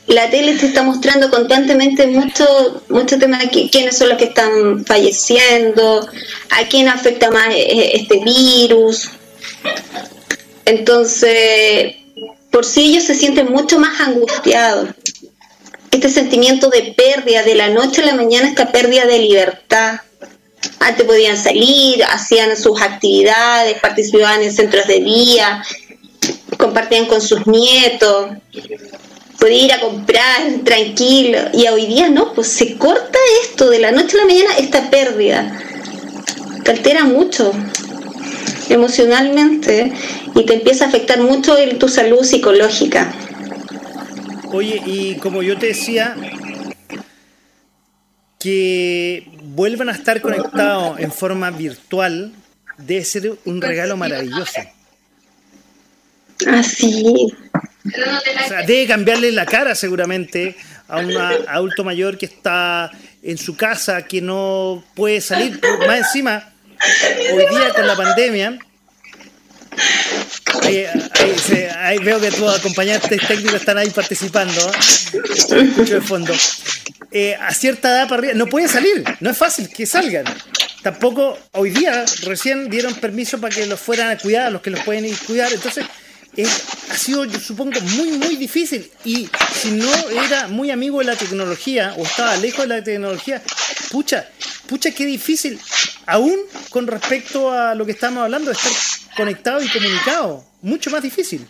La 0.06 0.30
tele 0.30 0.54
te 0.54 0.66
está 0.66 0.82
mostrando 0.82 1.30
constantemente 1.30 2.06
mucho, 2.06 2.82
mucho 2.88 3.18
tema 3.18 3.38
de 3.38 3.50
qui- 3.50 3.70
quiénes 3.70 3.96
son 3.98 4.08
los 4.10 4.18
que 4.18 4.26
están 4.26 4.84
falleciendo, 4.84 6.06
a 6.50 6.68
quién 6.68 6.88
afecta 6.88 7.30
más 7.30 7.48
eh, 7.54 7.92
este 7.94 8.18
virus. 8.24 9.10
Entonces, 10.64 11.96
por 12.50 12.64
sí 12.64 12.90
ellos 12.90 13.04
se 13.04 13.14
sienten 13.14 13.50
mucho 13.52 13.78
más 13.78 14.00
angustiados 14.00 14.90
este 15.90 16.08
sentimiento 16.08 16.68
de 16.70 16.94
pérdida 16.96 17.42
de 17.42 17.56
la 17.56 17.68
noche 17.68 18.02
a 18.02 18.06
la 18.06 18.14
mañana, 18.14 18.48
esta 18.48 18.70
pérdida 18.70 19.06
de 19.06 19.18
libertad. 19.18 20.00
Antes 20.78 21.04
podían 21.04 21.36
salir, 21.36 22.04
hacían 22.04 22.56
sus 22.56 22.80
actividades, 22.80 23.80
participaban 23.80 24.42
en 24.42 24.52
centros 24.52 24.86
de 24.86 25.00
día, 25.00 25.64
compartían 26.58 27.06
con 27.06 27.20
sus 27.20 27.44
nietos, 27.46 28.30
podían 29.40 29.64
ir 29.64 29.72
a 29.72 29.80
comprar 29.80 30.42
tranquilo. 30.64 31.38
Y 31.52 31.66
hoy 31.66 31.86
día 31.86 32.08
no, 32.08 32.32
pues 32.34 32.48
se 32.48 32.76
corta 32.76 33.18
esto 33.42 33.70
de 33.70 33.80
la 33.80 33.90
noche 33.90 34.16
a 34.16 34.20
la 34.20 34.26
mañana, 34.26 34.50
esta 34.58 34.90
pérdida. 34.90 35.58
Te 36.62 36.70
altera 36.70 37.04
mucho 37.04 37.52
emocionalmente 38.68 39.92
y 40.34 40.44
te 40.44 40.54
empieza 40.54 40.84
a 40.84 40.88
afectar 40.88 41.20
mucho 41.20 41.58
en 41.58 41.78
tu 41.78 41.88
salud 41.88 42.22
psicológica. 42.22 43.12
Oye, 44.52 44.80
y 44.84 45.14
como 45.16 45.42
yo 45.42 45.58
te 45.58 45.66
decía, 45.66 46.16
que 48.38 49.28
vuelvan 49.42 49.88
a 49.88 49.92
estar 49.92 50.20
conectados 50.20 50.98
en 50.98 51.12
forma 51.12 51.50
virtual 51.50 52.32
debe 52.78 53.04
ser 53.04 53.38
un 53.44 53.60
regalo 53.60 53.96
maravilloso. 53.96 54.60
Así. 56.46 57.32
O 57.84 58.48
sea, 58.48 58.62
debe 58.62 58.86
cambiarle 58.86 59.32
la 59.32 59.46
cara 59.46 59.74
seguramente 59.74 60.56
a 60.88 60.98
un 60.98 61.16
adulto 61.16 61.84
mayor 61.84 62.18
que 62.18 62.26
está 62.26 62.90
en 63.22 63.38
su 63.38 63.56
casa, 63.56 64.02
que 64.02 64.20
no 64.20 64.84
puede 64.94 65.20
salir. 65.20 65.60
Más 65.86 65.98
encima, 65.98 66.52
hoy 67.32 67.46
día 67.50 67.72
con 67.74 67.86
la 67.86 67.96
pandemia, 67.96 68.58
ahí, 70.62 70.84
ahí 70.84 71.68
ahí 71.78 71.98
veo 71.98 72.20
que 72.20 72.30
tus 72.30 72.54
acompañantes 72.54 73.26
técnicos 73.26 73.54
están 73.54 73.78
ahí 73.78 73.90
participando. 73.90 74.70
Escucho 75.34 75.94
de 75.94 76.00
fondo. 76.00 76.34
Eh, 77.12 77.36
a 77.40 77.52
cierta 77.52 77.88
edad 77.88 78.08
para 78.08 78.20
arriba, 78.20 78.34
no 78.34 78.46
pueden 78.46 78.68
salir, 78.68 79.04
no 79.18 79.30
es 79.30 79.36
fácil 79.36 79.68
que 79.68 79.86
salgan. 79.86 80.24
Tampoco 80.82 81.36
hoy 81.52 81.70
día 81.70 82.04
recién 82.22 82.70
dieron 82.70 82.94
permiso 82.94 83.40
para 83.40 83.54
que 83.54 83.66
los 83.66 83.80
fueran 83.80 84.10
a 84.10 84.16
cuidar, 84.16 84.52
los 84.52 84.62
que 84.62 84.70
los 84.70 84.80
pueden 84.80 85.04
ir 85.04 85.14
a 85.14 85.26
cuidar. 85.26 85.52
Entonces, 85.52 85.84
es- 86.36 86.62
ha 86.90 86.96
sido, 86.96 87.24
yo 87.24 87.38
supongo, 87.38 87.80
muy, 87.80 88.12
muy 88.12 88.36
difícil. 88.36 88.90
Y 89.04 89.28
si 89.54 89.70
no 89.72 89.90
era 90.24 90.48
muy 90.48 90.70
amigo 90.70 90.98
de 90.98 91.04
la 91.06 91.16
tecnología 91.16 91.94
o 91.98 92.02
estaba 92.02 92.36
lejos 92.36 92.68
de 92.68 92.76
la 92.78 92.84
tecnología, 92.84 93.42
pucha, 93.90 94.28
pucha, 94.66 94.90
qué 94.92 95.04
difícil, 95.06 95.58
aún 96.06 96.36
con 96.70 96.86
respecto 96.86 97.50
a 97.52 97.74
lo 97.74 97.84
que 97.86 97.92
estamos 97.92 98.22
hablando, 98.24 98.50
de 98.50 98.56
estar 98.56 98.72
conectado 99.16 99.62
y 99.62 99.68
comunicado, 99.68 100.44
mucho 100.62 100.90
más 100.90 101.02
difícil. 101.02 101.46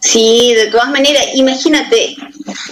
Sí, 0.00 0.52
de 0.54 0.66
todas 0.66 0.90
maneras, 0.90 1.24
imagínate, 1.34 2.14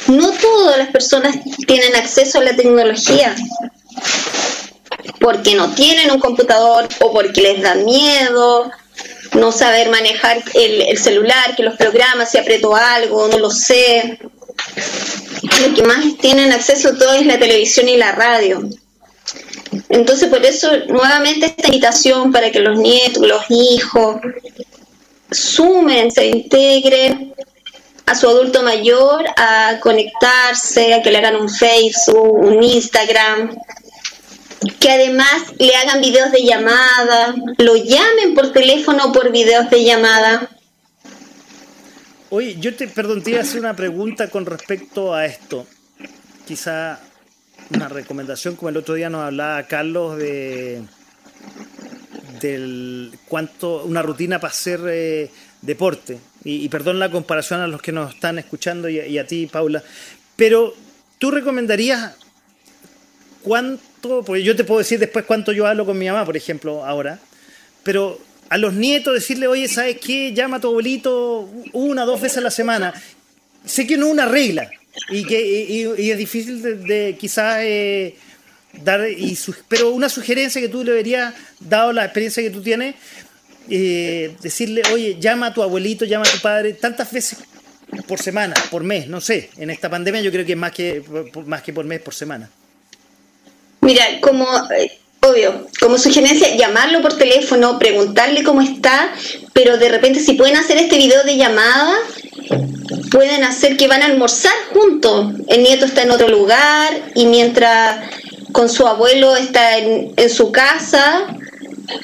no 0.09 0.31
todas 0.33 0.77
las 0.79 0.89
personas 0.91 1.35
tienen 1.67 1.97
acceso 1.97 2.39
a 2.39 2.45
la 2.45 2.55
tecnología 2.55 3.35
porque 5.19 5.55
no 5.55 5.73
tienen 5.75 6.11
un 6.11 6.21
computador 6.21 6.87
o 7.01 7.13
porque 7.13 7.41
les 7.41 7.63
da 7.63 7.75
miedo 7.77 8.71
no 9.35 9.53
saber 9.53 9.91
manejar 9.91 10.43
el, 10.55 10.83
el 10.83 10.99
celular, 10.99 11.57
que 11.57 11.63
los 11.63 11.77
programas, 11.77 12.31
si 12.31 12.39
apretó 12.39 12.75
algo, 12.75 13.29
no 13.29 13.39
lo 13.39 13.51
sé. 13.51 14.19
Lo 15.61 15.75
que 15.75 15.83
más 15.83 16.05
tienen 16.21 16.53
acceso 16.53 16.97
todo 16.97 17.15
es 17.15 17.27
la 17.27 17.39
televisión 17.39 17.89
y 17.89 17.97
la 17.97 18.13
radio. 18.13 18.69
Entonces, 19.89 20.29
por 20.29 20.45
eso, 20.45 20.71
nuevamente 20.89 21.47
esta 21.47 21.67
invitación 21.67 22.33
para 22.33 22.51
que 22.51 22.61
los 22.61 22.79
nietos, 22.79 23.27
los 23.27 23.45
hijos, 23.49 24.17
sumen, 25.31 26.11
se 26.11 26.27
integren 26.27 27.35
a 28.07 28.15
su 28.15 28.29
adulto 28.29 28.63
mayor 28.63 29.25
a 29.37 29.79
conectarse, 29.81 30.95
a 30.95 31.03
que 31.03 31.11
le 31.11 31.19
hagan 31.19 31.37
un 31.37 31.49
Facebook, 31.49 32.45
un 32.45 32.63
Instagram, 32.63 33.57
que 34.81 34.91
además 34.91 35.55
le 35.59 35.75
hagan 35.77 36.01
videos 36.01 36.31
de 36.33 36.45
llamada, 36.45 37.35
lo 37.59 37.77
llamen 37.77 38.35
por 38.35 38.53
teléfono 38.53 39.07
o 39.07 39.13
por 39.13 39.33
videos 39.33 39.69
de 39.71 39.85
llamada. 39.85 40.51
Oye, 42.31 42.57
yo 42.59 42.75
te, 42.75 42.89
perdón, 42.89 43.23
te 43.23 43.31
iba 43.31 43.41
a 43.41 43.43
hacer 43.43 43.61
una 43.61 43.77
pregunta 43.77 44.31
con 44.31 44.47
respecto 44.47 45.15
a 45.15 45.27
esto. 45.27 45.67
Quizá 46.47 47.01
una 47.75 47.89
recomendación, 47.89 48.57
como 48.57 48.71
el 48.71 48.77
otro 48.77 48.95
día 48.95 49.11
nos 49.11 49.23
hablaba 49.23 49.63
Carlos 49.65 50.17
de 50.17 50.83
del 52.41 53.17
cuánto 53.29 53.85
una 53.85 54.03
rutina 54.03 54.41
para 54.41 54.51
hacer 54.51 54.81
eh, 54.89 55.31
deporte. 55.61 56.19
Y, 56.45 56.69
perdón 56.71 56.99
la 56.99 57.11
comparación 57.11 57.61
a 57.61 57.69
los 57.69 57.81
que 57.81 57.93
nos 57.93 58.15
están 58.15 58.39
escuchando 58.39 58.89
y, 58.89 58.99
y 58.99 59.19
a 59.19 59.27
ti, 59.27 59.47
Paula, 59.47 59.81
pero 60.35 60.75
tú 61.19 61.31
recomendarías 61.31 62.17
cuánto, 63.43 63.81
porque 64.03 64.43
yo 64.43 64.57
te 64.57 64.65
puedo 64.65 64.79
decir 64.79 64.99
después 64.99 65.25
cuánto 65.25 65.53
yo 65.53 65.67
hablo 65.67 65.87
con 65.87 65.99
mi 65.99 66.07
mamá, 66.07 66.25
por 66.25 66.37
ejemplo, 66.37 66.85
ahora, 66.85 67.19
pero 67.83 68.21
a 68.49 68.59
los 68.59 68.75
nietos 68.75 69.15
decirle, 69.15 69.47
oye, 69.47 69.69
¿sabes 69.69 69.99
qué? 69.99 70.33
Llama 70.35 70.59
a 70.59 70.61
tu 70.61 70.69
abuelito 70.69 71.49
una 71.73 72.05
dos 72.05 72.21
veces 72.21 72.39
a 72.39 72.43
la 72.43 72.51
semana. 72.51 72.93
Sé 73.65 73.87
que 73.87 73.97
no 73.97 74.07
es 74.07 74.13
una 74.13 74.27
regla 74.27 74.71
y 75.09 75.25
que 75.25 75.41
y, 75.41 76.11
es 76.11 76.19
difícil 76.19 76.61
de, 76.63 77.17
quizás 77.19 77.61
eh, 77.63 78.17
dar, 78.83 79.09
y 79.09 79.39
pero 79.69 79.91
una 79.91 80.09
sugerencia 80.09 80.61
que 80.61 80.69
tú 80.69 80.85
le 80.85 80.91
deberías, 80.91 81.33
dado 81.61 81.93
la 81.93 82.05
experiencia 82.05 82.43
que 82.43 82.51
tú 82.51 82.61
tienes, 82.61 82.95
eh, 83.71 84.37
decirle, 84.43 84.83
oye, 84.93 85.17
llama 85.19 85.47
a 85.47 85.55
tu 85.55 85.63
abuelito, 85.63 86.05
llama 86.05 86.27
a 86.29 86.33
tu 86.33 86.41
padre, 86.41 86.75
tantas 86.75 87.11
veces 87.11 87.39
por 88.07 88.21
semana, 88.21 88.55
por 88.71 88.83
mes, 88.85 89.07
no 89.07 89.21
sé, 89.21 89.51
en 89.57 89.71
esta 89.71 89.89
pandemia 89.89 90.21
yo 90.21 90.31
creo 90.31 90.45
que 90.45 90.53
es 90.53 90.59
más 90.59 90.73
que, 90.73 91.03
más 91.47 91.63
que 91.63 91.73
por 91.73 91.85
mes, 91.85 92.01
por 92.01 92.15
semana. 92.15 92.51
Mira, 93.83 94.05
como 94.21 94.47
eh, 94.77 94.97
obvio, 95.21 95.67
como 95.81 95.99
sugerencia, 95.99 96.55
llamarlo 96.57 97.03
por 97.03 97.19
teléfono, 97.19 97.81
preguntarle 97.81 98.45
cómo 98.45 98.61
está, 98.61 99.13
pero 99.53 99.77
de 99.77 99.89
repente 99.89 100.21
si 100.21 100.35
pueden 100.35 100.57
hacer 100.57 100.77
este 100.77 100.97
video 100.97 101.25
de 101.25 101.37
llamada, 101.37 101.93
pueden 103.11 103.43
hacer 103.43 103.77
que 103.77 103.89
van 103.89 104.03
a 104.03 104.07
almorzar 104.07 104.53
juntos. 104.73 105.35
El 105.49 105.65
nieto 105.65 105.85
está 105.85 106.03
en 106.03 106.13
otro 106.13 106.29
lugar 106.29 106.93
y 107.17 107.27
mientras 107.27 108.09
con 108.53 108.69
su 108.69 108.87
abuelo 108.87 109.35
está 109.35 109.79
en, 109.79 110.31
su 110.31 110.53
casa 110.53 111.27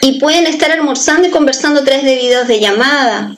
y 0.03 0.19
pueden 0.19 0.47
estar 0.47 0.73
almorzando 0.73 1.29
y 1.29 1.31
conversando 1.31 1.85
través 1.85 2.05
de 2.05 2.17
videos 2.17 2.49
de 2.49 2.59
llamada 2.59 3.37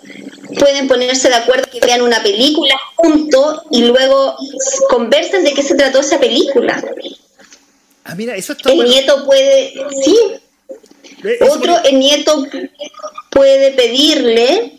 pueden 0.58 0.88
ponerse 0.88 1.28
de 1.28 1.36
acuerdo 1.36 1.68
que 1.70 1.78
vean 1.84 2.02
una 2.02 2.22
película 2.22 2.74
juntos 2.96 3.62
y 3.70 3.82
luego 3.82 4.34
conversen 4.88 5.44
de 5.44 5.52
qué 5.52 5.62
se 5.62 5.76
trató 5.76 6.00
esa 6.00 6.18
película. 6.18 6.82
Ah, 8.10 8.14
mira, 8.16 8.34
eso 8.34 8.54
está 8.54 8.70
el 8.70 8.76
bueno. 8.76 8.90
nieto 8.90 9.24
puede, 9.24 9.72
sí. 10.04 10.16
Otro, 11.48 11.78
el 11.84 12.00
nieto 12.00 12.44
puede 13.30 13.70
pedirle 13.70 14.72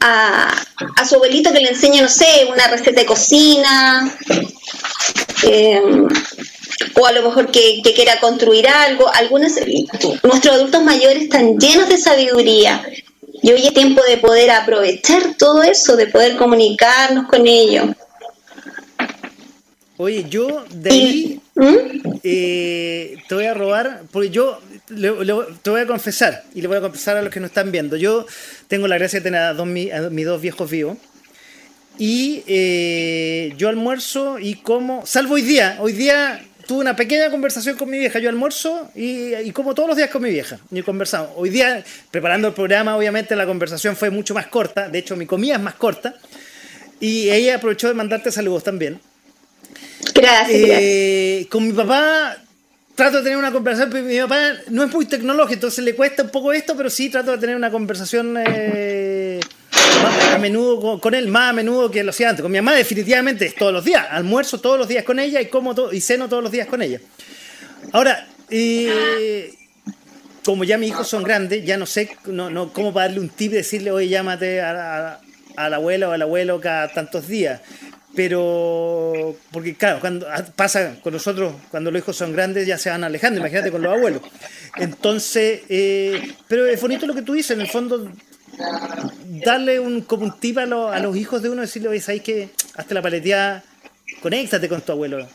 a, 0.00 0.50
a 0.96 1.06
su 1.06 1.14
abuelito 1.14 1.52
que 1.52 1.60
le 1.60 1.68
enseñe, 1.68 2.00
no 2.02 2.08
sé, 2.08 2.48
una 2.50 2.66
receta 2.66 3.00
de 3.02 3.06
cocina, 3.06 4.18
eh, 5.44 5.80
o 6.94 7.06
a 7.06 7.12
lo 7.12 7.22
mejor 7.22 7.52
que, 7.52 7.82
que 7.84 7.94
quiera 7.94 8.18
construir 8.18 8.66
algo. 8.66 9.08
Algunos, 9.14 9.52
nuestros 10.24 10.54
adultos 10.56 10.82
mayores 10.82 11.22
están 11.22 11.56
llenos 11.56 11.88
de 11.88 11.98
sabiduría. 11.98 12.84
Y 13.42 13.52
hoy 13.52 13.64
es 13.64 13.72
tiempo 13.72 14.02
de 14.02 14.16
poder 14.16 14.50
aprovechar 14.50 15.36
todo 15.38 15.62
eso, 15.62 15.94
de 15.94 16.08
poder 16.08 16.36
comunicarnos 16.36 17.28
con 17.28 17.46
ellos. 17.46 17.86
Oye, 20.00 20.24
yo 20.30 20.64
de 20.72 20.90
ahí 20.90 21.40
eh, 22.22 23.16
te 23.28 23.34
voy 23.34 23.44
a 23.44 23.52
robar, 23.52 24.02
porque 24.10 24.30
yo 24.30 24.58
le- 24.88 25.24
le- 25.26 25.34
te 25.62 25.68
voy 25.68 25.82
a 25.82 25.86
confesar, 25.86 26.42
y 26.54 26.62
le 26.62 26.68
voy 26.68 26.78
a 26.78 26.80
confesar 26.80 27.18
a 27.18 27.22
los 27.22 27.30
que 27.30 27.38
nos 27.38 27.50
están 27.50 27.70
viendo. 27.70 27.96
Yo 27.96 28.24
tengo 28.66 28.88
la 28.88 28.96
gracia 28.96 29.20
de 29.20 29.24
tener 29.24 29.42
a, 29.42 29.52
dos, 29.52 29.68
a 29.68 30.10
mis 30.10 30.24
dos 30.24 30.40
viejos 30.40 30.70
vivos. 30.70 30.96
Y 31.98 32.42
eh, 32.46 33.52
yo 33.58 33.68
almuerzo 33.68 34.38
y 34.38 34.54
como, 34.54 35.04
salvo 35.04 35.34
hoy 35.34 35.42
día, 35.42 35.76
hoy 35.80 35.92
día 35.92 36.42
tuve 36.66 36.80
una 36.80 36.96
pequeña 36.96 37.30
conversación 37.30 37.76
con 37.76 37.90
mi 37.90 37.98
vieja. 37.98 38.18
Yo 38.20 38.30
almuerzo 38.30 38.90
y, 38.94 39.34
y 39.34 39.50
como 39.52 39.74
todos 39.74 39.86
los 39.90 39.98
días 39.98 40.08
con 40.08 40.22
mi 40.22 40.30
vieja. 40.30 40.58
Y 40.70 40.80
conversamos. 40.80 41.32
Hoy 41.36 41.50
día, 41.50 41.84
preparando 42.10 42.48
el 42.48 42.54
programa, 42.54 42.96
obviamente 42.96 43.36
la 43.36 43.44
conversación 43.44 43.96
fue 43.96 44.08
mucho 44.08 44.32
más 44.32 44.46
corta. 44.46 44.88
De 44.88 44.98
hecho, 44.98 45.14
mi 45.14 45.26
comida 45.26 45.56
es 45.56 45.60
más 45.60 45.74
corta. 45.74 46.14
Y 47.00 47.28
ella 47.28 47.56
aprovechó 47.56 47.88
de 47.88 47.94
mandarte 47.94 48.32
saludos 48.32 48.64
también. 48.64 48.98
Gracias. 50.14 50.78
Eh, 50.80 51.46
con 51.50 51.66
mi 51.66 51.72
papá 51.72 52.36
trato 52.94 53.18
de 53.18 53.22
tener 53.22 53.38
una 53.38 53.52
conversación, 53.52 53.90
pero 53.90 54.04
mi 54.04 54.18
papá 54.18 54.52
no 54.68 54.84
es 54.84 54.92
muy 54.92 55.06
tecnológico, 55.06 55.54
entonces 55.54 55.82
le 55.84 55.94
cuesta 55.94 56.22
un 56.22 56.28
poco 56.28 56.52
esto, 56.52 56.76
pero 56.76 56.90
sí 56.90 57.08
trato 57.08 57.30
de 57.30 57.38
tener 57.38 57.56
una 57.56 57.70
conversación 57.70 58.36
eh, 58.46 59.40
más 60.02 60.28
a 60.34 60.38
menudo 60.38 60.80
con, 60.80 61.00
con 61.00 61.14
él, 61.14 61.28
más 61.28 61.50
a 61.50 61.52
menudo 61.54 61.90
que 61.90 62.04
lo 62.04 62.10
hacía 62.10 62.28
antes. 62.28 62.42
Con 62.42 62.52
mi 62.52 62.58
mamá 62.58 62.74
definitivamente 62.74 63.46
es 63.46 63.54
todos 63.54 63.72
los 63.72 63.84
días, 63.84 64.06
almuerzo 64.10 64.60
todos 64.60 64.78
los 64.78 64.88
días 64.88 65.04
con 65.04 65.18
ella 65.18 65.40
y 65.40 65.46
como 65.46 65.74
y 65.92 66.00
ceno 66.00 66.28
todos 66.28 66.42
los 66.42 66.52
días 66.52 66.68
con 66.68 66.82
ella. 66.82 67.00
Ahora, 67.92 68.26
eh, 68.50 69.54
como 70.44 70.64
ya 70.64 70.76
mis 70.76 70.90
hijos 70.90 71.08
son 71.08 71.22
grandes, 71.22 71.64
ya 71.64 71.76
no 71.76 71.86
sé 71.86 72.16
no, 72.26 72.50
no, 72.50 72.72
cómo 72.72 72.92
para 72.92 73.06
darle 73.06 73.20
un 73.20 73.30
tip, 73.30 73.52
decirle, 73.52 73.92
oye, 73.92 74.08
llámate 74.08 74.60
a, 74.60 75.12
a, 75.12 75.20
a 75.56 75.68
la 75.70 75.76
abuela 75.76 76.08
o 76.08 76.12
al 76.12 76.22
abuelo 76.22 76.60
cada 76.60 76.88
tantos 76.88 77.28
días. 77.28 77.60
Pero, 78.14 79.36
porque 79.52 79.74
claro, 79.76 80.00
cuando 80.00 80.26
ah, 80.28 80.44
pasa 80.56 80.96
con 81.02 81.12
nosotros, 81.12 81.54
cuando 81.70 81.90
los 81.90 82.00
hijos 82.02 82.16
son 82.16 82.32
grandes, 82.32 82.66
ya 82.66 82.76
se 82.76 82.90
van 82.90 83.04
alejando, 83.04 83.38
imagínate 83.40 83.70
con 83.70 83.82
los 83.82 83.92
abuelos. 83.92 84.22
Entonces, 84.76 85.60
eh, 85.68 86.34
pero 86.48 86.66
es 86.66 86.80
bonito 86.80 87.06
lo 87.06 87.14
que 87.14 87.22
tú 87.22 87.34
dices, 87.34 87.52
en 87.52 87.60
el 87.60 87.68
fondo, 87.68 88.10
darle 89.44 89.78
un, 89.80 90.02
como 90.02 90.24
un 90.24 90.38
tip 90.40 90.58
a, 90.58 90.66
los- 90.66 90.92
a 90.92 90.98
los 90.98 91.16
hijos 91.16 91.42
de 91.42 91.50
uno, 91.50 91.62
decirle, 91.62 91.88
oye, 91.88 92.00
¿sabes 92.00 92.22
que 92.22 92.48
Hazte 92.74 92.94
la 92.94 93.02
paleteada, 93.02 93.62
conéctate 94.22 94.68
con 94.68 94.80
tu 94.80 94.92
abuelo. 94.92 95.28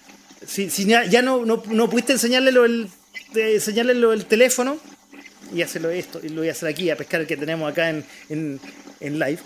Si, 0.48 0.68
ya, 0.86 1.22
no, 1.22 1.46
no, 1.46 1.62
no 1.68 1.90
pudiste 1.90 2.14
enseñarle 2.14 2.52
lo, 2.52 2.66
el, 2.66 2.88
eh, 3.36 3.54
enseñarle 3.56 3.94
lo, 3.94 4.14
el 4.14 4.26
teléfono, 4.26 4.78
y 5.54 5.62
hacerlo 5.62 5.90
esto, 5.92 6.20
y 6.24 6.30
lo 6.30 6.42
voy 6.42 6.50
a 6.50 6.52
hacer 6.54 6.70
aquí, 6.70 6.90
a 6.90 6.96
pescar 6.96 7.22
el 7.22 7.28
que 7.28 7.38
tenemos 7.38 7.72
acá 7.72 7.90
en, 7.90 8.04
en, 8.30 8.60
en 9.00 9.20
live. 9.20 9.40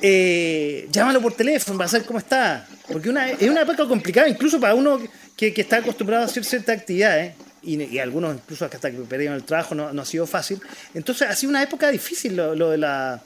Eh, 0.00 0.88
llámalo 0.90 1.20
por 1.20 1.34
teléfono 1.34 1.78
para 1.78 1.88
saber 1.88 2.06
cómo 2.06 2.18
está. 2.18 2.66
Porque 2.90 3.08
una, 3.08 3.30
es 3.30 3.48
una 3.48 3.62
época 3.62 3.86
complicada, 3.86 4.28
incluso 4.28 4.60
para 4.60 4.74
uno 4.74 5.00
que, 5.36 5.52
que 5.54 5.62
está 5.62 5.76
acostumbrado 5.78 6.22
a 6.22 6.26
hacer 6.26 6.44
ciertas 6.44 6.78
actividades, 6.78 7.34
y, 7.62 7.98
algunos 7.98 8.34
incluso 8.36 8.66
hasta 8.66 8.90
que 8.90 8.98
perdieron 8.98 9.36
el 9.36 9.44
trabajo 9.44 9.74
no, 9.74 9.88
ha 9.88 10.04
sido 10.04 10.26
fácil. 10.26 10.60
Entonces 10.92 11.28
ha 11.28 11.34
sido 11.34 11.50
una 11.50 11.62
época 11.62 11.90
difícil 11.90 12.36
lo, 12.36 12.54
lo 12.54 12.70
de 12.70 12.78
la 12.78 13.22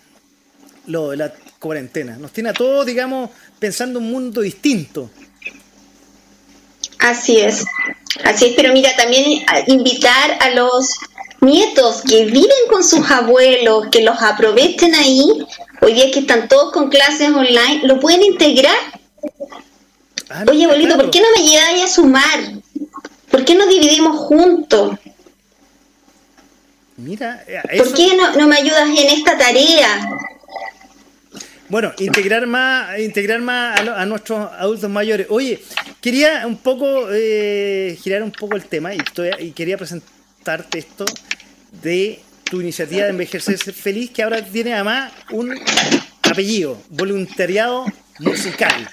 lo 0.87 1.11
de 1.11 1.16
la 1.19 1.33
cuarentena. 1.59 2.16
Nos 2.16 2.33
tiene 2.33 2.49
a 2.51 2.53
todos, 2.55 2.87
digamos, 2.87 3.31
pensando 3.59 3.99
un 3.99 4.11
mundo 4.11 4.41
distinto. 4.41 5.11
Así 6.99 7.39
es, 7.39 7.64
así 8.25 8.47
es, 8.47 8.53
pero 8.57 8.73
mira, 8.73 8.91
también 8.97 9.45
a- 9.49 9.71
invitar 9.71 10.39
a 10.41 10.51
los 10.51 10.89
nietos 11.41 12.03
que 12.09 12.25
viven 12.25 12.66
con 12.71 12.83
sus 12.83 13.09
abuelos, 13.11 13.87
que 13.93 14.03
los 14.03 14.21
aprovechen 14.21 14.95
ahí, 14.95 15.47
hoy 15.81 15.93
día 15.95 16.11
que 16.11 16.20
están 16.20 16.49
todos 16.49 16.72
con 16.72 16.89
clases 16.89 17.31
online, 17.31 17.81
lo 17.85 17.99
pueden 18.01 18.22
integrar. 18.22 18.76
Oye, 20.51 20.64
abuelito, 20.64 20.97
¿por 20.97 21.11
qué 21.11 21.20
no 21.20 21.26
me 21.37 21.43
lleváis 21.49 21.85
a 21.85 21.89
sumar? 21.89 22.41
¿Por 23.31 23.45
qué 23.45 23.55
no 23.55 23.66
dividimos 23.66 24.16
juntos? 24.18 24.99
Mira, 26.97 27.45
eh, 27.47 27.79
¿Por 27.79 27.95
qué 27.95 28.16
no, 28.16 28.33
no 28.37 28.49
me 28.49 28.57
ayudas 28.57 28.89
en 28.89 28.97
esta 29.18 29.39
tarea? 29.39 30.09
Bueno, 31.68 31.93
integrar 31.99 32.47
más, 32.47 32.99
integrar 32.99 33.41
más 33.41 33.79
a, 33.79 33.85
lo- 33.85 33.95
a 33.95 34.05
nuestros 34.07 34.51
adultos 34.59 34.91
mayores. 34.91 35.26
Oye, 35.31 35.62
quería 36.01 36.47
un 36.47 36.57
poco 36.57 37.09
eh, 37.12 37.97
girar 38.03 38.22
un 38.22 38.33
poco 38.33 38.57
el 38.57 38.64
tema 38.64 38.95
y, 38.95 38.99
estoy- 38.99 39.31
y 39.39 39.51
quería 39.53 39.76
presentarte 39.76 40.79
esto 40.79 41.05
de 41.83 42.20
tu 42.51 42.61
iniciativa 42.61 43.05
de 43.05 43.11
envejecer 43.11 43.59
feliz, 43.59 44.11
que 44.11 44.22
ahora 44.22 44.44
tiene 44.44 44.74
además 44.74 45.12
un 45.30 45.59
apellido, 46.22 46.80
voluntariado 46.90 47.86
musical. 48.18 48.88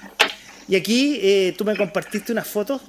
Y 0.68 0.76
aquí 0.76 1.18
eh, 1.22 1.54
tú 1.56 1.64
me 1.64 1.76
compartiste 1.76 2.32
unas 2.32 2.46
fotos, 2.46 2.82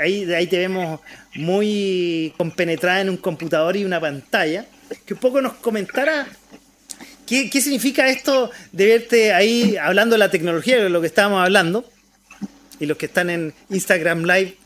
ahí, 0.00 0.32
ahí 0.32 0.46
te 0.46 0.58
vemos 0.58 1.00
muy 1.34 2.32
compenetrada 2.36 3.00
en 3.00 3.10
un 3.10 3.16
computador 3.16 3.76
y 3.76 3.84
una 3.84 4.00
pantalla, 4.00 4.66
que 5.04 5.14
un 5.14 5.20
poco 5.20 5.40
nos 5.40 5.54
comentara 5.54 6.26
¿Qué, 7.26 7.50
qué 7.50 7.60
significa 7.60 8.08
esto 8.08 8.50
de 8.70 8.86
verte 8.86 9.32
ahí 9.32 9.76
hablando 9.76 10.14
de 10.14 10.18
la 10.18 10.30
tecnología, 10.30 10.80
de 10.80 10.88
lo 10.88 11.00
que 11.00 11.08
estábamos 11.08 11.42
hablando? 11.42 11.84
Y 12.78 12.86
los 12.86 12.96
que 12.96 13.06
están 13.06 13.30
en 13.30 13.52
Instagram 13.68 14.22
Live, 14.22 14.56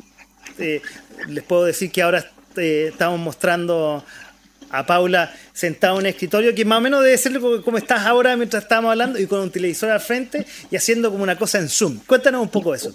eh, 0.58 0.82
les 1.28 1.42
puedo 1.42 1.64
decir 1.64 1.90
que 1.90 2.02
ahora 2.02 2.30
eh, 2.56 2.90
estamos 2.92 3.18
mostrando 3.18 4.04
a 4.70 4.86
Paula 4.86 5.34
sentada 5.52 5.94
en 5.94 5.98
un 6.00 6.06
escritorio, 6.06 6.54
que 6.54 6.64
más 6.64 6.78
o 6.78 6.80
menos 6.80 7.02
debe 7.02 7.18
ser 7.18 7.38
como, 7.40 7.78
estás 7.78 8.06
ahora 8.06 8.36
mientras 8.36 8.62
estábamos 8.62 8.92
hablando, 8.92 9.18
y 9.18 9.26
con 9.26 9.40
un 9.40 9.50
televisor 9.50 9.90
al 9.90 10.00
frente 10.00 10.46
y 10.70 10.76
haciendo 10.76 11.10
como 11.10 11.22
una 11.22 11.36
cosa 11.36 11.58
en 11.58 11.68
Zoom. 11.68 11.98
Cuéntanos 12.06 12.42
un 12.42 12.48
poco 12.48 12.74
eso. 12.74 12.94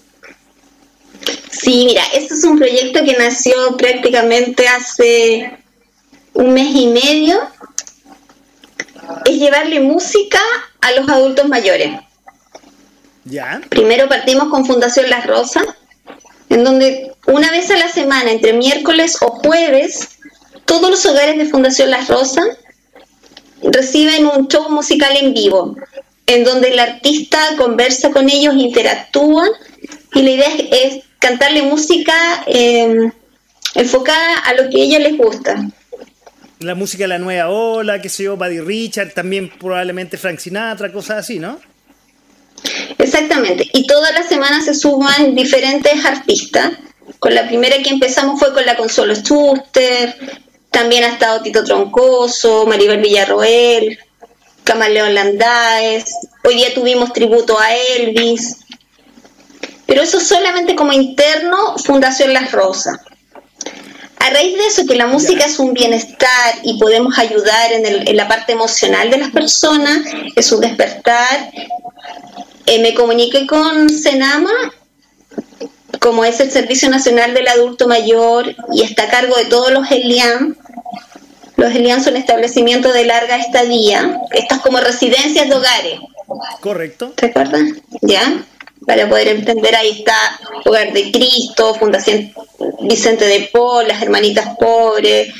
Sí, 1.51 1.86
mira, 1.86 2.03
este 2.13 2.34
es 2.34 2.43
un 2.43 2.57
proyecto 2.57 3.03
que 3.03 3.13
nació 3.13 3.78
prácticamente 3.78 4.67
hace 4.67 5.57
un 6.34 6.53
mes 6.53 6.76
y 6.76 6.88
medio. 6.88 7.39
Es 9.26 9.38
llevarle 9.38 9.80
música 9.80 10.39
a 10.82 10.91
los 10.91 11.07
adultos 11.09 11.47
mayores. 11.47 11.91
¿Ya? 13.23 13.61
Primero 13.69 14.07
partimos 14.07 14.49
con 14.49 14.65
Fundación 14.65 15.09
Las 15.09 15.26
Rosas, 15.26 15.63
en 16.49 16.63
donde 16.63 17.13
una 17.28 17.49
vez 17.51 17.71
a 17.71 17.78
la 17.78 17.89
semana, 17.89 18.32
entre 18.32 18.53
miércoles 18.53 19.17
o 19.21 19.28
jueves, 19.28 20.14
todos 20.66 20.89
los 20.89 21.05
hogares 21.05 21.38
de 21.38 21.45
Fundación 21.45 21.91
Las 21.91 22.07
Rosas 22.07 22.45
reciben 23.61 24.26
un 24.28 24.47
show 24.47 24.70
musical 24.70 25.16
en 25.20 25.34
vivo, 25.34 25.76
en 26.28 26.43
donde 26.43 26.70
el 26.70 26.80
artista 26.80 27.39
conversa 27.57 28.11
con 28.11 28.30
ellos, 28.30 28.55
interactúa, 28.55 29.47
y 30.13 30.22
la 30.22 30.30
idea 30.30 30.47
es, 30.47 30.66
es 30.72 31.03
cantarle 31.20 31.61
música 31.63 32.13
eh, 32.47 33.11
enfocada 33.76 34.39
a 34.39 34.53
lo 34.53 34.70
que 34.70 34.82
a 34.82 34.84
ella 34.84 34.99
les 34.99 35.18
gusta. 35.18 35.68
La 36.59 36.74
música 36.74 37.03
de 37.03 37.09
la 37.09 37.20
nueva 37.20 37.49
ola, 37.49 38.01
qué 38.01 38.09
sé 38.09 38.24
yo, 38.24 38.38
Buddy 38.38 38.61
Richard, 38.61 39.13
también 39.13 39.49
probablemente 39.49 40.18
Frank 40.18 40.39
Sinatra, 40.39 40.91
cosas 40.91 41.20
así, 41.20 41.38
¿no? 41.38 41.59
Exactamente. 42.97 43.70
Y 43.74 43.86
todas 43.86 44.13
las 44.13 44.28
semanas 44.28 44.66
se 44.66 44.74
suman 44.74 45.36
diferentes 45.36 46.05
artistas. 46.05 46.72
Con 47.20 47.36
la 47.36 47.47
primera 47.47 47.78
que 47.84 47.89
empezamos 47.89 48.39
fue 48.39 48.53
con 48.53 48.66
la 48.66 48.76
Consuelo 48.76 49.13
Schuster, 49.13 50.16
también 50.76 51.05
ha 51.05 51.13
estado 51.13 51.41
Tito 51.41 51.63
Troncoso, 51.63 52.65
Maribel 52.65 52.99
Villarroel, 52.99 53.97
Camaleón 54.65 55.13
Landáez. 55.15 56.03
Hoy 56.43 56.55
día 56.55 56.73
tuvimos 56.73 57.13
tributo 57.13 57.57
a 57.57 57.73
Elvis. 57.73 58.57
Pero 59.86 60.01
eso 60.01 60.19
solamente 60.19 60.76
como 60.76 60.91
interno, 60.91 61.78
Fundación 61.78 62.34
Las 62.34 62.51
Rosas. 62.51 62.97
A 64.19 64.30
raíz 64.32 64.57
de 64.57 64.67
eso, 64.67 64.86
que 64.86 64.95
la 64.95 65.07
música 65.07 65.45
es 65.45 65.59
un 65.59 65.73
bienestar 65.73 66.55
y 66.63 66.78
podemos 66.78 67.17
ayudar 67.19 67.71
en, 67.71 67.86
el- 67.86 68.09
en 68.09 68.17
la 68.17 68.28
parte 68.28 68.51
emocional 68.51 69.09
de 69.09 69.17
las 69.19 69.30
personas, 69.32 69.99
es 70.36 70.51
un 70.51 70.59
despertar, 70.59 71.51
eh, 72.65 72.80
me 72.80 72.93
comuniqué 72.95 73.47
con 73.47 73.88
Senama, 73.89 74.51
como 75.99 76.25
es 76.25 76.39
el 76.39 76.51
Servicio 76.51 76.89
Nacional 76.89 77.33
del 77.33 77.47
Adulto 77.47 77.87
Mayor 77.87 78.55
y 78.73 78.83
está 78.83 79.03
a 79.03 79.09
cargo 79.09 79.35
de 79.35 79.45
todos 79.45 79.71
los 79.71 79.89
ELIAM. 79.91 80.55
Los 81.57 81.73
ELIAM 81.73 82.03
son 82.03 82.17
establecimientos 82.17 82.93
de 82.93 83.05
larga 83.05 83.37
estadía, 83.37 84.19
estas 84.31 84.59
como 84.59 84.79
residencias 84.79 85.47
de 85.47 85.55
hogares. 85.55 85.99
Correcto. 86.59 87.13
¿Te 87.15 87.27
acuerdas? 87.27 87.61
¿Ya? 88.01 88.43
Para 88.85 89.07
poder 89.09 89.29
entender, 89.29 89.75
ahí 89.75 89.99
está 89.99 90.15
Hogar 90.65 90.93
de 90.93 91.11
Cristo, 91.11 91.73
Fundación 91.75 92.33
Vicente 92.81 93.25
de 93.25 93.49
Paul, 93.51 93.87
las 93.87 94.01
Hermanitas 94.01 94.55
Pobres, 94.59 95.33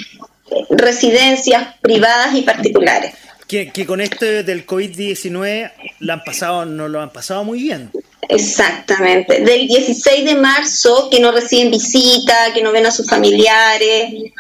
residencias 0.70 1.76
privadas 1.82 2.34
y 2.36 2.41
particulares. 2.41 3.14
Que, 3.47 3.72
que 3.72 3.86
con 3.86 4.01
esto 4.01 4.26
del 4.26 4.66
COVID-19 4.66 5.72
la 5.99 6.14
han 6.14 6.24
pasado, 6.24 6.66
no 6.66 6.88
lo 6.88 7.01
han 7.01 7.12
pasado 7.12 7.43
muy 7.43 7.62
bien. 7.62 7.91
Exactamente. 8.30 9.42
Del 9.42 9.68
16 9.68 10.26
de 10.26 10.36
marzo, 10.36 11.10
que 11.10 11.20
no 11.20 11.32
reciben 11.32 11.72
visita, 11.72 12.54
que 12.54 12.62
no 12.62 12.72
ven 12.72 12.86
a 12.86 12.92
sus 12.92 13.08
familiares, 13.08 14.32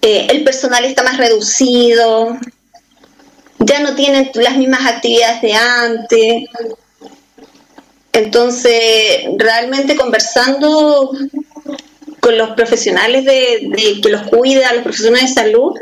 eh, 0.00 0.26
el 0.30 0.44
personal 0.44 0.84
está 0.84 1.02
más 1.02 1.16
reducido, 1.16 2.36
ya 3.58 3.80
no 3.80 3.94
tienen 3.94 4.30
las 4.34 4.56
mismas 4.56 4.86
actividades 4.86 5.42
de 5.42 5.54
antes. 5.54 6.44
Entonces, 8.12 9.24
realmente 9.36 9.96
conversando 9.96 11.12
con 12.20 12.36
los 12.36 12.50
profesionales 12.50 13.24
de, 13.24 14.00
que 14.02 14.08
los 14.08 14.22
cuidan, 14.28 14.76
los 14.76 14.84
profesionales 14.84 15.34
de 15.34 15.42
salud, 15.42 15.72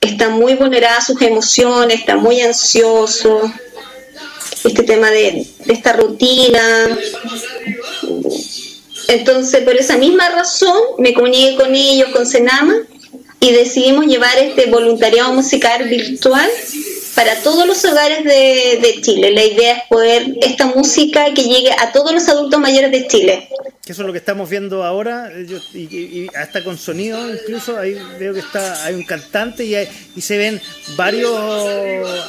están 0.00 0.32
muy 0.32 0.54
vulneradas 0.54 1.06
sus 1.06 1.22
emociones, 1.22 2.00
están 2.00 2.20
muy 2.20 2.40
ansiosos 2.40 3.50
este 4.64 4.82
tema 4.82 5.10
de, 5.10 5.46
esta 5.68 5.92
rutina. 5.94 6.98
Entonces, 9.08 9.62
por 9.62 9.76
esa 9.76 9.98
misma 9.98 10.28
razón, 10.30 10.76
me 10.98 11.12
comuniqué 11.12 11.56
con 11.56 11.74
ellos, 11.74 12.10
con 12.10 12.26
Senama, 12.26 12.74
y 13.40 13.52
decidimos 13.52 14.06
llevar 14.06 14.38
este 14.38 14.66
voluntariado 14.66 15.32
musical 15.32 15.88
virtual 15.88 16.48
para 17.14 17.40
todos 17.42 17.66
los 17.66 17.84
hogares 17.84 18.24
de, 18.24 18.78
de 18.80 19.00
Chile. 19.02 19.30
La 19.32 19.44
idea 19.44 19.76
es 19.78 19.82
poder 19.88 20.34
esta 20.42 20.66
música 20.66 21.32
que 21.34 21.42
llegue 21.44 21.70
a 21.72 21.92
todos 21.92 22.12
los 22.12 22.28
adultos 22.28 22.58
mayores 22.60 22.90
de 22.90 23.06
Chile. 23.06 23.48
Que 23.84 23.92
eso 23.92 24.02
es 24.02 24.06
lo 24.06 24.12
que 24.12 24.18
estamos 24.18 24.48
viendo 24.48 24.84
ahora, 24.84 25.30
yo- 25.46 25.58
y, 25.74 25.80
y- 25.94 26.18
y 26.24 26.26
hasta 26.36 26.62
con 26.64 26.78
sonido 26.78 27.28
incluso, 27.30 27.78
ahí 27.78 27.96
veo 28.18 28.32
que 28.32 28.40
está 28.40 28.84
hay 28.84 28.94
un 28.94 29.02
cantante 29.04 29.64
y, 29.64 29.74
hay- 29.74 29.88
y 30.16 30.20
se 30.20 30.38
ven 30.38 30.60
varios 30.96 31.32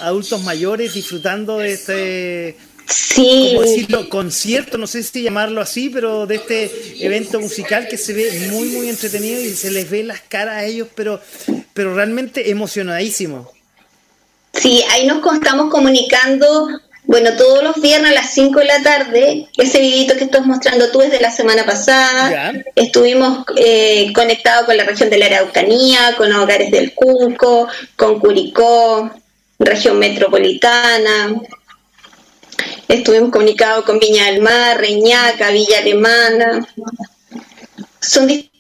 adultos 0.02 0.42
mayores 0.44 0.94
disfrutando 0.96 1.60
de 1.60 1.72
este, 1.74 2.56
Sí. 2.88 3.52
¿cómo 3.56 3.62
decirlo? 3.68 4.10
Concierto, 4.10 4.78
no 4.78 4.88
sé 4.88 5.04
si 5.04 5.22
llamarlo 5.22 5.62
así, 5.62 5.90
pero 5.90 6.26
de 6.28 6.36
este 6.36 6.70
evento 7.00 7.40
musical 7.40 7.88
que 7.88 7.98
se 7.98 8.14
ve 8.14 8.50
muy, 8.52 8.68
muy 8.70 8.90
entretenido 8.90 9.40
y 9.40 9.52
se 9.52 9.72
les 9.72 9.90
ve 9.90 10.04
las 10.04 10.20
caras 10.22 10.56
a 10.56 10.66
ellos, 10.66 10.88
pero, 10.94 11.22
pero 11.74 11.96
realmente 11.96 12.50
emocionadísimos. 12.50 13.48
Sí, 14.54 14.84
ahí 14.92 15.06
nos 15.08 15.18
estamos 15.34 15.70
comunicando, 15.72 16.68
bueno, 17.06 17.32
todos 17.36 17.64
los 17.64 17.82
viernes 17.82 18.12
a 18.12 18.14
las 18.14 18.30
5 18.34 18.60
de 18.60 18.66
la 18.66 18.82
tarde, 18.84 19.48
ese 19.58 19.80
videito 19.80 20.16
que 20.16 20.26
estás 20.26 20.46
mostrando 20.46 20.90
tú 20.92 21.02
es 21.02 21.12
de 21.12 21.20
la 21.20 21.32
semana 21.32 21.66
pasada, 21.66 22.30
estuvimos 22.76 23.46
eh, 23.58 24.12
conectados 24.14 24.66
con 24.66 24.78
la 24.78 24.84
región 24.84 25.10
de 25.10 25.18
la 25.18 25.26
Araucanía, 25.26 26.16
con 26.18 26.32
hogares 26.32 26.72
del 26.72 26.94
Cunco, 26.94 27.68
con 27.96 28.20
Curicó, 28.20 29.10
región 29.60 29.98
metropolitana, 30.00 31.34
estuvimos 32.88 33.32
comunicados 33.32 33.86
con 33.86 34.00
Viña 34.00 34.26
del 34.28 34.42
Mar, 34.42 34.78
Reñaca, 34.80 35.50
Villa 35.50 35.80
Alemana, 35.80 36.68
son 38.00 38.28
di- 38.28 38.52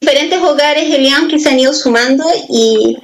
diferentes 0.00 0.38
hogares, 0.40 0.94
Elian, 0.94 1.26
que 1.28 1.38
se 1.40 1.48
han 1.48 1.58
ido 1.58 1.72
sumando 1.74 2.24
y 2.48 2.96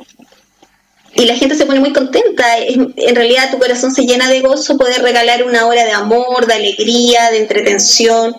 y 1.16 1.24
la 1.26 1.36
gente 1.36 1.54
se 1.54 1.66
pone 1.66 1.80
muy 1.80 1.92
contenta. 1.92 2.58
En 2.58 3.14
realidad 3.14 3.50
tu 3.50 3.58
corazón 3.58 3.92
se 3.94 4.04
llena 4.06 4.28
de 4.30 4.40
gozo 4.40 4.76
poder 4.76 5.02
regalar 5.02 5.44
una 5.44 5.66
hora 5.66 5.84
de 5.84 5.92
amor, 5.92 6.46
de 6.46 6.54
alegría, 6.54 7.30
de 7.30 7.38
entretención, 7.38 8.36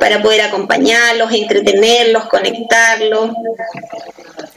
para 0.00 0.20
poder 0.22 0.42
acompañarlos, 0.42 1.32
entretenerlos, 1.32 2.24
conectarlos. 2.26 3.30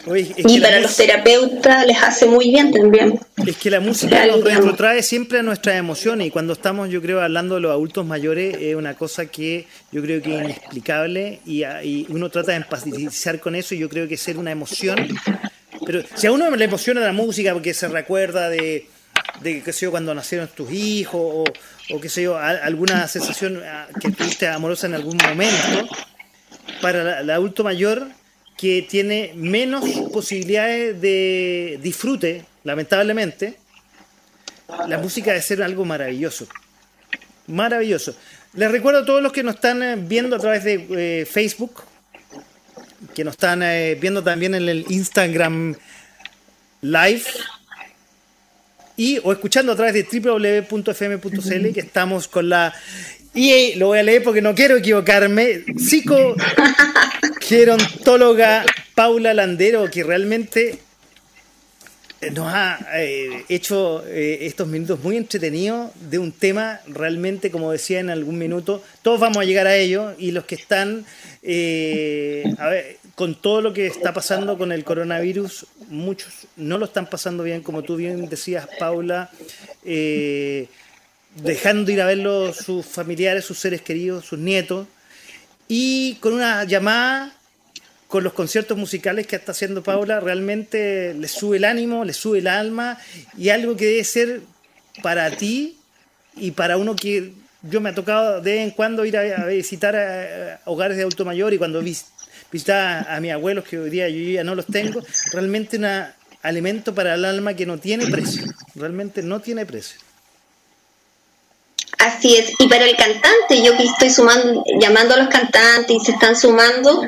Oye, 0.07 0.33
Y 0.37 0.61
para 0.61 0.79
los 0.79 0.95
terapeutas 0.95 1.85
les 1.85 2.01
hace 2.01 2.25
muy 2.27 2.49
bien 2.49 2.71
también. 2.71 3.19
Es 3.45 3.57
que 3.57 3.69
la 3.69 3.81
música 3.81 4.25
nos 4.25 4.41
retrotrae 4.43 5.03
siempre 5.03 5.39
a 5.39 5.43
nuestras 5.43 5.75
emociones 5.75 6.27
y 6.27 6.31
cuando 6.31 6.53
estamos, 6.53 6.89
yo 6.89 7.01
creo, 7.01 7.21
hablando 7.21 7.55
de 7.55 7.61
los 7.61 7.71
adultos 7.71 8.05
mayores, 8.05 8.55
es 8.59 8.75
una 8.75 8.93
cosa 8.95 9.25
que 9.25 9.67
yo 9.91 10.01
creo 10.01 10.21
que 10.21 10.37
es 10.37 10.43
inexplicable 10.45 11.41
y, 11.45 11.63
a- 11.63 11.83
y 11.83 12.05
uno 12.09 12.29
trata 12.29 12.51
de 12.51 12.57
empatizar 12.57 13.39
con 13.41 13.55
eso 13.55 13.75
y 13.75 13.79
yo 13.79 13.89
creo 13.89 14.07
que 14.07 14.15
ser 14.15 14.37
una 14.37 14.51
emoción. 14.51 14.95
Pero 15.87 16.03
si 16.15 16.27
a 16.27 16.33
uno 16.33 16.53
le 16.53 16.65
emociona 16.65 16.99
la 16.99 17.13
música 17.13 17.53
porque 17.53 17.73
se 17.73 17.87
recuerda 17.87 18.49
de, 18.49 18.89
qué 19.41 19.71
sé 19.71 19.85
yo, 19.85 19.91
cuando 19.91 20.13
nacieron 20.13 20.49
tus 20.49 20.69
hijos 20.69 21.49
o, 21.89 22.01
qué 22.01 22.09
sé 22.09 22.23
yo, 22.23 22.37
alguna 22.37 23.07
sensación 23.07 23.63
ah, 23.65 23.87
que 24.01 24.11
tuviste 24.11 24.49
amorosa 24.49 24.87
en 24.87 24.95
algún 24.95 25.15
momento, 25.15 25.87
para 26.81 27.21
el 27.21 27.29
adulto 27.29 27.63
mayor 27.63 28.05
que 28.57 28.85
tiene 28.89 29.31
menos 29.37 29.85
posibilidades 30.11 30.99
de 30.99 31.79
disfrute, 31.81 32.43
lamentablemente, 32.65 33.55
la 34.89 34.97
música 34.97 35.31
debe 35.31 35.41
ser 35.41 35.63
algo 35.63 35.85
maravilloso. 35.85 36.49
Maravilloso. 37.47 38.13
Les 38.55 38.69
recuerdo 38.69 38.99
a 38.99 39.05
todos 39.05 39.23
los 39.23 39.31
que 39.31 39.41
nos 39.41 39.55
están 39.55 39.81
eh, 39.81 39.95
viendo 39.97 40.35
a 40.35 40.39
través 40.39 40.65
de 40.65 41.21
eh, 41.21 41.25
Facebook, 41.25 41.83
que 43.13 43.23
nos 43.23 43.33
están 43.33 43.61
eh, 43.63 43.95
viendo 43.99 44.23
también 44.23 44.55
en 44.55 44.67
el 44.67 44.85
Instagram 44.89 45.75
Live 46.81 47.23
y 48.95 49.19
o 49.23 49.31
escuchando 49.31 49.71
a 49.71 49.75
través 49.75 49.93
de 49.93 50.03
www.fm.cl 50.03 51.73
que 51.73 51.79
estamos 51.79 52.27
con 52.27 52.49
la 52.49 52.73
y 53.33 53.51
eh, 53.51 53.73
lo 53.77 53.87
voy 53.87 53.97
a 53.99 54.03
leer 54.03 54.23
porque 54.23 54.41
no 54.41 54.55
quiero 54.55 54.77
equivocarme. 54.77 55.63
Psicogerontóloga 55.77 58.65
Paula 58.95 59.35
Landero 59.35 59.91
que 59.91 60.03
realmente 60.03 60.79
nos 62.33 62.47
ha 62.47 62.79
eh, 62.95 63.45
hecho 63.49 64.03
eh, 64.07 64.39
estos 64.41 64.67
minutos 64.67 64.99
muy 65.03 65.17
entretenidos 65.17 65.91
de 66.09 66.19
un 66.19 66.31
tema 66.31 66.79
realmente, 66.87 67.51
como 67.51 67.71
decía 67.71 67.99
en 67.99 68.09
algún 68.09 68.37
minuto, 68.37 68.83
todos 69.01 69.19
vamos 69.19 69.37
a 69.37 69.43
llegar 69.45 69.67
a 69.67 69.75
ello 69.75 70.13
y 70.17 70.31
los 70.31 70.45
que 70.45 70.55
están 70.55 71.05
eh, 71.43 72.43
con 73.17 73.33
todo 73.33 73.61
lo 73.61 73.73
que 73.73 73.87
está 73.87 74.13
pasando 74.13 74.59
con 74.59 74.71
el 74.71 74.83
coronavirus, 74.83 75.65
muchos 75.89 76.31
no 76.55 76.77
lo 76.77 76.85
están 76.85 77.09
pasando 77.09 77.43
bien, 77.43 77.63
como 77.63 77.81
tú 77.81 77.95
bien 77.95 78.29
decías, 78.29 78.67
Paula, 78.77 79.31
eh, 79.83 80.67
dejando 81.41 81.91
ir 81.91 82.01
a 82.01 82.05
verlo 82.05 82.53
sus 82.53 82.85
familiares, 82.85 83.43
sus 83.43 83.57
seres 83.57 83.81
queridos, 83.81 84.25
sus 84.25 84.37
nietos, 84.37 84.87
y 85.67 86.15
con 86.15 86.33
una 86.33 86.63
llamada 86.65 87.36
con 88.07 88.23
los 88.23 88.33
conciertos 88.33 88.77
musicales 88.77 89.27
que 89.27 89.35
está 89.35 89.51
haciendo 89.51 89.83
Paula, 89.83 90.19
realmente 90.19 91.13
le 91.13 91.27
sube 91.27 91.57
el 91.57 91.65
ánimo, 91.65 92.05
le 92.05 92.13
sube 92.13 92.39
el 92.39 92.47
alma 92.47 92.97
y 93.37 93.49
algo 93.49 93.75
que 93.75 93.85
debe 93.85 94.03
ser 94.03 94.41
para 95.03 95.29
ti 95.31 95.77
y 96.35 96.51
para 96.51 96.77
uno 96.77 96.95
que 96.95 97.33
yo 97.63 97.81
me 97.81 97.89
ha 97.89 97.95
tocado 97.95 98.41
de 98.41 98.53
vez 98.53 98.63
en 98.63 98.71
cuando 98.71 99.03
ir 99.05 99.17
a, 99.17 99.45
visitar 99.45 99.95
a, 99.95 100.61
hogares 100.65 100.95
de 100.95 101.03
adulto 101.03 101.25
mayor 101.25 101.53
y 101.53 101.57
cuando 101.57 101.81
vis, 101.81 102.05
a 102.69 103.19
mis 103.19 103.31
abuelos, 103.31 103.65
que 103.65 103.77
hoy 103.77 103.89
día 103.89 104.07
yo 104.07 104.19
ya 104.19 104.43
no 104.43 104.55
los 104.55 104.67
tengo, 104.67 105.01
realmente 105.33 105.77
un 105.77 105.85
alimento 106.43 106.95
para 106.95 107.15
el 107.15 107.25
alma 107.25 107.55
que 107.55 107.65
no 107.65 107.77
tiene 107.77 108.07
precio, 108.07 108.45
realmente 108.75 109.21
no 109.21 109.41
tiene 109.41 109.65
precio. 109.65 109.99
Así 111.97 112.35
es, 112.35 112.53
y 112.59 112.67
para 112.67 112.85
el 112.85 112.95
cantante, 112.95 113.61
yo 113.63 113.75
que 113.75 113.83
estoy 113.83 114.09
sumando, 114.11 114.63
llamando 114.79 115.15
a 115.15 115.17
los 115.17 115.29
cantantes 115.29 115.97
y 115.97 116.05
se 116.05 116.11
están 116.11 116.35
sumando, 116.35 117.01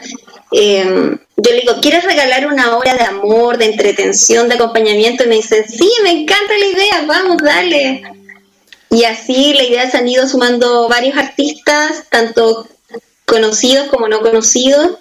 eh, 0.52 1.18
yo 1.38 1.52
le 1.52 1.62
digo, 1.62 1.76
¿quieres 1.82 2.04
regalar 2.04 2.48
una 2.48 2.78
hora 2.78 2.96
de 2.96 3.04
amor, 3.04 3.58
de 3.58 3.66
entretención, 3.66 4.50
de 4.50 4.56
acompañamiento? 4.56 5.24
Y 5.24 5.28
me 5.28 5.36
dice, 5.36 5.66
sí, 5.68 5.90
me 6.04 6.12
encanta 6.12 6.58
la 6.58 6.66
idea, 6.66 7.02
vamos, 7.06 7.38
dale. 7.42 8.04
Y 8.90 9.04
así 9.04 9.54
la 9.54 9.64
idea 9.64 9.90
se 9.90 9.98
han 9.98 10.08
ido 10.08 10.28
sumando 10.28 10.88
varios 10.90 11.18
artistas, 11.18 12.06
tanto 12.10 12.68
conocidos 13.26 13.88
como 13.90 14.08
no 14.08 14.22
conocidos, 14.22 14.98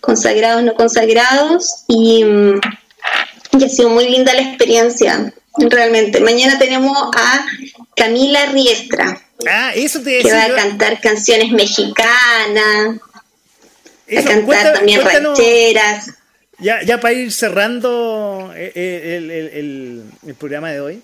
consagrados, 0.00 0.62
no 0.62 0.74
consagrados, 0.74 1.84
y, 1.88 2.24
mm, 2.24 2.60
y 3.58 3.64
ha 3.64 3.68
sido 3.68 3.88
muy 3.88 4.08
linda 4.08 4.32
la 4.34 4.42
experiencia, 4.42 5.32
realmente. 5.58 6.20
Mañana 6.20 6.58
tenemos 6.58 6.96
a 7.16 7.44
Camila 7.96 8.46
Riestra, 8.46 9.20
Ah, 9.50 9.72
eso 9.74 10.00
te 10.00 10.20
que 10.20 10.32
va 10.32 10.44
a 10.44 10.54
cantar 10.54 11.00
canciones 11.00 11.50
mexicanas, 11.50 12.98
a 14.16 14.20
Eso, 14.20 14.28
cantar 14.28 14.44
cuenta- 14.46 14.72
también 14.74 15.00
cuéntanos- 15.00 15.38
rancheras. 15.38 16.10
Ya, 16.58 16.82
ya 16.82 17.00
para 17.00 17.14
ir 17.14 17.32
cerrando 17.32 18.52
eh, 18.54 18.72
eh, 18.74 19.16
el, 19.16 19.30
el- 19.30 19.48
el- 19.48 20.02
el 20.28 20.34
programa 20.34 20.70
de 20.70 20.80
hoy, 20.80 21.02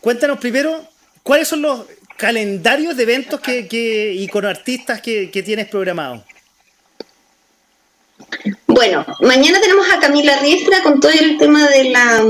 cuéntanos 0.00 0.38
primero 0.38 0.86
cuáles 1.22 1.48
son 1.48 1.62
los 1.62 1.82
calendarios 2.16 2.96
de 2.96 3.02
eventos 3.02 3.40
que, 3.40 3.66
que- 3.66 4.12
y 4.12 4.28
con 4.28 4.44
artistas 4.46 5.00
que, 5.00 5.30
que 5.30 5.42
tienes 5.42 5.66
programados. 5.68 6.22
Bueno, 8.66 9.04
mañana 9.20 9.60
tenemos 9.60 9.86
a 9.92 9.98
Camila 9.98 10.38
Riestra 10.40 10.82
con 10.82 11.00
todo 11.00 11.10
el 11.12 11.38
tema 11.38 11.68
de 11.68 11.84
la 11.90 12.24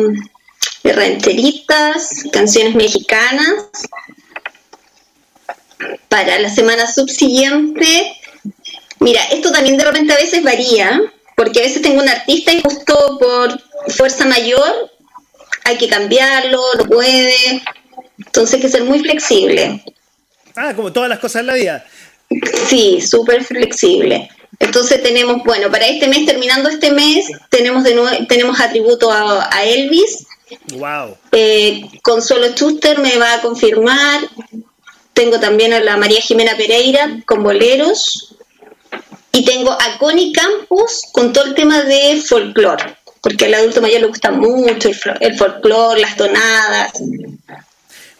de 0.83 0.93
rancheritas, 0.93 2.25
canciones 2.33 2.75
mexicanas. 2.75 3.67
Para 6.09 6.39
la 6.39 6.49
semana 6.49 6.87
subsiguiente, 6.91 8.17
mira, 9.05 9.23
esto 9.25 9.53
también 9.53 9.77
de 9.77 9.85
repente 9.85 10.15
a 10.15 10.17
veces 10.17 10.43
varía, 10.43 11.01
porque 11.37 11.61
a 11.61 11.63
veces 11.63 11.83
tengo 11.83 12.03
un 12.03 12.09
artista 12.09 12.53
y 12.53 12.63
justo 12.63 13.19
por 13.21 13.61
fuerza 13.93 14.25
mayor 14.25 14.91
hay 15.65 15.77
que 15.77 15.89
cambiarlo, 15.89 16.61
no 16.79 16.85
puede. 16.85 17.63
Entonces 18.19 18.55
hay 18.55 18.61
que 18.61 18.69
ser 18.69 18.85
muy 18.85 19.01
flexible. 19.01 19.85
Ah, 20.57 20.73
como 20.75 20.93
todas 20.93 21.09
las 21.09 21.19
cosas 21.19 21.41
en 21.41 21.47
la 21.47 21.55
vida. 21.55 21.87
Sí, 22.69 23.01
súper 23.01 23.45
flexible. 23.45 24.29
Entonces 24.59 25.03
tenemos, 25.03 25.43
bueno, 25.45 25.71
para 25.71 25.87
este 25.87 26.09
mes, 26.09 26.27
terminando 26.27 26.69
este 26.69 26.93
mes, 26.93 27.27
tenemos 27.51 27.85
de 27.85 27.95
nuevo, 27.95 28.27
tenemos 28.27 28.61
atributo 28.61 29.11
a, 29.11 29.49
a 29.53 29.65
Elvis. 29.65 30.27
Wow. 30.75 31.17
Eh, 31.33 31.83
Consuelo 32.03 32.49
Schuster 32.49 32.99
me 32.99 33.19
va 33.19 33.35
a 33.35 33.41
confirmar. 33.43 34.21
Tengo 35.13 35.41
también 35.41 35.73
a 35.73 35.81
la 35.81 35.97
María 35.97 36.21
Jimena 36.21 36.57
Pereira 36.57 37.21
con 37.27 37.43
boleros. 37.43 38.34
Y 39.35 39.45
tengo 39.45 39.71
a 39.73 39.99
Connie 39.99 40.33
Campos 40.33 41.03
con 41.13 41.33
todo 41.33 41.45
el 41.45 41.55
tema 41.55 41.83
de 41.83 42.23
folclore. 42.27 42.97
Porque 43.21 43.47
al 43.47 43.55
adulto 43.55 43.81
mayor 43.81 44.01
le 44.03 44.07
gusta 44.07 44.31
mucho 44.31 44.89
el, 44.89 44.95
fol- 44.95 45.17
el 45.21 45.37
folclore, 45.37 46.01
las 46.01 46.17
tonadas. 46.17 46.93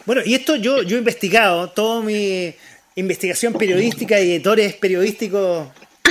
Bueno, 0.05 0.21
y 0.25 0.33
esto 0.35 0.55
yo, 0.55 0.81
yo 0.83 0.95
he 0.97 0.99
investigado, 0.99 1.69
toda 1.69 2.01
mi 2.01 2.53
investigación 2.95 3.53
periodística 3.53 4.19
y 4.19 4.31
editores 4.31 4.73
periodísticos 4.75 5.67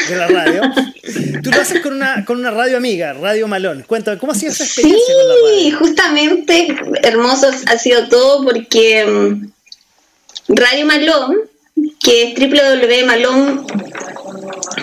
de 0.08 0.16
la 0.16 0.26
radio. 0.28 0.62
Tú 1.42 1.50
lo 1.50 1.60
haces 1.60 1.80
con 1.80 1.94
una, 1.94 2.24
con 2.24 2.38
una 2.38 2.50
radio 2.50 2.76
amiga, 2.76 3.12
Radio 3.14 3.46
Malón. 3.48 3.84
Cuéntame, 3.86 4.18
¿cómo 4.18 4.32
ha 4.32 4.34
sido 4.34 4.52
esa 4.52 4.64
experiencia 4.64 5.14
con 5.14 5.28
la 5.28 5.34
radio? 5.34 5.58
Sí, 5.60 5.70
justamente 5.72 6.76
hermoso 7.02 7.50
ha 7.66 7.78
sido 7.78 8.08
todo 8.08 8.44
porque 8.44 9.04
mm, 9.06 10.54
Radio 10.54 10.86
Malón, 10.86 11.36
que 12.00 12.32
es 12.32 12.34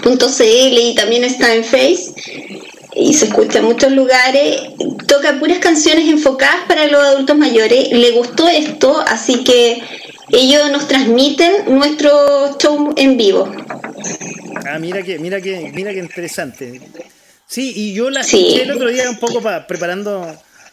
www.malón.cl 0.03 0.43
y 0.79 0.95
también 0.95 1.23
está 1.23 1.53
en 1.53 1.63
Face 1.63 2.13
y 2.93 3.13
se 3.13 3.25
escucha 3.25 3.59
en 3.59 3.65
muchos 3.65 3.91
lugares, 3.91 4.61
toca 5.07 5.39
puras 5.39 5.59
canciones 5.59 6.09
enfocadas 6.09 6.65
para 6.67 6.87
los 6.87 7.01
adultos 7.01 7.37
mayores. 7.37 7.89
Le 7.91 8.11
gustó 8.11 8.47
esto, 8.49 8.99
así 9.07 9.43
que 9.43 9.81
ellos 10.29 10.69
nos 10.71 10.87
transmiten 10.87 11.73
nuestro 11.73 12.57
show 12.59 12.93
en 12.97 13.17
vivo. 13.17 13.49
Ah, 14.65 14.77
mira 14.79 15.03
que, 15.03 15.19
mira 15.19 15.39
que, 15.41 15.71
mira 15.73 15.93
que 15.93 15.99
interesante. 15.99 16.81
Sí, 17.47 17.73
y 17.75 17.93
yo 17.93 18.09
la 18.09 18.23
Sí. 18.23 18.37
escuché 18.45 18.63
el 18.63 18.71
otro 18.71 18.89
día 18.89 19.09
un 19.09 19.17
poco 19.17 19.41
para 19.41 19.67
preparando 19.67 20.25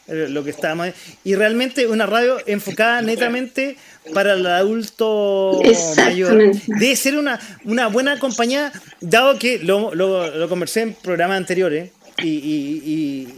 eh, 0.08 0.26
lo 0.28 0.42
que 0.42 0.50
estábamos 0.50 0.88
y 1.24 1.34
realmente 1.34 1.86
una 1.86 2.06
radio 2.06 2.38
enfocada 2.46 3.02
netamente 3.02 3.76
para 4.14 4.34
el 4.34 4.46
adulto 4.46 5.60
mayor. 5.96 6.52
Debe 6.66 6.96
ser 6.96 7.16
una, 7.16 7.38
una 7.64 7.88
buena 7.88 8.18
compañía, 8.18 8.72
dado 9.00 9.38
que 9.38 9.58
lo, 9.58 9.94
lo, 9.94 10.34
lo 10.34 10.48
conversé 10.48 10.82
en 10.82 10.94
programas 10.94 11.36
anteriores, 11.36 11.90
y, 12.22 12.28
y- 12.28 12.82
y- 12.84 13.34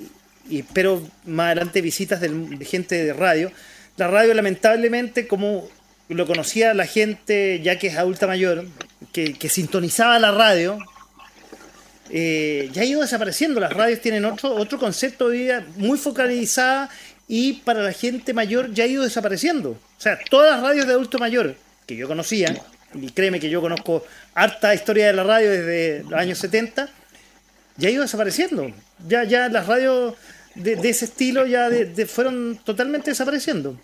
y 0.49 0.59
espero 0.61 1.07
más 1.27 1.47
adelante 1.47 1.81
visitas 1.81 2.21
del- 2.21 2.59
de 2.59 2.65
gente 2.65 3.05
de 3.05 3.13
radio. 3.13 3.53
La 3.97 4.09
radio 4.09 4.35
lamentablemente, 4.35 5.29
como 5.29 5.69
lo 6.09 6.27
conocía 6.27 6.75
la 6.75 6.87
gente 6.87 7.61
ya 7.63 7.79
que 7.79 7.87
es 7.89 7.97
adulta 7.97 8.27
mayor, 8.27 8.65
que, 9.13 9.35
que 9.35 9.49
sintonizaba 9.49 10.19
la 10.19 10.33
radio, 10.33 10.79
eh, 12.13 12.69
ya 12.73 12.83
ha 12.83 12.85
ido 12.85 13.01
desapareciendo. 13.03 13.61
Las 13.61 13.73
radios 13.73 14.01
tienen 14.01 14.25
otro, 14.25 14.55
otro 14.55 14.79
concepto 14.79 15.29
de 15.29 15.39
vida 15.39 15.67
muy 15.77 15.99
focalizada 15.99 16.91
y 17.33 17.53
para 17.53 17.85
la 17.85 17.93
gente 17.93 18.35
mayor 18.35 18.75
ya 18.75 18.83
ha 18.83 18.89
ido 18.89 19.05
desapareciendo. 19.05 19.71
O 19.71 20.01
sea, 20.01 20.19
todas 20.29 20.51
las 20.51 20.63
radios 20.65 20.89
de 20.89 20.95
adulto 20.95 21.17
mayor 21.21 21.55
que 21.87 21.95
yo 21.95 22.09
conocía, 22.09 22.61
y 22.93 23.09
créeme 23.11 23.39
que 23.39 23.49
yo 23.49 23.61
conozco 23.61 24.05
harta 24.35 24.75
historia 24.75 25.07
de 25.07 25.13
la 25.13 25.23
radio 25.23 25.49
desde 25.49 26.03
los 26.03 26.15
años 26.15 26.39
70, 26.39 26.89
ya 27.77 27.89
ha 27.89 27.93
ido 27.93 28.03
desapareciendo. 28.03 28.73
Ya, 29.07 29.23
ya 29.23 29.49
las 29.49 29.69
radios 29.69 30.15
de, 30.57 30.73
ese 30.91 31.05
estilo 31.05 31.47
ya 31.47 31.69
fueron 32.09 32.59
totalmente 32.65 33.13
desapareciendo. 33.13 33.79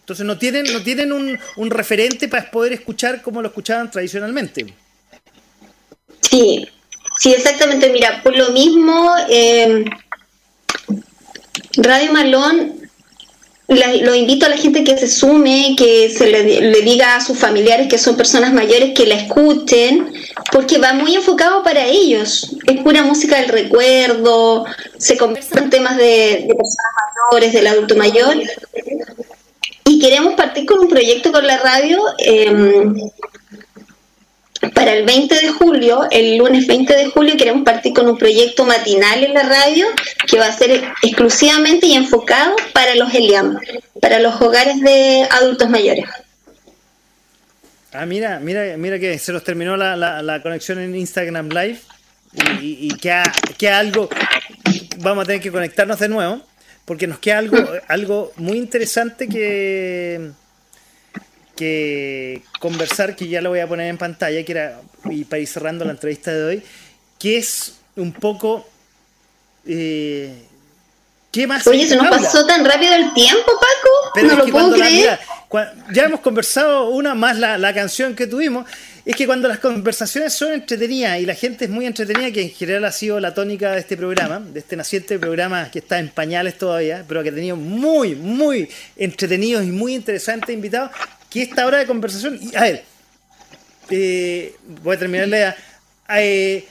Entonces 0.00 0.26
no 0.26 0.36
tienen, 0.36 0.70
no 0.70 0.82
tienen 0.82 1.12
un, 1.12 1.38
un 1.56 1.70
referente 1.70 2.28
para 2.28 2.50
poder 2.50 2.74
escuchar 2.74 3.22
como 3.22 3.40
lo 3.40 3.48
escuchaban 3.48 3.90
tradicionalmente. 3.90 4.66
Sí, 6.20 6.68
sí, 7.18 7.32
exactamente. 7.32 7.88
Mira, 7.90 8.22
por 8.22 8.36
lo 8.36 8.50
mismo, 8.50 9.14
eh, 9.30 9.86
Radio 11.78 12.12
Malón, 12.12 12.74
la- 13.68 13.94
lo 13.96 14.14
invito 14.14 14.46
a 14.46 14.48
la 14.48 14.56
gente 14.56 14.82
que 14.84 14.96
se 14.96 15.08
sume, 15.08 15.74
que 15.76 16.08
se 16.10 16.26
le, 16.28 16.80
diga 16.82 17.16
a 17.16 17.20
sus 17.24 17.38
familiares 17.38 17.88
que 17.88 17.98
son 17.98 18.16
personas 18.16 18.52
mayores 18.52 18.94
que 18.94 19.06
la 19.06 19.14
escuchen, 19.14 20.12
porque 20.52 20.78
va 20.78 20.92
muy 20.94 21.14
enfocado 21.14 21.62
para 21.62 21.84
ellos. 21.86 22.56
Es 22.66 22.80
pura 22.80 23.02
música 23.02 23.36
del 23.40 23.48
recuerdo, 23.48 24.64
se 24.96 25.16
conversan 25.16 25.70
temas 25.70 25.96
de, 25.96 26.46
de 26.48 26.54
personas 26.54 26.92
mayores, 27.30 27.52
del 27.52 27.66
adulto 27.66 27.94
mayor. 27.96 28.36
Y 29.84 29.98
queremos 29.98 30.34
partir 30.34 30.66
con 30.66 30.80
un 30.80 30.88
proyecto 30.88 31.32
con 31.32 31.46
la 31.46 31.58
radio 31.58 31.98
em, 32.18 32.94
para 34.74 34.92
el 34.92 35.04
20 35.04 35.34
de 35.34 35.48
julio, 35.50 36.06
el 36.10 36.36
lunes 36.36 36.66
20 36.66 36.94
de 36.94 37.06
julio, 37.06 37.36
queremos 37.36 37.64
partir 37.64 37.92
con 37.92 38.08
un 38.08 38.18
proyecto 38.18 38.64
matinal 38.64 39.22
en 39.22 39.34
la 39.34 39.42
radio 39.42 39.86
que 40.26 40.38
va 40.38 40.46
a 40.46 40.52
ser 40.52 40.82
exclusivamente 41.02 41.86
y 41.86 41.94
enfocado 41.94 42.56
para 42.72 42.94
los 42.94 43.12
ELIAM, 43.14 43.58
para 44.00 44.18
los 44.18 44.40
hogares 44.40 44.80
de 44.80 45.26
adultos 45.30 45.70
mayores. 45.70 46.04
Ah, 47.92 48.06
mira, 48.06 48.38
mira, 48.40 48.76
mira 48.76 48.98
que 48.98 49.18
se 49.18 49.32
nos 49.32 49.44
terminó 49.44 49.76
la, 49.76 50.40
conexión 50.42 50.78
en 50.78 50.94
Instagram 50.94 51.48
Live 51.48 51.80
y, 52.60 52.88
y, 52.88 52.96
y 53.58 53.66
algo, 53.66 54.08
vamos 54.98 55.24
a 55.24 55.26
tener 55.26 55.40
que 55.40 55.50
conectarnos 55.50 55.98
de 55.98 56.08
nuevo, 56.08 56.42
porque 56.84 57.06
nos 57.06 57.18
queda 57.18 57.38
algo, 57.38 57.56
algo 57.88 58.32
muy 58.36 58.58
interesante 58.58 59.28
que, 59.28 60.30
que 61.58 62.42
conversar, 62.60 63.16
que 63.16 63.26
ya 63.26 63.40
lo 63.40 63.50
voy 63.50 63.58
a 63.60 63.66
poner 63.66 63.88
en 63.88 63.98
pantalla, 63.98 64.44
que 64.44 64.52
era, 64.52 64.80
y 65.10 65.24
para 65.24 65.40
ir 65.40 65.48
cerrando 65.48 65.84
la 65.84 65.90
entrevista 65.90 66.32
de 66.32 66.44
hoy, 66.44 66.62
que 67.18 67.36
es 67.38 67.74
un 67.96 68.12
poco... 68.12 68.64
Eh, 69.66 70.32
¿Qué 71.30 71.46
más? 71.46 71.66
Oye, 71.66 71.86
se 71.86 71.96
nos 71.96 72.08
pasó 72.08 72.46
tan 72.46 72.64
rápido 72.64 72.94
el 72.94 73.12
tiempo, 73.12 73.44
Paco. 73.44 74.12
Pero 74.14 74.28
no 74.28 74.36
lo 74.36 74.42
puedo 74.44 74.52
cuando 74.54 74.76
la- 74.78 74.86
creer. 74.86 75.18
mira, 75.50 75.74
ya 75.92 76.04
hemos 76.04 76.20
conversado 76.20 76.88
una 76.88 77.14
más 77.14 77.36
la, 77.38 77.58
la 77.58 77.74
canción 77.74 78.14
que 78.14 78.26
tuvimos. 78.26 78.66
Es 79.04 79.14
que 79.14 79.26
cuando 79.26 79.46
las 79.46 79.58
conversaciones 79.58 80.32
son 80.32 80.52
entretenidas 80.52 81.20
y 81.20 81.26
la 81.26 81.34
gente 81.34 81.66
es 81.66 81.70
muy 81.70 81.84
entretenida, 81.86 82.30
que 82.30 82.42
en 82.42 82.50
general 82.50 82.84
ha 82.86 82.92
sido 82.92 83.20
la 83.20 83.34
tónica 83.34 83.72
de 83.72 83.80
este 83.80 83.96
programa, 83.96 84.38
de 84.40 84.58
este 84.60 84.74
naciente 84.76 85.18
programa 85.18 85.70
que 85.70 85.80
está 85.80 85.98
en 85.98 86.08
pañales 86.08 86.56
todavía, 86.56 87.04
pero 87.06 87.22
que 87.22 87.28
ha 87.28 87.34
tenido 87.34 87.56
muy, 87.56 88.14
muy 88.14 88.68
entretenidos 88.96 89.64
y 89.64 89.70
muy 89.70 89.94
interesantes 89.94 90.48
invitados, 90.54 90.90
que 91.30 91.42
esta 91.42 91.66
hora 91.66 91.78
de 91.78 91.86
conversación, 91.86 92.40
a 92.54 92.62
ver, 92.62 92.84
eh, 93.90 94.54
voy 94.82 94.96
a 94.96 94.98
terminar 94.98 95.28
la 95.28 95.56
eh, 96.16 96.66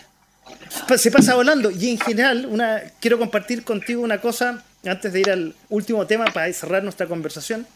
se 0.96 1.12
pasa 1.12 1.36
volando 1.36 1.70
y 1.70 1.90
en 1.90 2.00
general 2.00 2.46
una 2.46 2.82
quiero 3.00 3.18
compartir 3.18 3.64
contigo 3.64 4.02
una 4.02 4.22
cosa 4.22 4.64
antes 4.86 5.12
de 5.12 5.20
ir 5.20 5.30
al 5.30 5.56
último 5.70 6.08
tema 6.08 6.26
para 6.26 6.52
cerrar 6.54 6.84
nuestra 6.84 7.08
conversación. 7.08 7.68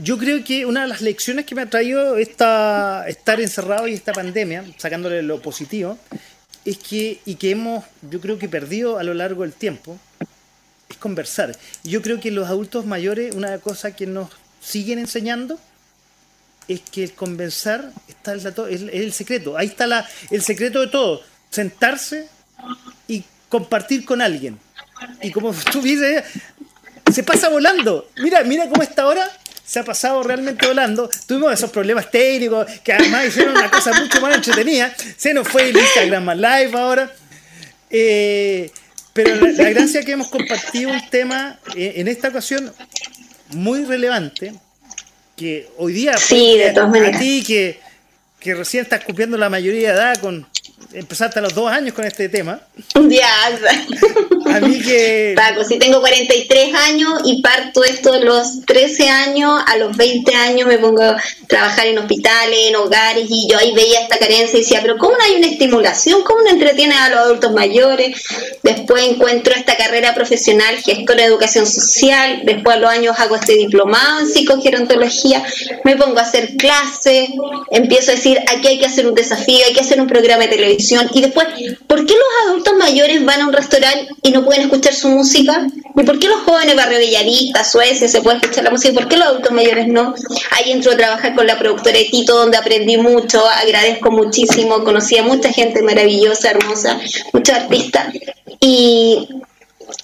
Yo 0.00 0.16
creo 0.16 0.44
que 0.44 0.64
una 0.64 0.82
de 0.82 0.88
las 0.88 1.00
lecciones 1.00 1.44
que 1.44 1.56
me 1.56 1.62
ha 1.62 1.66
traído 1.66 2.18
esta, 2.18 3.04
estar 3.08 3.40
encerrado 3.40 3.88
y 3.88 3.94
esta 3.94 4.12
pandemia 4.12 4.64
sacándole 4.76 5.22
lo 5.22 5.42
positivo 5.42 5.98
es 6.64 6.78
que 6.78 7.20
y 7.24 7.34
que 7.34 7.50
hemos 7.50 7.84
yo 8.08 8.20
creo 8.20 8.38
que 8.38 8.48
perdido 8.48 8.98
a 8.98 9.02
lo 9.02 9.12
largo 9.14 9.42
del 9.42 9.52
tiempo 9.52 9.98
conversar 10.98 11.56
yo 11.84 12.02
creo 12.02 12.20
que 12.20 12.30
los 12.30 12.48
adultos 12.48 12.86
mayores 12.86 13.34
una 13.34 13.58
cosa 13.58 13.94
que 13.94 14.06
nos 14.06 14.30
siguen 14.60 14.98
enseñando 14.98 15.58
es 16.66 16.80
que 16.80 17.04
el 17.04 17.12
conversar 17.12 17.90
está 18.08 18.36
to- 18.52 18.66
es, 18.68 18.82
el 18.82 19.12
secreto. 19.14 19.56
Ahí 19.56 19.68
está 19.68 19.86
la, 19.86 20.06
el 20.30 20.42
secreto 20.42 20.80
de 20.82 20.88
todo. 20.88 21.22
Sentarse 21.50 22.28
y 23.06 23.24
compartir 23.48 24.04
con 24.04 24.20
alguien. 24.20 24.58
Y 25.22 25.30
como 25.30 25.54
tú 25.72 25.80
dices, 25.80 26.22
se 27.10 27.22
pasa 27.22 27.48
volando. 27.48 28.10
Mira, 28.18 28.42
mira 28.44 28.68
cómo 28.68 28.82
esta 28.82 29.06
hora 29.06 29.30
se 29.64 29.78
ha 29.78 29.84
pasado 29.84 30.22
realmente 30.22 30.66
volando. 30.66 31.08
Tuvimos 31.26 31.54
esos 31.54 31.70
problemas 31.70 32.10
técnicos 32.10 32.66
que 32.84 32.92
además 32.92 33.26
hicieron 33.28 33.56
una 33.56 33.70
cosa 33.70 33.98
mucho 33.98 34.20
más 34.20 34.34
entretenida. 34.36 34.94
Se 35.16 35.32
nos 35.32 35.48
fue 35.48 35.70
el 35.70 35.76
Instagram 35.78 36.28
live 36.36 36.78
ahora. 36.78 37.10
Eh, 37.88 38.70
pero 39.24 39.34
la, 39.34 39.50
la 39.64 39.70
gracia 39.70 40.02
que 40.04 40.12
hemos 40.12 40.28
compartido 40.28 40.90
un 40.90 41.10
tema 41.10 41.58
eh, 41.74 41.94
en 41.96 42.06
esta 42.06 42.28
ocasión 42.28 42.72
muy 43.50 43.84
relevante 43.84 44.54
que 45.36 45.68
hoy 45.76 45.92
día 45.92 46.16
Sí, 46.16 46.52
pues, 46.56 46.66
de 46.68 46.72
todas 46.72 46.88
a 46.88 46.92
maneras. 46.92 47.20
ti 47.20 47.42
que, 47.44 47.80
que 48.38 48.54
recién 48.54 48.84
estás 48.84 49.04
cumpliendo 49.04 49.36
la 49.36 49.48
mayoría 49.50 49.88
de 49.88 49.94
edad 49.94 50.16
con 50.20 50.46
empezaste 50.92 51.38
a 51.38 51.42
los 51.42 51.54
dos 51.54 51.70
años 51.70 51.94
con 51.94 52.04
este 52.04 52.28
tema 52.28 52.60
Ya, 52.94 53.28
a 54.46 54.60
mí 54.60 54.80
que 54.80 55.34
Paco, 55.36 55.64
si 55.64 55.78
tengo 55.78 56.00
43 56.00 56.74
años 56.74 57.20
y 57.24 57.42
parto 57.42 57.84
esto 57.84 58.12
de 58.12 58.20
los 58.20 58.64
13 58.66 59.08
años, 59.08 59.60
a 59.66 59.76
los 59.76 59.96
20 59.96 60.34
años 60.34 60.66
me 60.66 60.78
pongo 60.78 61.02
a 61.02 61.22
trabajar 61.46 61.86
en 61.86 61.98
hospitales, 61.98 62.58
en 62.68 62.76
hogares, 62.76 63.26
y 63.28 63.48
yo 63.50 63.58
ahí 63.58 63.72
veía 63.74 64.00
esta 64.00 64.18
carencia 64.18 64.58
y 64.58 64.62
decía, 64.62 64.80
pero 64.82 64.96
¿cómo 64.96 65.16
no 65.16 65.24
hay 65.24 65.36
una 65.36 65.46
estimulación? 65.46 66.22
¿Cómo 66.22 66.42
no 66.42 66.50
entretiene 66.50 66.94
a 66.94 67.08
los 67.10 67.18
adultos 67.18 67.52
mayores? 67.52 68.22
Después 68.62 69.04
encuentro 69.04 69.54
esta 69.54 69.76
carrera 69.76 70.14
profesional, 70.14 70.76
gestora 70.78 71.22
de 71.22 71.28
educación 71.28 71.66
social, 71.66 72.42
después 72.44 72.76
a 72.76 72.80
los 72.80 72.90
años 72.90 73.18
hago 73.18 73.36
este 73.36 73.54
diplomado 73.54 74.20
en 74.20 74.28
psicogerontología, 74.28 75.44
me 75.84 75.96
pongo 75.96 76.18
a 76.18 76.22
hacer 76.22 76.56
clases, 76.56 77.28
empiezo 77.70 78.12
a 78.12 78.14
decir, 78.14 78.38
aquí 78.48 78.68
hay 78.68 78.78
que 78.78 78.86
hacer 78.86 79.06
un 79.06 79.14
desafío, 79.14 79.64
hay 79.66 79.72
que 79.72 79.80
hacer 79.80 80.00
un 80.00 80.06
programa 80.06 80.44
de 80.44 80.48
televisión, 80.48 80.67
y 80.68 81.20
después, 81.20 81.46
¿por 81.86 82.04
qué 82.06 82.14
los 82.14 82.48
adultos 82.48 82.74
mayores 82.78 83.24
van 83.24 83.40
a 83.40 83.46
un 83.46 83.52
restaurante 83.52 84.08
y 84.22 84.30
no 84.30 84.44
pueden 84.44 84.62
escuchar 84.62 84.94
su 84.94 85.08
música? 85.08 85.66
¿Y 85.96 86.02
por 86.02 86.18
qué 86.18 86.28
los 86.28 86.40
jóvenes 86.40 86.76
Barrio 86.76 86.98
Bellavista, 86.98 87.64
Suecia, 87.64 88.08
se 88.08 88.20
puede 88.22 88.38
escuchar 88.38 88.64
la 88.64 88.70
música? 88.70 88.92
¿Y 88.92 88.94
por 88.94 89.08
qué 89.08 89.16
los 89.16 89.26
adultos 89.26 89.52
mayores 89.52 89.88
no? 89.88 90.14
Ahí 90.52 90.72
entro 90.72 90.92
a 90.92 90.96
trabajar 90.96 91.34
con 91.34 91.46
la 91.46 91.58
productora 91.58 91.98
de 91.98 92.04
Tito, 92.04 92.36
donde 92.36 92.56
aprendí 92.56 92.96
mucho, 92.98 93.44
agradezco 93.46 94.10
muchísimo, 94.10 94.84
conocí 94.84 95.16
a 95.18 95.22
mucha 95.22 95.52
gente 95.52 95.82
maravillosa, 95.82 96.50
hermosa, 96.50 97.00
muchos 97.32 97.54
artistas. 97.54 98.14
Y 98.60 99.28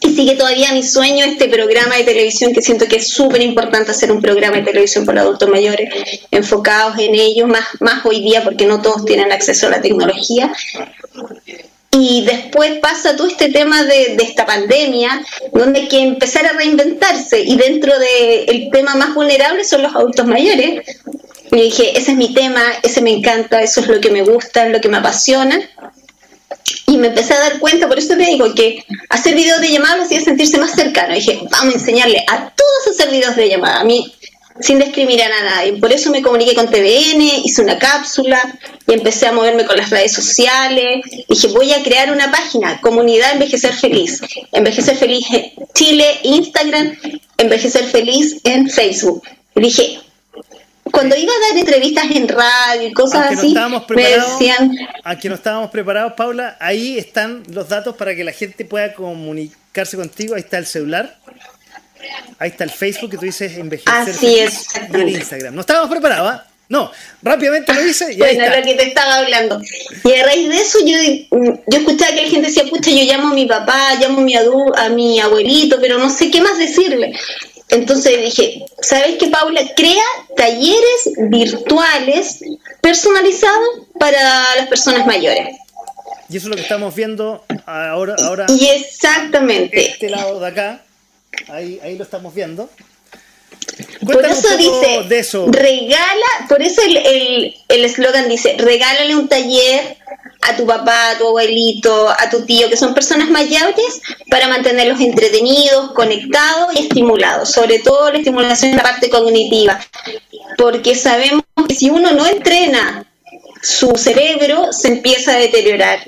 y 0.00 0.14
sigue 0.14 0.36
todavía 0.36 0.72
mi 0.72 0.82
sueño 0.82 1.24
este 1.24 1.48
programa 1.48 1.96
de 1.96 2.04
televisión 2.04 2.52
que 2.52 2.62
siento 2.62 2.86
que 2.86 2.96
es 2.96 3.08
súper 3.08 3.42
importante 3.42 3.90
hacer 3.90 4.12
un 4.12 4.20
programa 4.20 4.56
de 4.56 4.62
televisión 4.62 5.06
para 5.06 5.22
adultos 5.22 5.48
mayores 5.48 5.88
enfocados 6.30 6.98
en 6.98 7.14
ellos 7.14 7.48
más, 7.48 7.64
más 7.80 8.04
hoy 8.04 8.20
día 8.20 8.42
porque 8.44 8.66
no 8.66 8.82
todos 8.82 9.04
tienen 9.04 9.32
acceso 9.32 9.66
a 9.66 9.70
la 9.70 9.80
tecnología. 9.80 10.52
Y 11.90 12.24
después 12.26 12.80
pasa 12.80 13.14
todo 13.14 13.28
este 13.28 13.50
tema 13.50 13.84
de, 13.84 14.16
de 14.16 14.24
esta 14.24 14.44
pandemia 14.44 15.24
donde 15.52 15.80
hay 15.80 15.88
que 15.88 16.00
empezar 16.00 16.44
a 16.44 16.52
reinventarse 16.52 17.40
y 17.40 17.56
dentro 17.56 17.92
del 17.98 18.68
tema 18.72 18.96
más 18.96 19.14
vulnerable 19.14 19.64
son 19.64 19.82
los 19.82 19.94
adultos 19.94 20.26
mayores. 20.26 20.82
Y 21.52 21.56
dije 21.56 21.96
ese 21.96 22.12
es 22.12 22.16
mi 22.16 22.34
tema, 22.34 22.62
ese 22.82 23.00
me 23.00 23.12
encanta, 23.12 23.62
eso 23.62 23.80
es 23.80 23.86
lo 23.86 24.00
que 24.00 24.10
me 24.10 24.22
gusta, 24.22 24.66
es 24.66 24.72
lo 24.72 24.80
que 24.80 24.88
me 24.88 24.96
apasiona 24.96 25.60
y 26.86 26.98
me 26.98 27.08
empecé 27.08 27.34
a 27.34 27.40
dar 27.40 27.58
cuenta, 27.58 27.88
por 27.88 27.98
eso 27.98 28.16
te 28.16 28.24
digo 28.24 28.54
que 28.54 28.84
hacer 29.08 29.34
videos 29.34 29.60
de 29.60 29.70
llamada 29.70 29.96
me 29.96 30.04
hacía 30.04 30.20
sentirse 30.20 30.58
más 30.58 30.72
cercano. 30.72 31.14
dije, 31.14 31.40
vamos 31.50 31.74
a 31.74 31.78
enseñarle 31.78 32.24
a 32.28 32.50
todos 32.50 32.86
a 32.86 32.90
hacer 32.90 33.10
videos 33.10 33.36
de 33.36 33.48
llamada, 33.48 33.80
a 33.80 33.84
mí 33.84 34.12
sin 34.60 34.78
discriminar 34.78 35.30
a 35.32 35.44
nadie. 35.44 35.74
Por 35.74 35.92
eso 35.92 36.10
me 36.10 36.22
comuniqué 36.22 36.54
con 36.54 36.70
TVN, 36.70 37.22
hice 37.44 37.62
una 37.62 37.78
cápsula 37.78 38.40
y 38.86 38.92
empecé 38.92 39.26
a 39.26 39.32
moverme 39.32 39.64
con 39.64 39.76
las 39.76 39.90
redes 39.90 40.12
sociales. 40.12 41.04
Dije, 41.28 41.48
voy 41.48 41.72
a 41.72 41.82
crear 41.82 42.12
una 42.12 42.30
página, 42.30 42.80
Comunidad 42.80 43.32
Envejecer 43.32 43.74
Feliz. 43.74 44.20
Envejecer 44.52 44.96
Feliz 44.96 45.26
en 45.32 45.52
Chile, 45.74 46.06
Instagram, 46.22 46.96
Envejecer 47.38 47.84
Feliz 47.86 48.36
en 48.44 48.70
Facebook. 48.70 49.22
Y 49.56 49.60
dije, 49.60 50.00
cuando 50.94 51.16
iba 51.16 51.32
a 51.32 51.48
dar 51.50 51.58
entrevistas 51.58 52.04
en 52.10 52.28
radio 52.28 52.88
y 52.88 52.92
cosas 52.92 53.32
no 53.32 53.38
así, 53.38 53.54
me 53.94 54.08
decían, 54.08 54.70
aunque 55.02 55.28
no 55.28 55.34
estábamos 55.34 55.70
preparados 55.70 56.12
Paula 56.14 56.56
ahí 56.60 56.96
están 56.98 57.42
los 57.50 57.68
datos 57.68 57.96
para 57.96 58.14
que 58.14 58.24
la 58.24 58.32
gente 58.32 58.64
pueda 58.64 58.94
comunicarse 58.94 59.96
contigo 59.96 60.34
ahí 60.34 60.40
está 60.42 60.58
el 60.58 60.66
celular 60.66 61.16
ahí 62.38 62.50
está 62.50 62.64
el 62.64 62.70
Facebook 62.70 63.10
que 63.10 63.16
tú 63.18 63.24
dices 63.24 63.56
envejecer 63.58 63.92
Así 63.92 64.38
es, 64.38 64.66
y 64.92 64.96
el 65.00 65.08
Instagram 65.10 65.54
no 65.54 65.60
estábamos 65.62 65.90
preparados 65.90 66.30
¿ah? 66.32 66.46
no 66.68 66.90
rápidamente 67.22 67.72
lo 67.74 67.84
hice 67.86 68.06
y 68.12 68.22
ahí 68.22 68.36
Bueno, 68.36 68.44
está 68.44 68.60
lo 68.60 68.66
que 68.66 68.74
te 68.74 68.88
estaba 68.88 69.16
hablando. 69.16 69.60
Y 70.02 70.12
a 70.14 70.24
raíz 70.24 70.48
de 70.48 70.56
eso 70.56 70.78
yo, 70.84 70.96
yo 71.66 71.78
escuchaba 71.78 72.14
que 72.14 72.22
la 72.22 72.28
gente 72.28 72.46
decía, 72.48 72.64
pucha, 72.70 72.90
yo 72.90 73.04
llamo 73.04 73.28
a 73.28 73.34
mi 73.34 73.44
papá, 73.46 73.94
llamo 74.00 74.20
a 74.20 74.22
mi, 74.22 74.34
adu- 74.34 74.72
a 74.76 74.88
mi 74.88 75.20
abuelito, 75.20 75.78
pero 75.80 75.98
no 75.98 76.08
sé 76.08 76.30
qué 76.30 76.40
más 76.40 76.56
decirle. 76.58 77.12
Entonces 77.70 78.20
dije, 78.22 78.64
¿sabes 78.80 79.16
qué, 79.18 79.28
Paula? 79.28 79.62
Crea 79.74 80.04
talleres 80.36 81.10
virtuales 81.28 82.40
personalizados 82.80 83.68
para 83.98 84.20
las 84.56 84.66
personas 84.68 85.06
mayores. 85.06 85.56
y 86.28 86.36
eso 86.36 86.46
es 86.46 86.50
lo 86.50 86.56
que 86.56 86.62
estamos 86.62 86.94
viendo 86.94 87.44
ahora 87.66 88.14
ahora 88.18 88.46
Y 88.48 88.66
exactamente. 88.66 89.86
este 89.90 90.08
lado 90.10 90.40
de 90.40 90.46
acá 90.48 90.82
ahí, 91.48 91.80
ahí 91.82 91.96
lo 91.96 92.04
estamos 92.04 92.34
viendo 92.34 92.68
Por 94.04 94.24
eso 94.24 94.56
dice, 94.56 95.02
de 95.08 95.18
eso. 95.18 95.46
regala, 95.50 96.26
por 96.48 96.62
eso 96.62 96.82
el 96.82 96.96
el- 96.96 97.54
el 97.68 97.84
eslogan 97.84 98.28
dice, 98.28 98.56
regálale 98.58 99.14
un 99.16 99.28
taller 99.28 99.96
a 100.44 100.56
tu 100.56 100.66
papá, 100.66 101.10
a 101.10 101.18
tu 101.18 101.26
abuelito, 101.28 102.08
a 102.08 102.28
tu 102.30 102.44
tío, 102.44 102.68
que 102.68 102.76
son 102.76 102.94
personas 102.94 103.30
mayores, 103.30 104.00
para 104.30 104.48
mantenerlos 104.48 105.00
entretenidos, 105.00 105.92
conectados 105.92 106.74
y 106.74 106.80
estimulados, 106.80 107.50
sobre 107.50 107.78
todo 107.78 108.10
la 108.10 108.18
estimulación 108.18 108.72
en 108.72 108.76
la 108.76 108.82
parte 108.82 109.08
cognitiva, 109.08 109.80
porque 110.58 110.94
sabemos 110.94 111.44
que 111.66 111.74
si 111.74 111.90
uno 111.90 112.12
no 112.12 112.26
entrena 112.26 113.06
su 113.62 113.92
cerebro, 113.96 114.72
se 114.72 114.88
empieza 114.88 115.34
a 115.34 115.38
deteriorar. 115.38 116.00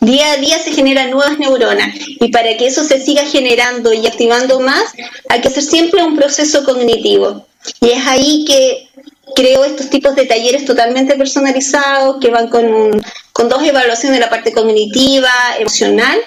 Día 0.00 0.32
a 0.32 0.36
día 0.36 0.58
se 0.58 0.72
generan 0.72 1.10
nuevas 1.10 1.38
neuronas 1.38 1.90
y 1.96 2.28
para 2.28 2.56
que 2.56 2.66
eso 2.66 2.84
se 2.84 3.00
siga 3.00 3.24
generando 3.24 3.92
y 3.92 4.06
activando 4.06 4.60
más, 4.60 4.84
hay 5.28 5.40
que 5.40 5.48
hacer 5.48 5.62
siempre 5.62 6.02
un 6.02 6.16
proceso 6.16 6.64
cognitivo. 6.64 7.46
Y 7.80 7.90
es 7.90 8.06
ahí 8.06 8.44
que 8.46 8.88
creo 9.34 9.64
estos 9.64 9.90
tipos 9.90 10.14
de 10.14 10.26
talleres 10.26 10.64
totalmente 10.64 11.14
personalizados 11.16 12.16
que 12.20 12.30
van 12.30 12.48
con, 12.48 12.64
un- 12.66 13.02
con 13.32 13.48
dos 13.48 13.62
evaluaciones 13.62 14.18
de 14.18 14.24
la 14.24 14.30
parte 14.30 14.52
cognitiva, 14.52 15.30
emocional, 15.58 16.18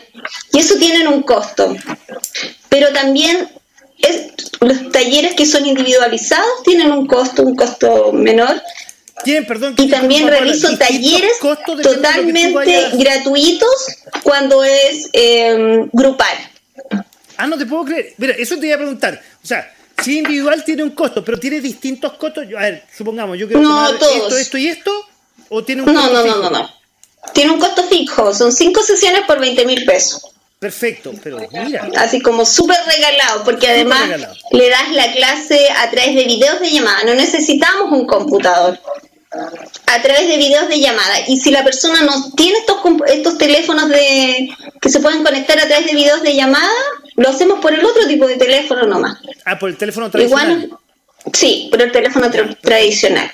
y 0.54 0.60
eso 0.60 0.76
tienen 0.76 1.08
un 1.08 1.22
costo. 1.24 1.76
Pero 2.70 2.92
también 2.94 3.50
es- 4.00 4.28
los 4.62 4.92
talleres 4.92 5.34
que 5.36 5.46
son 5.46 5.66
individualizados 5.66 6.64
tienen 6.64 6.92
un 6.92 7.06
costo, 7.08 7.44
un 7.44 7.56
costo 7.56 8.12
menor. 8.14 8.62
Perdón, 9.48 9.76
y 9.78 9.88
también 9.90 10.28
realizo 10.28 10.70
talleres 10.80 11.34
totalmente 11.84 12.90
gratuitos 12.94 13.70
cuando 14.24 14.64
es 14.64 15.10
eh, 15.14 15.86
grupal. 15.92 16.36
Ah, 17.38 17.46
no 17.48 17.58
te 17.58 17.66
puedo 17.66 17.86
creer. 17.86 18.14
Mira, 18.18 18.34
eso 18.38 18.58
te 18.58 18.68
iba 18.68 18.76
a 18.76 18.80
preguntar. 18.80 19.22
O 19.44 19.48
sea, 19.48 19.72
si 20.04 20.18
individual 20.20 20.64
tiene 20.64 20.84
un 20.84 20.92
costo, 20.92 21.24
pero 21.24 21.40
tiene 21.40 21.60
distintos 21.62 22.14
costos. 22.14 22.46
A 22.58 22.62
ver, 22.62 22.84
supongamos, 22.96 23.38
yo 23.38 23.48
quiero 23.48 23.62
No, 23.62 23.90
esto, 23.90 24.38
esto 24.38 24.58
y 24.58 24.68
esto, 24.68 24.92
o 25.50 25.64
tiene 25.64 25.82
un 25.84 25.94
No, 25.94 26.02
costo 26.02 26.14
no, 26.14 26.20
no, 26.20 26.24
fijo? 26.34 26.44
no, 26.44 26.50
no. 26.50 26.70
Tiene 27.34 27.52
un 27.52 27.60
costo 27.60 27.84
fijo, 27.84 28.34
son 28.34 28.52
cinco 28.52 28.82
sesiones 28.82 29.22
por 29.28 29.40
20 29.40 29.66
mil 29.66 29.86
pesos. 29.86 30.24
Perfecto, 30.60 31.12
pero 31.24 31.40
mira. 31.52 31.88
Así 31.98 32.22
como 32.22 32.46
súper 32.46 32.78
regalado, 32.86 33.44
porque 33.44 33.68
además 33.68 34.02
regalado. 34.04 34.36
le 34.52 34.70
das 34.70 34.92
la 34.92 35.12
clase 35.12 35.68
a 35.70 35.90
través 35.90 36.16
de 36.16 36.24
videos 36.26 36.60
de 36.60 36.70
llamada. 36.70 37.04
No 37.04 37.16
necesitamos 37.16 37.92
un 37.92 38.06
computador. 38.06 38.80
A 39.86 40.02
través 40.02 40.28
de 40.28 40.38
videos 40.38 40.68
de 40.68 40.80
llamada. 40.80 41.16
Y 41.28 41.38
si 41.38 41.52
la 41.52 41.64
persona 41.64 42.02
no 42.04 42.32
tiene 42.34 42.58
estos, 42.60 42.78
estos 43.08 43.38
teléfonos 43.38 43.88
de 43.90 44.50
que 44.82 44.90
se 44.90 45.00
pueden 45.00 45.24
conectar 45.24 45.58
a 45.60 45.68
través 45.68 45.86
de 45.86 45.94
videos 45.94 46.22
de 46.22 46.36
llamada, 46.36 46.70
lo 47.16 47.30
hacemos 47.30 47.60
por 47.60 47.74
el 47.74 47.86
otro 47.86 48.08
tipo 48.08 48.28
de 48.28 48.36
teléfono 48.36 48.84
nomás. 48.86 49.18
Ah, 49.46 49.58
por 49.58 49.70
el 49.70 49.78
teléfono 49.78 50.10
tradicional. 50.12 50.52
Igual, 50.64 50.80
sí, 51.34 51.68
por 51.72 51.82
el 51.82 51.92
teléfono 51.92 52.28
tra- 52.30 52.58
tradicional. 52.60 53.32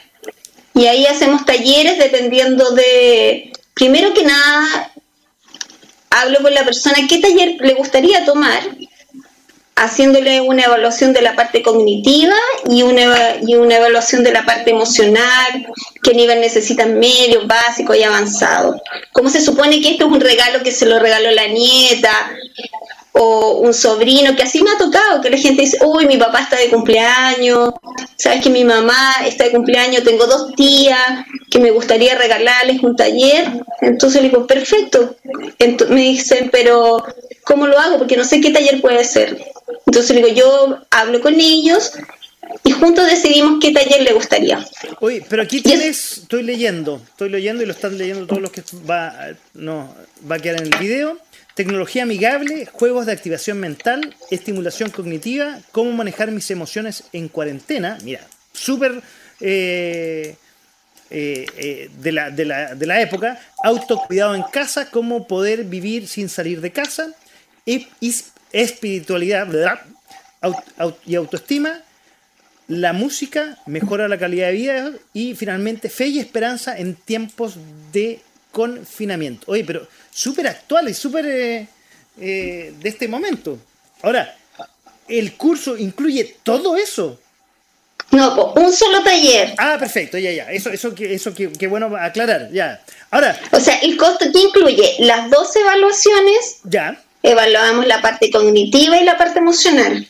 Y 0.75 0.85
ahí 0.85 1.07
hacemos 1.07 1.45
talleres 1.45 1.97
dependiendo 1.97 2.71
de, 2.71 3.51
primero 3.73 4.13
que 4.13 4.23
nada, 4.23 4.91
hablo 6.11 6.39
con 6.41 6.53
la 6.53 6.63
persona 6.63 6.95
qué 7.09 7.17
taller 7.17 7.55
le 7.59 7.73
gustaría 7.73 8.23
tomar, 8.25 8.61
haciéndole 9.77 10.41
una 10.41 10.63
evaluación 10.63 11.13
de 11.13 11.21
la 11.21 11.35
parte 11.35 11.61
cognitiva 11.61 12.35
y 12.67 12.81
una, 12.81 13.37
y 13.45 13.55
una 13.55 13.77
evaluación 13.77 14.23
de 14.23 14.31
la 14.31 14.43
parte 14.43 14.71
emocional, 14.71 15.67
qué 16.01 16.13
nivel 16.15 16.41
necesitan 16.41 16.97
medio, 16.97 17.45
básico 17.45 17.93
y 17.93 18.01
avanzado. 18.01 18.81
Como 19.13 19.29
se 19.29 19.39
supone 19.39 19.79
que 19.79 19.91
esto 19.91 20.07
es 20.07 20.11
un 20.11 20.19
regalo 20.19 20.63
que 20.63 20.71
se 20.71 20.87
lo 20.87 20.97
regaló 20.97 21.29
la 21.29 21.47
nieta 21.47 22.31
o 23.11 23.57
un 23.59 23.73
sobrino, 23.73 24.35
que 24.35 24.43
así 24.43 24.63
me 24.63 24.71
ha 24.71 24.77
tocado, 24.79 25.21
que 25.21 25.29
la 25.29 25.37
gente 25.37 25.61
dice, 25.61 25.77
uy, 25.85 26.07
mi 26.07 26.17
papá 26.17 26.41
está 26.41 26.57
de 26.57 26.69
cumpleaños, 26.69 27.73
sabes 28.15 28.41
que 28.41 28.49
mi 28.49 28.63
mamá 28.63 29.17
está 29.27 29.43
de 29.43 29.51
cumpleaños, 29.51 30.03
tengo 30.03 30.25
dos 30.25 30.55
tías 30.55 31.25
que 31.51 31.59
me 31.59 31.69
gustaría 31.69 32.15
regalarles 32.15 32.81
un 32.81 32.95
taller, 32.95 33.63
entonces 33.81 34.23
le 34.23 34.29
digo, 34.29 34.47
perfecto. 34.47 35.15
Me 35.89 36.01
dicen, 36.01 36.49
pero 36.51 37.03
¿cómo 37.43 37.67
lo 37.67 37.79
hago? 37.79 37.99
Porque 37.99 38.17
no 38.17 38.23
sé 38.23 38.41
qué 38.41 38.49
taller 38.51 38.81
puede 38.81 39.03
ser. 39.03 39.37
Entonces 39.87 40.15
digo, 40.15 40.27
yo 40.27 40.85
hablo 40.91 41.21
con 41.21 41.33
ellos 41.39 41.93
y 42.63 42.71
juntos 42.71 43.07
decidimos 43.07 43.59
qué 43.61 43.71
taller 43.71 44.03
le 44.03 44.13
gustaría. 44.13 44.63
Oye, 44.99 45.25
pero 45.27 45.41
aquí 45.41 45.61
tienes, 45.61 46.19
estoy 46.19 46.43
leyendo, 46.43 47.01
estoy 47.09 47.29
leyendo 47.29 47.63
y 47.63 47.65
lo 47.65 47.71
están 47.71 47.97
leyendo 47.97 48.27
todos 48.27 48.41
los 48.41 48.51
que 48.51 48.63
va, 48.89 49.29
no, 49.53 49.95
va 50.29 50.35
a 50.35 50.39
quedar 50.39 50.61
en 50.61 50.73
el 50.73 50.79
video. 50.79 51.17
Tecnología 51.55 52.03
amigable, 52.03 52.67
juegos 52.71 53.07
de 53.07 53.13
activación 53.13 53.59
mental, 53.59 54.15
estimulación 54.29 54.91
cognitiva, 54.91 55.59
cómo 55.71 55.91
manejar 55.91 56.29
mis 56.31 56.51
emociones 56.51 57.05
en 57.13 57.29
cuarentena. 57.29 57.97
Mira, 58.03 58.21
súper 58.53 59.01
eh, 59.39 60.35
eh, 61.09 61.45
eh, 61.57 61.89
de, 61.99 62.11
la, 62.11 62.29
de, 62.29 62.45
la, 62.45 62.75
de 62.75 62.85
la 62.85 63.01
época. 63.01 63.39
Autocuidado 63.63 64.35
en 64.35 64.43
casa, 64.43 64.91
cómo 64.91 65.25
poder 65.27 65.63
vivir 65.63 66.07
sin 66.07 66.29
salir 66.29 66.61
de 66.61 66.71
casa. 66.71 67.13
Is- 67.65 68.33
espiritualidad 68.61 69.47
¿verdad? 69.47 69.79
Aut- 70.41 70.63
aut- 70.77 70.97
y 71.05 71.15
autoestima. 71.15 71.81
La 72.67 72.91
música 72.91 73.57
mejora 73.65 74.07
la 74.09 74.17
calidad 74.17 74.47
de 74.47 74.53
vida 74.53 74.91
y 75.13 75.35
finalmente 75.35 75.89
fe 75.89 76.07
y 76.07 76.19
esperanza 76.19 76.77
en 76.77 76.95
tiempos 76.95 77.55
de 77.93 78.19
confinamiento. 78.51 79.45
Oye, 79.49 79.63
pero 79.63 79.87
súper 80.11 80.47
actual 80.47 80.89
y 80.89 80.93
súper 80.93 81.25
eh, 81.27 81.67
eh, 82.19 82.73
de 82.77 82.89
este 82.89 83.07
momento. 83.07 83.57
Ahora, 84.01 84.35
¿el 85.07 85.33
curso 85.35 85.77
incluye 85.77 86.35
todo 86.43 86.75
eso? 86.75 87.19
No, 88.11 88.53
un 88.53 88.73
solo 88.73 89.01
taller. 89.03 89.53
Ah, 89.57 89.77
perfecto, 89.79 90.17
ya, 90.17 90.31
ya. 90.31 90.51
Eso, 90.51 90.69
eso, 90.69 90.93
que, 90.95 91.13
eso 91.13 91.33
que, 91.33 91.51
que 91.51 91.67
bueno 91.67 91.95
aclarar, 91.97 92.49
ya. 92.51 92.81
Ahora, 93.11 93.39
O 93.51 93.59
sea, 93.59 93.77
el 93.79 93.95
costo 93.97 94.25
que 94.31 94.39
incluye 94.39 94.95
las 94.99 95.29
dos 95.29 95.55
evaluaciones, 95.55 96.57
ya, 96.63 97.01
evaluamos 97.29 97.85
la 97.87 98.01
parte 98.01 98.29
cognitiva 98.31 98.97
y 98.97 99.03
la 99.03 99.17
parte 99.17 99.39
emocional. 99.39 100.07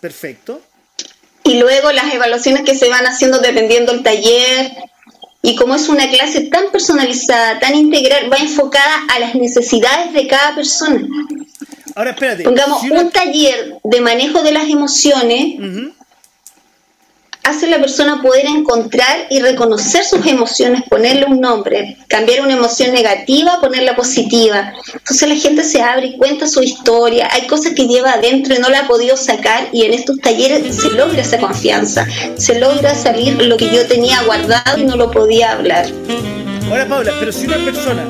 perfecto. 0.00 0.60
Y 1.44 1.58
luego 1.58 1.92
las 1.92 2.12
evaluaciones 2.12 2.62
que 2.62 2.74
se 2.74 2.88
van 2.88 3.06
haciendo 3.06 3.38
dependiendo 3.38 3.92
del 3.92 4.02
taller. 4.02 4.72
Y 5.42 5.54
como 5.54 5.76
es 5.76 5.88
una 5.88 6.08
clase 6.10 6.40
tan 6.42 6.70
personalizada, 6.72 7.60
tan 7.60 7.74
integral, 7.76 8.30
va 8.32 8.36
enfocada 8.38 9.04
a 9.14 9.20
las 9.20 9.34
necesidades 9.36 10.12
de 10.12 10.26
cada 10.26 10.56
persona. 10.56 11.06
Ahora, 11.94 12.10
espérate. 12.10 12.42
Pongamos 12.42 12.80
si 12.80 12.90
una- 12.90 13.02
un 13.02 13.10
taller 13.10 13.74
de 13.84 14.00
manejo 14.00 14.42
de 14.42 14.52
las 14.52 14.68
emociones. 14.68 15.56
Hace 17.46 17.68
la 17.68 17.78
persona 17.78 18.20
poder 18.20 18.44
encontrar 18.46 19.28
y 19.30 19.40
reconocer 19.40 20.04
sus 20.04 20.26
emociones, 20.26 20.82
ponerle 20.90 21.26
un 21.26 21.40
nombre, 21.40 21.96
cambiar 22.08 22.40
una 22.40 22.54
emoción 22.54 22.92
negativa, 22.92 23.60
ponerla 23.60 23.94
positiva. 23.94 24.72
Entonces 24.92 25.28
la 25.28 25.36
gente 25.36 25.62
se 25.62 25.80
abre 25.80 26.08
y 26.08 26.16
cuenta 26.16 26.48
su 26.48 26.60
historia, 26.60 27.28
hay 27.32 27.46
cosas 27.46 27.74
que 27.74 27.86
lleva 27.86 28.14
adentro 28.14 28.52
y 28.52 28.58
no 28.58 28.68
la 28.68 28.80
ha 28.80 28.88
podido 28.88 29.16
sacar 29.16 29.68
y 29.72 29.84
en 29.84 29.94
estos 29.94 30.18
talleres 30.18 30.74
se 30.74 30.90
logra 30.90 31.22
esa 31.22 31.38
confianza, 31.38 32.04
se 32.36 32.58
logra 32.58 32.96
salir 32.96 33.40
lo 33.40 33.56
que 33.56 33.70
yo 33.72 33.86
tenía 33.86 34.20
guardado 34.24 34.78
y 34.78 34.84
no 34.84 34.96
lo 34.96 35.12
podía 35.12 35.52
hablar. 35.52 35.86
Ahora, 36.68 36.88
Paula, 36.88 37.12
pero 37.20 37.30
si 37.30 37.46
una 37.46 37.58
persona 37.58 38.04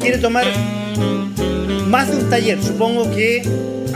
quiere 0.00 0.18
tomar 0.18 0.46
más 1.88 2.08
de 2.08 2.16
un 2.16 2.30
taller, 2.30 2.62
supongo 2.62 3.10
que 3.10 3.42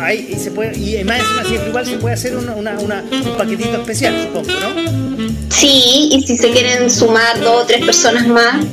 hay, 0.03 0.29
y 0.35 0.39
se 0.39 0.51
puede, 0.51 0.77
y 0.79 1.03
más 1.05 1.21
encima, 1.21 1.45
si 1.49 1.55
es 1.57 1.67
igual 1.67 1.87
se 1.87 1.97
puede 1.99 2.15
hacer 2.15 2.37
una, 2.37 2.53
una- 2.55 2.79
una- 2.79 3.03
un 3.11 3.37
paquetito 3.37 3.75
especial, 3.81 4.15
supongo, 4.23 4.49
¿no? 4.61 5.31
Sí, 5.51 6.09
y 6.13 6.23
si 6.27 6.37
se 6.37 6.51
quieren 6.51 6.91
sumar 6.91 7.39
dos 7.41 7.65
o 7.65 7.67
tres 7.67 7.85
personas 7.85 8.27
más 8.27 8.65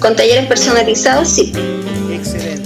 con 0.00 0.14
talleres 0.16 0.46
personalizados, 0.46 1.28
sí. 1.28 1.52
Excelente. 2.12 2.62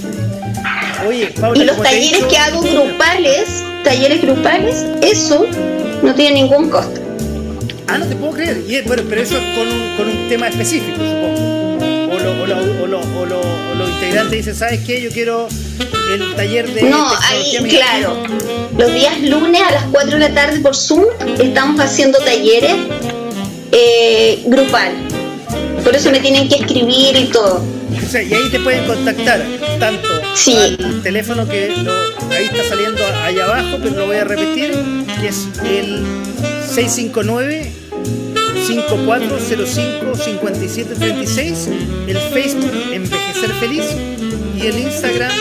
Oye, 1.07 1.27
Paula, 1.39 1.63
Y 1.63 1.65
los 1.65 1.81
talleres 1.81 2.11
dicho- 2.11 2.27
que 2.27 2.37
hago 2.37 2.61
grupales, 2.61 3.63
talleres 3.83 4.21
grupales, 4.21 4.85
eso 5.01 5.45
no 6.03 6.13
tiene 6.13 6.41
ningún 6.41 6.69
costo. 6.69 6.99
Ah, 7.87 7.97
no 7.97 8.05
te 8.05 8.15
puedo 8.15 8.33
creer. 8.33 8.63
Y, 8.67 8.75
es- 8.75 8.85
bueno, 8.85 9.03
pero 9.09 9.21
eso 9.21 9.37
es 9.37 9.43
con 9.57 9.67
un, 9.67 9.95
con 9.97 10.07
un 10.09 10.29
tema 10.29 10.49
específico, 10.49 10.97
supongo. 10.97 11.48
O 12.81 12.87
lo, 12.87 12.99
o 12.99 13.03
lo, 13.03 13.19
o 13.21 13.25
lo, 13.25 13.39
o 13.39 13.45
lo, 13.45 13.71
o 13.71 13.75
lo 13.75 13.89
integrante 13.89 14.35
dice, 14.35 14.53
¿sabes 14.55 14.81
qué? 14.85 15.01
Yo 15.01 15.09
quiero 15.11 15.47
el 16.13 16.35
taller 16.35 16.73
de 16.73 16.83
No, 16.83 17.07
amigable". 17.07 17.69
claro. 17.69 18.23
Los 18.77 18.93
días 18.93 19.19
lunes 19.21 19.61
a 19.61 19.71
las 19.71 19.83
4 19.91 20.11
de 20.11 20.19
la 20.19 20.33
tarde 20.33 20.59
por 20.59 20.75
Zoom 20.75 21.03
estamos 21.39 21.79
haciendo 21.81 22.17
talleres 22.19 22.75
eh, 23.71 24.41
grupal. 24.45 24.93
Por 25.83 25.95
eso 25.95 26.11
me 26.11 26.19
tienen 26.19 26.47
que 26.49 26.55
escribir 26.55 27.15
y 27.17 27.25
todo. 27.25 27.63
O 28.05 28.09
sea, 28.09 28.21
y 28.23 28.33
ahí 28.33 28.49
te 28.49 28.59
pueden 28.59 28.85
contactar 28.85 29.45
tanto 29.79 30.07
Sí. 30.35 30.55
al 30.55 31.01
teléfono 31.03 31.47
que 31.47 31.73
lo- 31.83 32.33
ahí 32.33 32.45
está 32.45 32.63
saliendo 32.69 33.01
allá 33.23 33.45
abajo, 33.45 33.77
pero 33.81 33.95
lo 33.95 34.05
voy 34.07 34.17
a 34.17 34.23
repetir, 34.23 34.71
que 35.19 35.27
es 35.27 35.47
el 35.65 36.03
659 36.73 37.71
5405 38.69 40.15
5736, 40.15 41.69
el 42.07 42.17
Facebook 42.17 42.71
Envejecer 42.93 43.49
Feliz 43.59 43.83
y 44.55 44.67
el 44.67 44.79
Instagram 44.79 45.31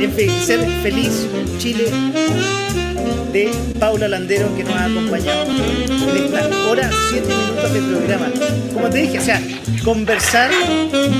Envejecer 0.00 0.58
Feliz 0.82 1.28
Chile 1.58 1.84
de 3.32 3.52
Paula 3.78 4.08
Landero 4.08 4.52
que 4.56 4.64
nos 4.64 4.74
ha 4.74 4.86
acompañado 4.86 5.46
en 5.46 6.24
esta 6.24 6.48
hora, 6.68 6.90
7 7.10 7.28
minutos 7.28 7.72
de 7.72 7.80
programa. 7.82 8.26
Como 8.74 8.90
te 8.90 8.98
dije, 8.98 9.18
o 9.20 9.22
sea, 9.22 9.40
conversar 9.84 10.50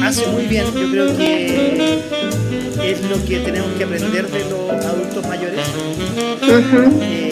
hace 0.02 0.26
muy 0.26 0.46
bien. 0.46 0.66
Yo 0.74 0.90
creo 0.90 1.16
que 1.16 2.00
es 2.82 3.00
lo 3.02 3.24
que 3.24 3.38
tenemos 3.38 3.70
que 3.78 3.84
aprender 3.84 4.26
de 4.26 4.50
los 4.50 4.84
adultos 4.84 5.24
mayores. 5.28 5.60
Eh, 7.02 7.29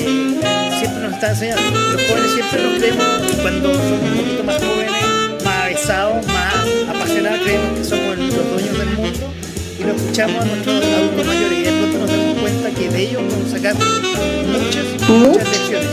siempre 0.88 1.02
nos 1.02 1.12
está 1.14 1.30
enseñando. 1.30 1.78
Los 1.92 2.02
jóvenes 2.02 2.30
siempre 2.32 2.62
nos 2.62 2.78
creemos, 2.78 3.06
cuando 3.42 3.74
somos 3.74 4.02
un 4.02 4.16
poquito 4.16 4.44
más 4.44 4.56
jóvenes, 4.56 5.44
más 5.44 5.64
avesados, 5.64 6.26
más 6.26 6.54
apasionados, 6.88 7.40
creemos 7.40 7.78
que 7.78 7.84
somos 7.84 8.18
los 8.18 8.50
dueños 8.50 8.78
del 8.78 8.88
mundo 8.96 9.34
y 9.78 9.84
lo 9.84 9.92
escuchamos 9.92 10.42
a 10.42 10.44
nuestros 10.44 10.84
adultos 10.84 11.26
mayores 11.26 11.58
y 11.58 11.62
de 11.62 11.70
pronto 11.70 11.98
nos 11.98 12.10
damos 12.10 12.38
cuenta 12.38 12.70
que 12.70 12.88
de 12.88 13.02
ellos 13.02 13.22
podemos 13.22 13.50
sacar 13.50 13.74
muchas, 13.74 15.08
muchas 15.08 15.48
lecciones. 15.48 15.88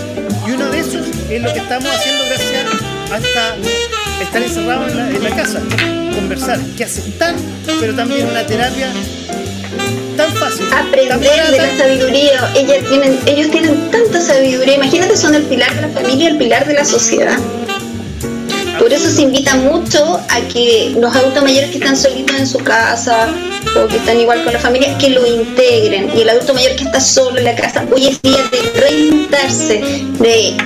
Y 0.48 0.52
uno 0.52 0.66
de 0.70 0.80
esos 0.80 1.08
es 1.30 1.42
lo 1.42 1.54
que 1.54 1.60
estamos 1.60 1.90
haciendo 1.92 2.24
gracias 2.26 2.66
hasta 3.12 4.24
estar 4.24 4.42
encerrados 4.42 4.92
en 4.92 4.98
la, 4.98 5.10
en 5.10 5.24
la 5.24 5.36
casa, 5.36 5.62
conversar, 6.14 6.60
que 6.78 6.84
hace 6.84 7.02
tan, 7.12 7.36
pero 7.80 7.96
también 7.96 8.28
una 8.28 8.46
terapia 8.46 8.90
fácil. 10.36 10.66
aprender 10.72 11.52
de 11.52 11.58
la 11.58 11.78
sabiduría. 11.78 12.52
Ellas 12.56 12.84
tienen, 12.90 13.20
ellos 13.26 13.52
tienen 13.52 13.92
tanta 13.92 14.22
sabiduría. 14.22 14.76
Imagínate, 14.76 15.18
son 15.18 15.36
el 15.36 15.44
pilar 15.44 15.74
de 15.76 15.82
la 15.82 15.90
familia, 15.90 16.30
el 16.30 16.38
pilar 16.38 16.68
de 16.68 16.74
la 16.74 16.86
sociedad. 16.86 17.38
Por 18.80 18.92
eso 18.92 19.10
se 19.10 19.22
invita 19.22 19.56
mucho 19.56 20.20
a 20.30 20.42
que 20.52 20.94
los 21.00 21.16
adultos 21.16 21.44
mayores 21.44 21.72
que 21.72 21.78
están 21.78 21.96
solitos 21.96 22.36
en 22.38 22.46
su 22.46 22.60
casa 22.60 23.34
o 23.76 23.88
que 23.88 23.96
están 23.98 24.20
igual 24.20 24.44
con 24.44 24.54
la 24.54 24.60
familia, 24.60 24.98
que 24.98 25.10
lo 25.10 25.26
integren. 25.26 26.12
Y 26.16 26.22
el 26.22 26.30
adulto 26.30 26.54
mayor 26.54 26.76
que 26.76 26.84
está 26.84 27.00
solo 27.00 27.38
en 27.38 27.46
la 27.46 27.56
casa, 27.56 27.86
hoy 27.92 28.08
es 28.08 28.22
día 28.22 28.44
de 28.52 28.80
reinventarse, 28.80 29.82
de 30.20 30.58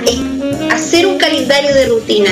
hacer 0.72 1.06
un 1.06 1.18
calendario 1.18 1.72
de 1.72 1.86
rutina, 1.86 2.30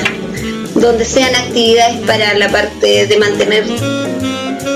donde 0.75 1.05
sean 1.05 1.35
actividades 1.35 1.99
para 2.07 2.35
la 2.35 2.49
parte 2.49 3.07
de 3.07 3.17
mantener 3.19 3.65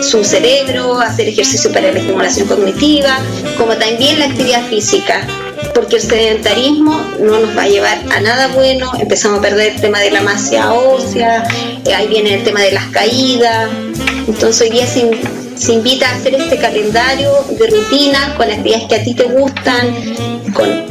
su 0.03 0.25
cerebro, 0.25 1.01
hacer 1.01 1.29
ejercicio 1.29 1.73
para 1.73 1.93
la 1.93 1.99
estimulación 1.99 2.49
cognitiva, 2.49 3.19
como 3.57 3.75
también 3.77 4.19
la 4.19 4.27
actividad 4.27 4.67
física, 4.69 5.27
porque 5.75 5.97
el 5.97 6.03
sedentarismo 6.03 7.01
no 7.21 7.39
nos 7.41 7.57
va 7.57 7.63
a 7.63 7.69
llevar 7.69 7.99
a 8.11 8.21
nada 8.21 8.49
bueno, 8.49 8.91
empezamos 8.99 9.39
a 9.39 9.43
perder 9.43 9.73
el 9.75 9.81
tema 9.81 10.01
de 10.01 10.11
la 10.11 10.21
masa 10.23 10.73
ósea, 10.73 11.45
eh, 11.85 11.95
ahí 11.95 12.09
viene 12.09 12.35
el 12.35 12.45
tema 12.45 12.61
de 12.61 12.73
las 12.73 12.87
caídas, 12.87 13.71
entonces 14.27 14.63
hoy 14.63 14.71
día 14.71 14.87
se, 14.87 15.01
in- 15.01 15.21
se 15.57 15.73
invita 15.75 16.09
a 16.09 16.15
hacer 16.17 16.35
este 16.35 16.59
calendario 16.59 17.31
de 17.59 17.67
rutina 17.69 18.35
con 18.37 18.51
actividades 18.51 18.87
que 18.89 18.95
a 18.97 19.05
ti 19.05 19.15
te 19.15 19.25
gustan, 19.25 19.95
con 20.53 20.85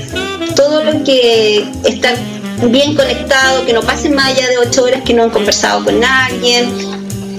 todo 0.56 0.84
lo 0.84 1.04
que 1.04 1.66
está 1.86 2.14
bien 2.64 2.96
conectado, 2.96 3.66
que 3.66 3.74
no 3.74 3.82
pasen 3.82 4.14
más 4.14 4.28
allá 4.28 4.48
de 4.48 4.58
ocho 4.60 4.84
horas 4.84 5.02
que 5.04 5.14
no 5.14 5.24
han 5.24 5.30
conversado 5.32 5.84
con 5.84 6.04
alguien, 6.04 6.72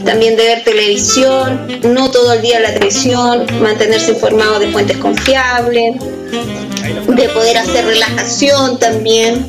también 0.05 0.37
de 0.37 0.43
ver 0.45 0.65
televisión, 0.65 1.67
no 1.85 2.11
todo 2.11 2.33
el 2.35 2.43
día 2.43 2.61
la 2.61 2.73
televisión, 2.75 3.47
mantenerse 3.61 4.13
informado 4.13 4.59
de 4.59 4.71
fuentes 4.71 4.97
confiables, 4.99 5.95
de 7.09 7.29
poder 7.31 7.59
hacer 7.59 7.85
relajación 7.85 8.79
también, 8.79 9.47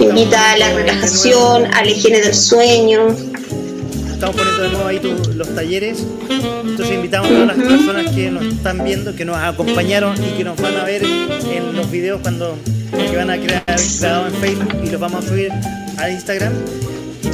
invita 0.00 0.52
a 0.52 0.56
la 0.58 0.72
relajación, 0.74 1.66
a 1.74 1.84
la 1.84 1.90
higiene 1.90 2.20
del 2.20 2.34
sueño. 2.34 3.08
Estamos 4.12 4.36
poniendo 4.36 4.62
de 4.62 4.68
nuevo 4.70 4.86
ahí 4.88 4.98
tu- 5.00 5.32
los 5.34 5.54
talleres. 5.54 5.98
Entonces 6.64 6.94
invitamos 6.94 7.28
a 7.30 7.34
todas 7.34 7.56
las 7.56 7.66
personas 7.66 8.14
que 8.14 8.30
nos 8.30 8.44
están 8.44 8.84
viendo, 8.84 9.14
que 9.16 9.24
nos 9.24 9.36
acompañaron 9.36 10.14
y 10.24 10.36
que 10.38 10.44
nos 10.44 10.56
van 10.60 10.76
a 10.76 10.84
ver 10.84 11.02
en 11.04 11.76
los 11.76 11.90
videos 11.90 12.20
cuando 12.22 12.56
que 13.10 13.16
van 13.16 13.30
a 13.30 13.36
crear 13.36 13.64
grabado 14.00 14.28
en 14.28 14.34
Facebook 14.34 14.76
y 14.84 14.90
los 14.90 15.00
vamos 15.00 15.24
a 15.24 15.28
subir 15.28 15.50
a 15.98 16.08
Instagram. 16.10 16.52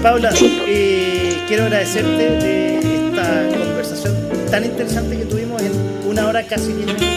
Paula, 0.03 0.31
eh, 0.41 1.43
quiero 1.49 1.65
agradecerte 1.65 2.31
de 2.31 2.79
esta 2.79 3.49
conversación 3.59 4.15
tan 4.49 4.65
interesante 4.65 5.19
que 5.19 5.25
tuvimos 5.25 5.61
en 5.61 5.73
una 6.09 6.29
hora 6.29 6.47
casi 6.47 6.73
10 6.73 6.87
minutos. 6.87 7.09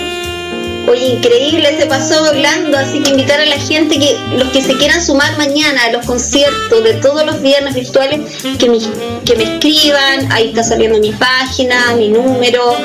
Oye, 0.90 1.14
increíble, 1.14 1.78
se 1.80 1.86
pasó 1.86 2.26
hablando, 2.26 2.76
así 2.76 3.04
que 3.04 3.12
invitar 3.12 3.40
a 3.40 3.46
la 3.46 3.60
gente 3.60 4.00
que 4.00 4.18
los 4.36 4.50
que 4.50 4.64
se 4.64 4.76
quieran 4.78 5.06
sumar 5.06 5.38
mañana 5.38 5.84
a 5.86 5.92
los 5.92 6.06
conciertos 6.08 6.84
de 6.84 6.96
todos 6.96 7.24
los 7.24 7.40
viernes 7.42 7.76
virtuales, 7.76 8.20
que 8.58 8.68
me, 8.68 8.80
que 9.26 9.36
me 9.36 9.44
escriban, 9.44 10.32
ahí 10.32 10.50
está 10.50 10.64
saliendo 10.64 10.98
mi 11.00 11.12
página, 11.12 11.94
mi 11.96 12.10
número, 12.10 12.76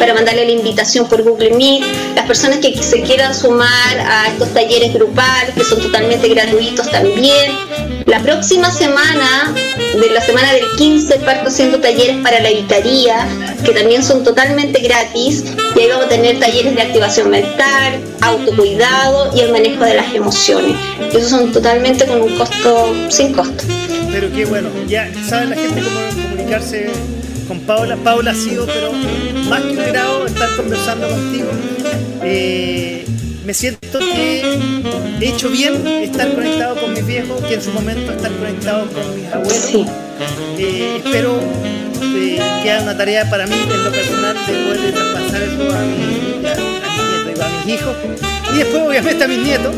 para 0.00 0.14
mandarle 0.14 0.46
la 0.46 0.52
invitación 0.52 1.08
por 1.08 1.22
Google 1.22 1.52
Meet. 1.52 1.84
Las 2.16 2.26
personas 2.26 2.58
que 2.58 2.76
se 2.82 3.02
quieran 3.02 3.32
sumar 3.32 3.98
a 4.00 4.26
estos 4.28 4.52
talleres 4.52 4.92
grupales, 4.92 5.54
que 5.54 5.62
son 5.62 5.80
totalmente 5.80 6.28
gratuitos 6.28 6.90
también. 6.90 7.52
La 8.06 8.20
próxima 8.20 8.70
semana, 8.70 9.54
de 9.98 10.10
la 10.10 10.20
semana 10.20 10.52
del 10.52 10.64
15, 10.76 11.20
parto 11.20 11.48
haciendo 11.48 11.80
talleres 11.80 12.16
para 12.22 12.38
la 12.40 12.50
vicaría, 12.50 13.26
que 13.64 13.72
también 13.72 14.04
son 14.04 14.22
totalmente 14.22 14.80
gratis. 14.82 15.44
Y 15.74 15.80
ahí 15.80 15.88
vamos 15.88 16.06
a 16.06 16.08
tener 16.10 16.38
talleres 16.38 16.74
de 16.74 16.82
activación 16.82 17.30
mental, 17.30 18.00
autocuidado 18.20 19.34
y 19.34 19.40
el 19.40 19.52
manejo 19.52 19.84
de 19.84 19.94
las 19.94 20.14
emociones. 20.14 20.76
Y 21.12 21.16
esos 21.16 21.30
son 21.30 21.50
totalmente 21.50 22.04
con 22.04 22.20
un 22.20 22.36
costo, 22.36 22.94
sin 23.08 23.32
costo. 23.32 23.64
Pero 24.12 24.30
qué 24.30 24.44
bueno, 24.44 24.68
ya 24.86 25.10
sabe 25.26 25.46
la 25.46 25.56
gente 25.56 25.80
cómo 25.80 26.28
comunicarse 26.28 26.90
con 27.48 27.60
Paula. 27.60 27.96
Paula 27.96 28.32
ha 28.32 28.34
sido, 28.34 28.66
pero 28.66 28.92
más 29.48 29.62
que 29.62 29.68
un 29.68 29.76
grado 29.76 30.26
estar 30.26 30.54
conversando 30.56 31.08
contigo. 31.08 31.48
Eh, 32.22 33.06
me 33.44 33.52
siento 33.54 33.98
que 33.98 34.58
he 35.20 35.28
hecho 35.28 35.50
bien 35.50 35.86
estar 35.86 36.32
conectado 36.34 36.76
con 36.80 36.92
mis 36.94 37.06
viejos, 37.06 37.40
que 37.42 37.54
en 37.54 37.62
su 37.62 37.70
momento 37.72 38.12
estar 38.12 38.32
conectado 38.32 38.86
con 38.90 39.14
mis 39.14 39.26
abuelos. 39.32 39.88
Eh, 40.58 41.00
espero 41.04 41.38
eh, 42.02 42.40
que 42.62 42.70
haga 42.70 42.82
una 42.84 42.96
tarea 42.96 43.28
para 43.28 43.46
mí 43.46 43.54
en 43.54 43.84
lo 43.84 43.90
personal 43.90 44.36
de 44.46 44.52
poder 44.52 44.92
traspasar 44.94 45.42
eso 45.42 45.62
a, 45.74 45.80
mi- 45.82 46.46
a- 46.46 46.52
a 46.52 46.96
mis 47.02 47.26
nietos 47.26 47.34
y 47.36 47.40
a 47.42 47.64
mis 47.66 47.74
hijos. 47.80 47.96
Y 48.54 48.58
después 48.58 48.82
obviamente 48.88 49.24
a 49.24 49.28
mis 49.28 49.38
nietos. 49.38 49.74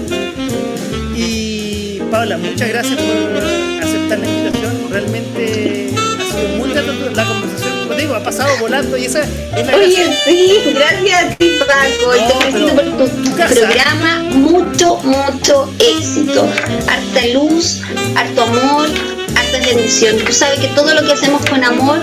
Y 1.16 2.01
Paula, 2.10 2.36
muchas 2.38 2.68
gracias 2.68 2.98
por 3.01 3.43
aceptar 3.82 4.18
la 4.18 4.26
invitación. 4.28 4.72
Realmente 4.90 5.90
ha 5.97 6.24
sido 6.24 6.48
muy 6.59 6.70
grato 6.72 6.93
la 7.14 7.24
conversación. 7.24 7.56
Digo, 7.97 8.14
ha 8.14 8.20
pasado 8.22 8.51
volando 8.59 8.97
y 8.97 9.06
esa 9.06 9.20
es 9.22 9.66
la 9.66 9.74
Oye, 9.76 9.94
gracia. 10.05 10.20
sí, 10.26 10.60
gracias 10.74 11.24
a 11.24 11.34
ti, 11.36 11.51
Paco. 11.60 12.14
y 12.16 12.20
No, 12.20 12.26
te 12.28 12.44
felicito 12.52 12.74
por 12.74 12.84
tu 13.24 13.36
casa. 13.36 13.55
programa. 13.55 14.22
Mucho, 14.34 14.97
mucho 14.98 15.72
éxito. 15.78 16.47
Harta 16.88 17.26
luz, 17.32 17.80
harto 18.14 18.43
amor, 18.43 18.88
harta 19.34 19.59
bendición. 19.66 20.16
Tú 20.18 20.32
sabes 20.32 20.60
que 20.60 20.68
todo 20.68 20.93
lo 20.94 21.02
que 21.06 21.12
hacemos 21.14 21.44
con 21.47 21.64
amor 21.64 21.98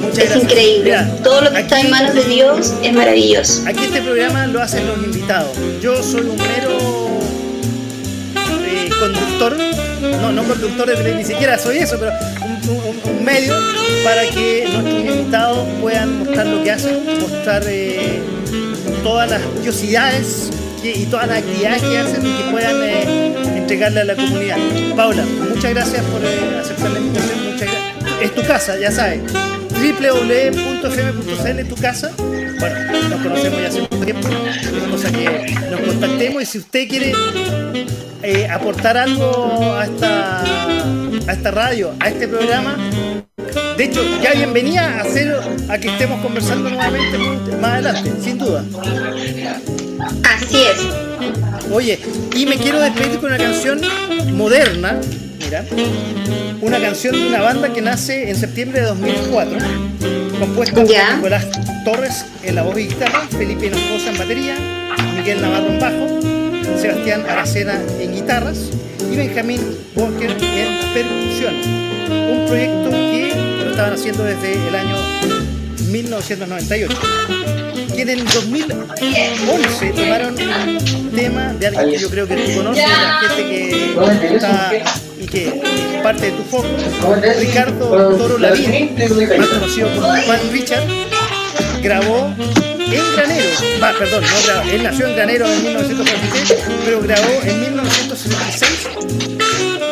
Muchas 0.00 0.18
es 0.18 0.24
gracias. 0.30 0.42
increíble. 0.44 0.84
Mira, 0.84 1.10
todo 1.24 1.40
lo 1.40 1.52
que 1.52 1.60
está 1.60 1.80
en 1.80 1.90
manos 1.90 2.14
de 2.14 2.24
Dios 2.24 2.72
es 2.82 2.92
maravilloso. 2.92 3.62
Aquí 3.66 3.84
este 3.86 4.02
programa 4.02 4.46
lo 4.46 4.60
hacen 4.62 4.86
los 4.86 4.98
invitados. 4.98 5.56
Yo 5.80 6.02
soy 6.02 6.20
un 6.22 6.36
mero 6.36 6.78
eh, 8.66 8.90
conductor, 9.00 9.56
no, 10.20 10.32
no 10.32 10.44
conductor 10.44 10.86
de 11.02 11.14
ni 11.14 11.24
siquiera 11.24 11.58
soy 11.58 11.78
eso, 11.78 11.96
pero 11.98 12.12
un, 12.68 13.24
medio 13.24 13.54
para 14.04 14.22
que 14.28 14.68
nuestros 14.70 15.04
invitados 15.04 15.68
puedan 15.80 16.18
mostrar 16.20 16.46
lo 16.46 16.62
que 16.62 16.70
hacen, 16.70 17.20
mostrar 17.20 17.62
eh, 17.66 18.20
todas 19.02 19.30
las 19.30 19.42
curiosidades 19.42 20.50
y 20.82 21.06
todas 21.06 21.28
las 21.28 21.38
actividades 21.38 21.82
que 21.82 21.98
hacen 21.98 22.26
y 22.26 22.36
que 22.36 22.50
puedan 22.50 22.76
eh, 22.82 23.34
entregarle 23.56 24.00
a 24.00 24.04
la 24.04 24.16
comunidad. 24.16 24.58
Paula, 24.96 25.24
muchas 25.24 25.74
gracias 25.74 26.04
por 26.04 26.24
eh, 26.24 26.58
aceptar 26.60 26.90
la 26.90 26.98
invitación. 26.98 27.52
Muchas 27.52 27.68
gracias. 27.68 28.22
Es 28.22 28.34
tu 28.34 28.42
casa, 28.42 28.78
ya 28.78 28.90
sabes 28.90 29.20
www.fm.cl 29.78 31.68
tu 31.68 31.76
casa. 31.76 32.10
Bueno, 32.18 33.08
nos 33.08 33.22
conocemos 33.22 33.60
ya 33.60 33.68
hace 33.68 33.80
mucho 33.80 33.98
tiempo, 34.04 34.28
que 35.12 35.54
nos 35.70 35.80
contactemos 35.80 36.42
y 36.42 36.46
si 36.46 36.58
usted 36.58 36.88
quiere 36.88 37.12
eh, 38.22 38.48
aportar 38.50 38.96
algo 38.96 39.74
a 39.74 39.84
esta, 39.84 40.42
a 40.42 41.32
esta 41.32 41.50
radio, 41.50 41.92
a 42.00 42.08
este 42.08 42.28
programa, 42.28 42.76
de 43.76 43.84
hecho 43.84 44.02
ya 44.22 44.32
bienvenida 44.32 44.98
a 44.98 45.00
hacer 45.02 45.34
a 45.68 45.78
que 45.78 45.88
estemos 45.88 46.20
conversando 46.20 46.70
nuevamente 46.70 47.18
más 47.60 47.72
adelante, 47.72 48.12
sin 48.22 48.38
duda. 48.38 48.64
Así 50.24 50.56
es. 50.56 51.08
Oye, 51.72 51.98
y 52.34 52.46
me 52.46 52.56
quiero 52.56 52.80
despedir 52.80 53.18
con 53.18 53.30
una 53.30 53.38
canción 53.38 53.80
moderna, 54.32 54.98
mira, 55.38 55.64
una 56.60 56.80
canción 56.80 57.14
de 57.14 57.26
una 57.26 57.42
banda 57.42 57.72
que 57.72 57.82
nace 57.82 58.30
en 58.30 58.36
septiembre 58.36 58.80
de 58.80 58.86
2004, 58.86 59.58
compuesta 60.38 60.74
por. 60.74 61.14
Nicolás 61.16 61.46
Torres 61.84 62.24
en 62.42 62.54
la 62.54 62.62
voz 62.62 62.78
y 62.78 62.88
guitarra, 62.88 63.26
Felipe 63.30 63.66
Hinojosa 63.66 64.10
en 64.10 64.18
batería, 64.18 64.87
Miguel 65.18 65.42
Navarro 65.42 65.66
en 65.66 65.80
bajo, 65.80 66.78
Sebastián 66.80 67.24
Aracena 67.28 67.80
en 67.98 68.14
guitarras 68.14 68.70
y 69.12 69.16
Benjamín 69.16 69.60
Walker 69.96 70.30
en 70.30 70.92
percusión. 70.94 71.54
Un 72.08 72.46
proyecto 72.46 72.90
que 72.90 73.32
lo 73.64 73.70
estaban 73.70 73.94
haciendo 73.94 74.22
desde 74.22 74.52
el 74.68 74.74
año 74.76 74.96
1998 75.90 76.98
que 77.96 78.02
en 78.02 78.10
el 78.10 78.24
2011 78.24 79.90
tomaron 79.90 80.36
un 80.38 81.10
tema 81.10 81.52
de 81.54 81.66
alguien 81.66 81.90
que 81.90 81.98
yo 81.98 82.10
creo 82.10 82.28
que 82.28 82.36
tú 82.36 82.54
conoces, 82.54 82.84
la 82.88 83.18
gente 83.18 83.42
que 83.42 84.34
está 84.36 84.70
y 85.20 85.26
que 85.26 85.48
es 85.48 86.02
parte 86.02 86.26
de 86.26 86.32
tu 86.32 86.44
foco, 86.44 86.68
Ricardo 87.40 88.16
Toro 88.16 88.38
Lavín, 88.38 88.94
más 89.36 89.48
conocido 89.48 89.88
como 89.96 90.06
Juan 90.06 90.40
Richard, 90.52 90.84
grabó 91.82 92.32
en 92.96 93.12
Granero. 93.16 93.48
Va, 93.82 93.92
perdón, 93.98 94.22
no 94.22 94.42
grabó. 94.44 94.70
Él 94.70 94.82
nació 94.82 95.06
en 95.08 95.16
Granero 95.16 95.46
en 95.46 95.62
1946, 95.62 96.60
pero 96.84 97.00
grabó 97.02 97.42
en 97.42 97.60
1966 97.60 98.88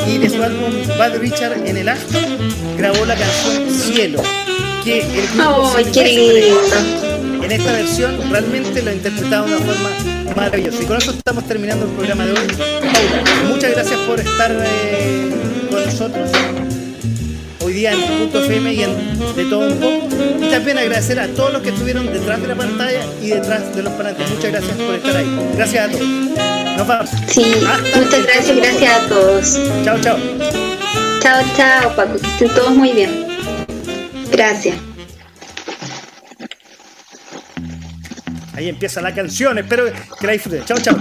y 0.08 0.18
de 0.18 0.30
su 0.30 0.42
álbum 0.42 0.72
Bad 0.98 1.16
Richard 1.18 1.66
en 1.66 1.76
el 1.76 1.88
Astor 1.88 2.22
grabó 2.76 3.04
la 3.04 3.16
canción 3.16 3.70
Cielo, 3.70 4.22
que 4.84 5.00
el 5.00 5.28
grupo 5.34 5.72
¡Ay, 5.76 5.84
qué 5.92 6.04
lindo! 6.04 7.44
en 7.44 7.52
esta 7.52 7.72
versión 7.72 8.30
realmente 8.30 8.82
lo 8.82 8.90
ha 8.90 8.94
interpretado 8.94 9.46
de 9.46 9.56
una 9.56 9.64
forma 9.64 10.34
maravillosa. 10.34 10.82
Y 10.82 10.86
con 10.86 10.96
eso 10.96 11.12
estamos 11.12 11.46
terminando 11.46 11.86
el 11.86 11.92
programa 11.92 12.26
de 12.26 12.32
hoy. 12.32 12.46
Paula, 12.48 13.24
muchas 13.48 13.70
gracias 13.72 14.00
por 14.00 14.20
estar 14.20 14.50
eh, 14.52 15.30
con 15.70 15.84
nosotros 15.84 16.30
día 17.76 17.92
en 17.92 18.00
Punto 18.00 18.42
FM 18.42 18.72
y 18.72 18.82
en 18.82 19.18
De 19.36 19.44
Todo 19.44 19.68
Un 19.68 19.78
Poco. 19.78 20.08
Y 20.40 20.50
también 20.50 20.78
agradecer 20.78 21.20
a 21.20 21.28
todos 21.28 21.52
los 21.52 21.62
que 21.62 21.68
estuvieron 21.68 22.06
detrás 22.06 22.40
de 22.40 22.48
la 22.48 22.54
pantalla 22.54 23.04
y 23.22 23.28
detrás 23.28 23.76
de 23.76 23.82
los 23.82 23.92
parlantes. 23.92 24.28
Muchas 24.30 24.50
gracias 24.50 24.76
por 24.76 24.94
estar 24.94 25.16
ahí. 25.16 25.38
Gracias 25.54 25.88
a 25.88 25.92
todos. 25.92 26.08
Nos 26.78 26.86
vamos. 26.86 27.10
Sí, 27.28 27.44
Hasta 27.66 28.00
muchas 28.00 28.22
gracias, 28.22 28.56
gracias 28.56 28.96
a 28.96 29.08
todos. 29.08 29.60
Chao, 29.84 30.00
chao. 30.00 30.18
Chao, 31.20 31.44
chao, 31.56 31.96
Paco, 31.96 32.18
que 32.18 32.26
estén 32.26 32.48
todos 32.48 32.70
muy 32.74 32.92
bien. 32.92 33.26
Gracias. 34.32 34.76
Ahí 38.54 38.70
empieza 38.70 39.02
la 39.02 39.14
canción. 39.14 39.58
Espero 39.58 39.84
que 40.18 40.26
la 40.26 40.32
disfruten. 40.32 40.64
Chao, 40.64 40.78
chao. 40.78 40.96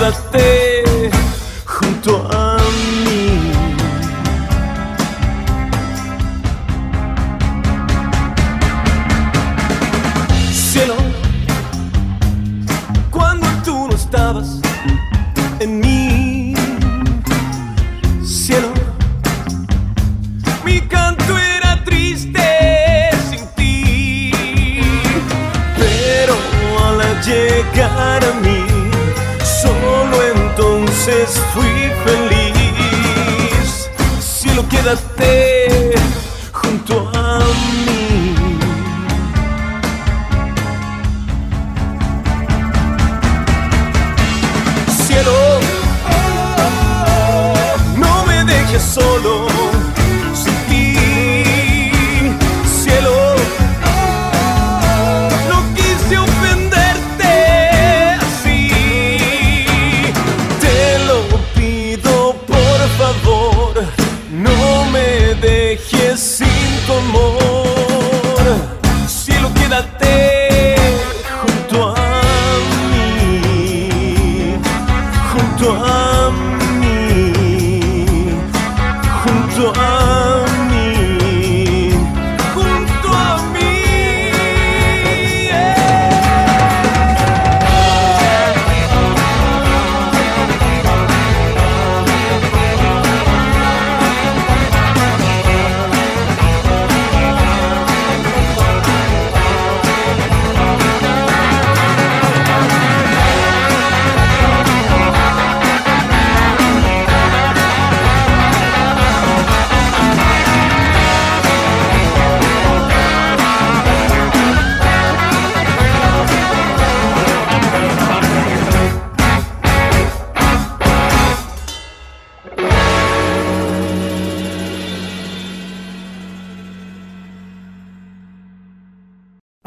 Cielo, 0.00 0.69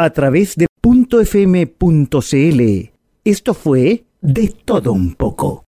a 0.04 0.12
través 0.12 0.56
de 0.56 0.68
.fm.cl. 0.82 2.62
Esto 3.24 3.54
fue 3.54 4.04
De 4.22 4.54
Todo 4.66 4.92
Un 4.92 5.16
poco. 5.16 5.63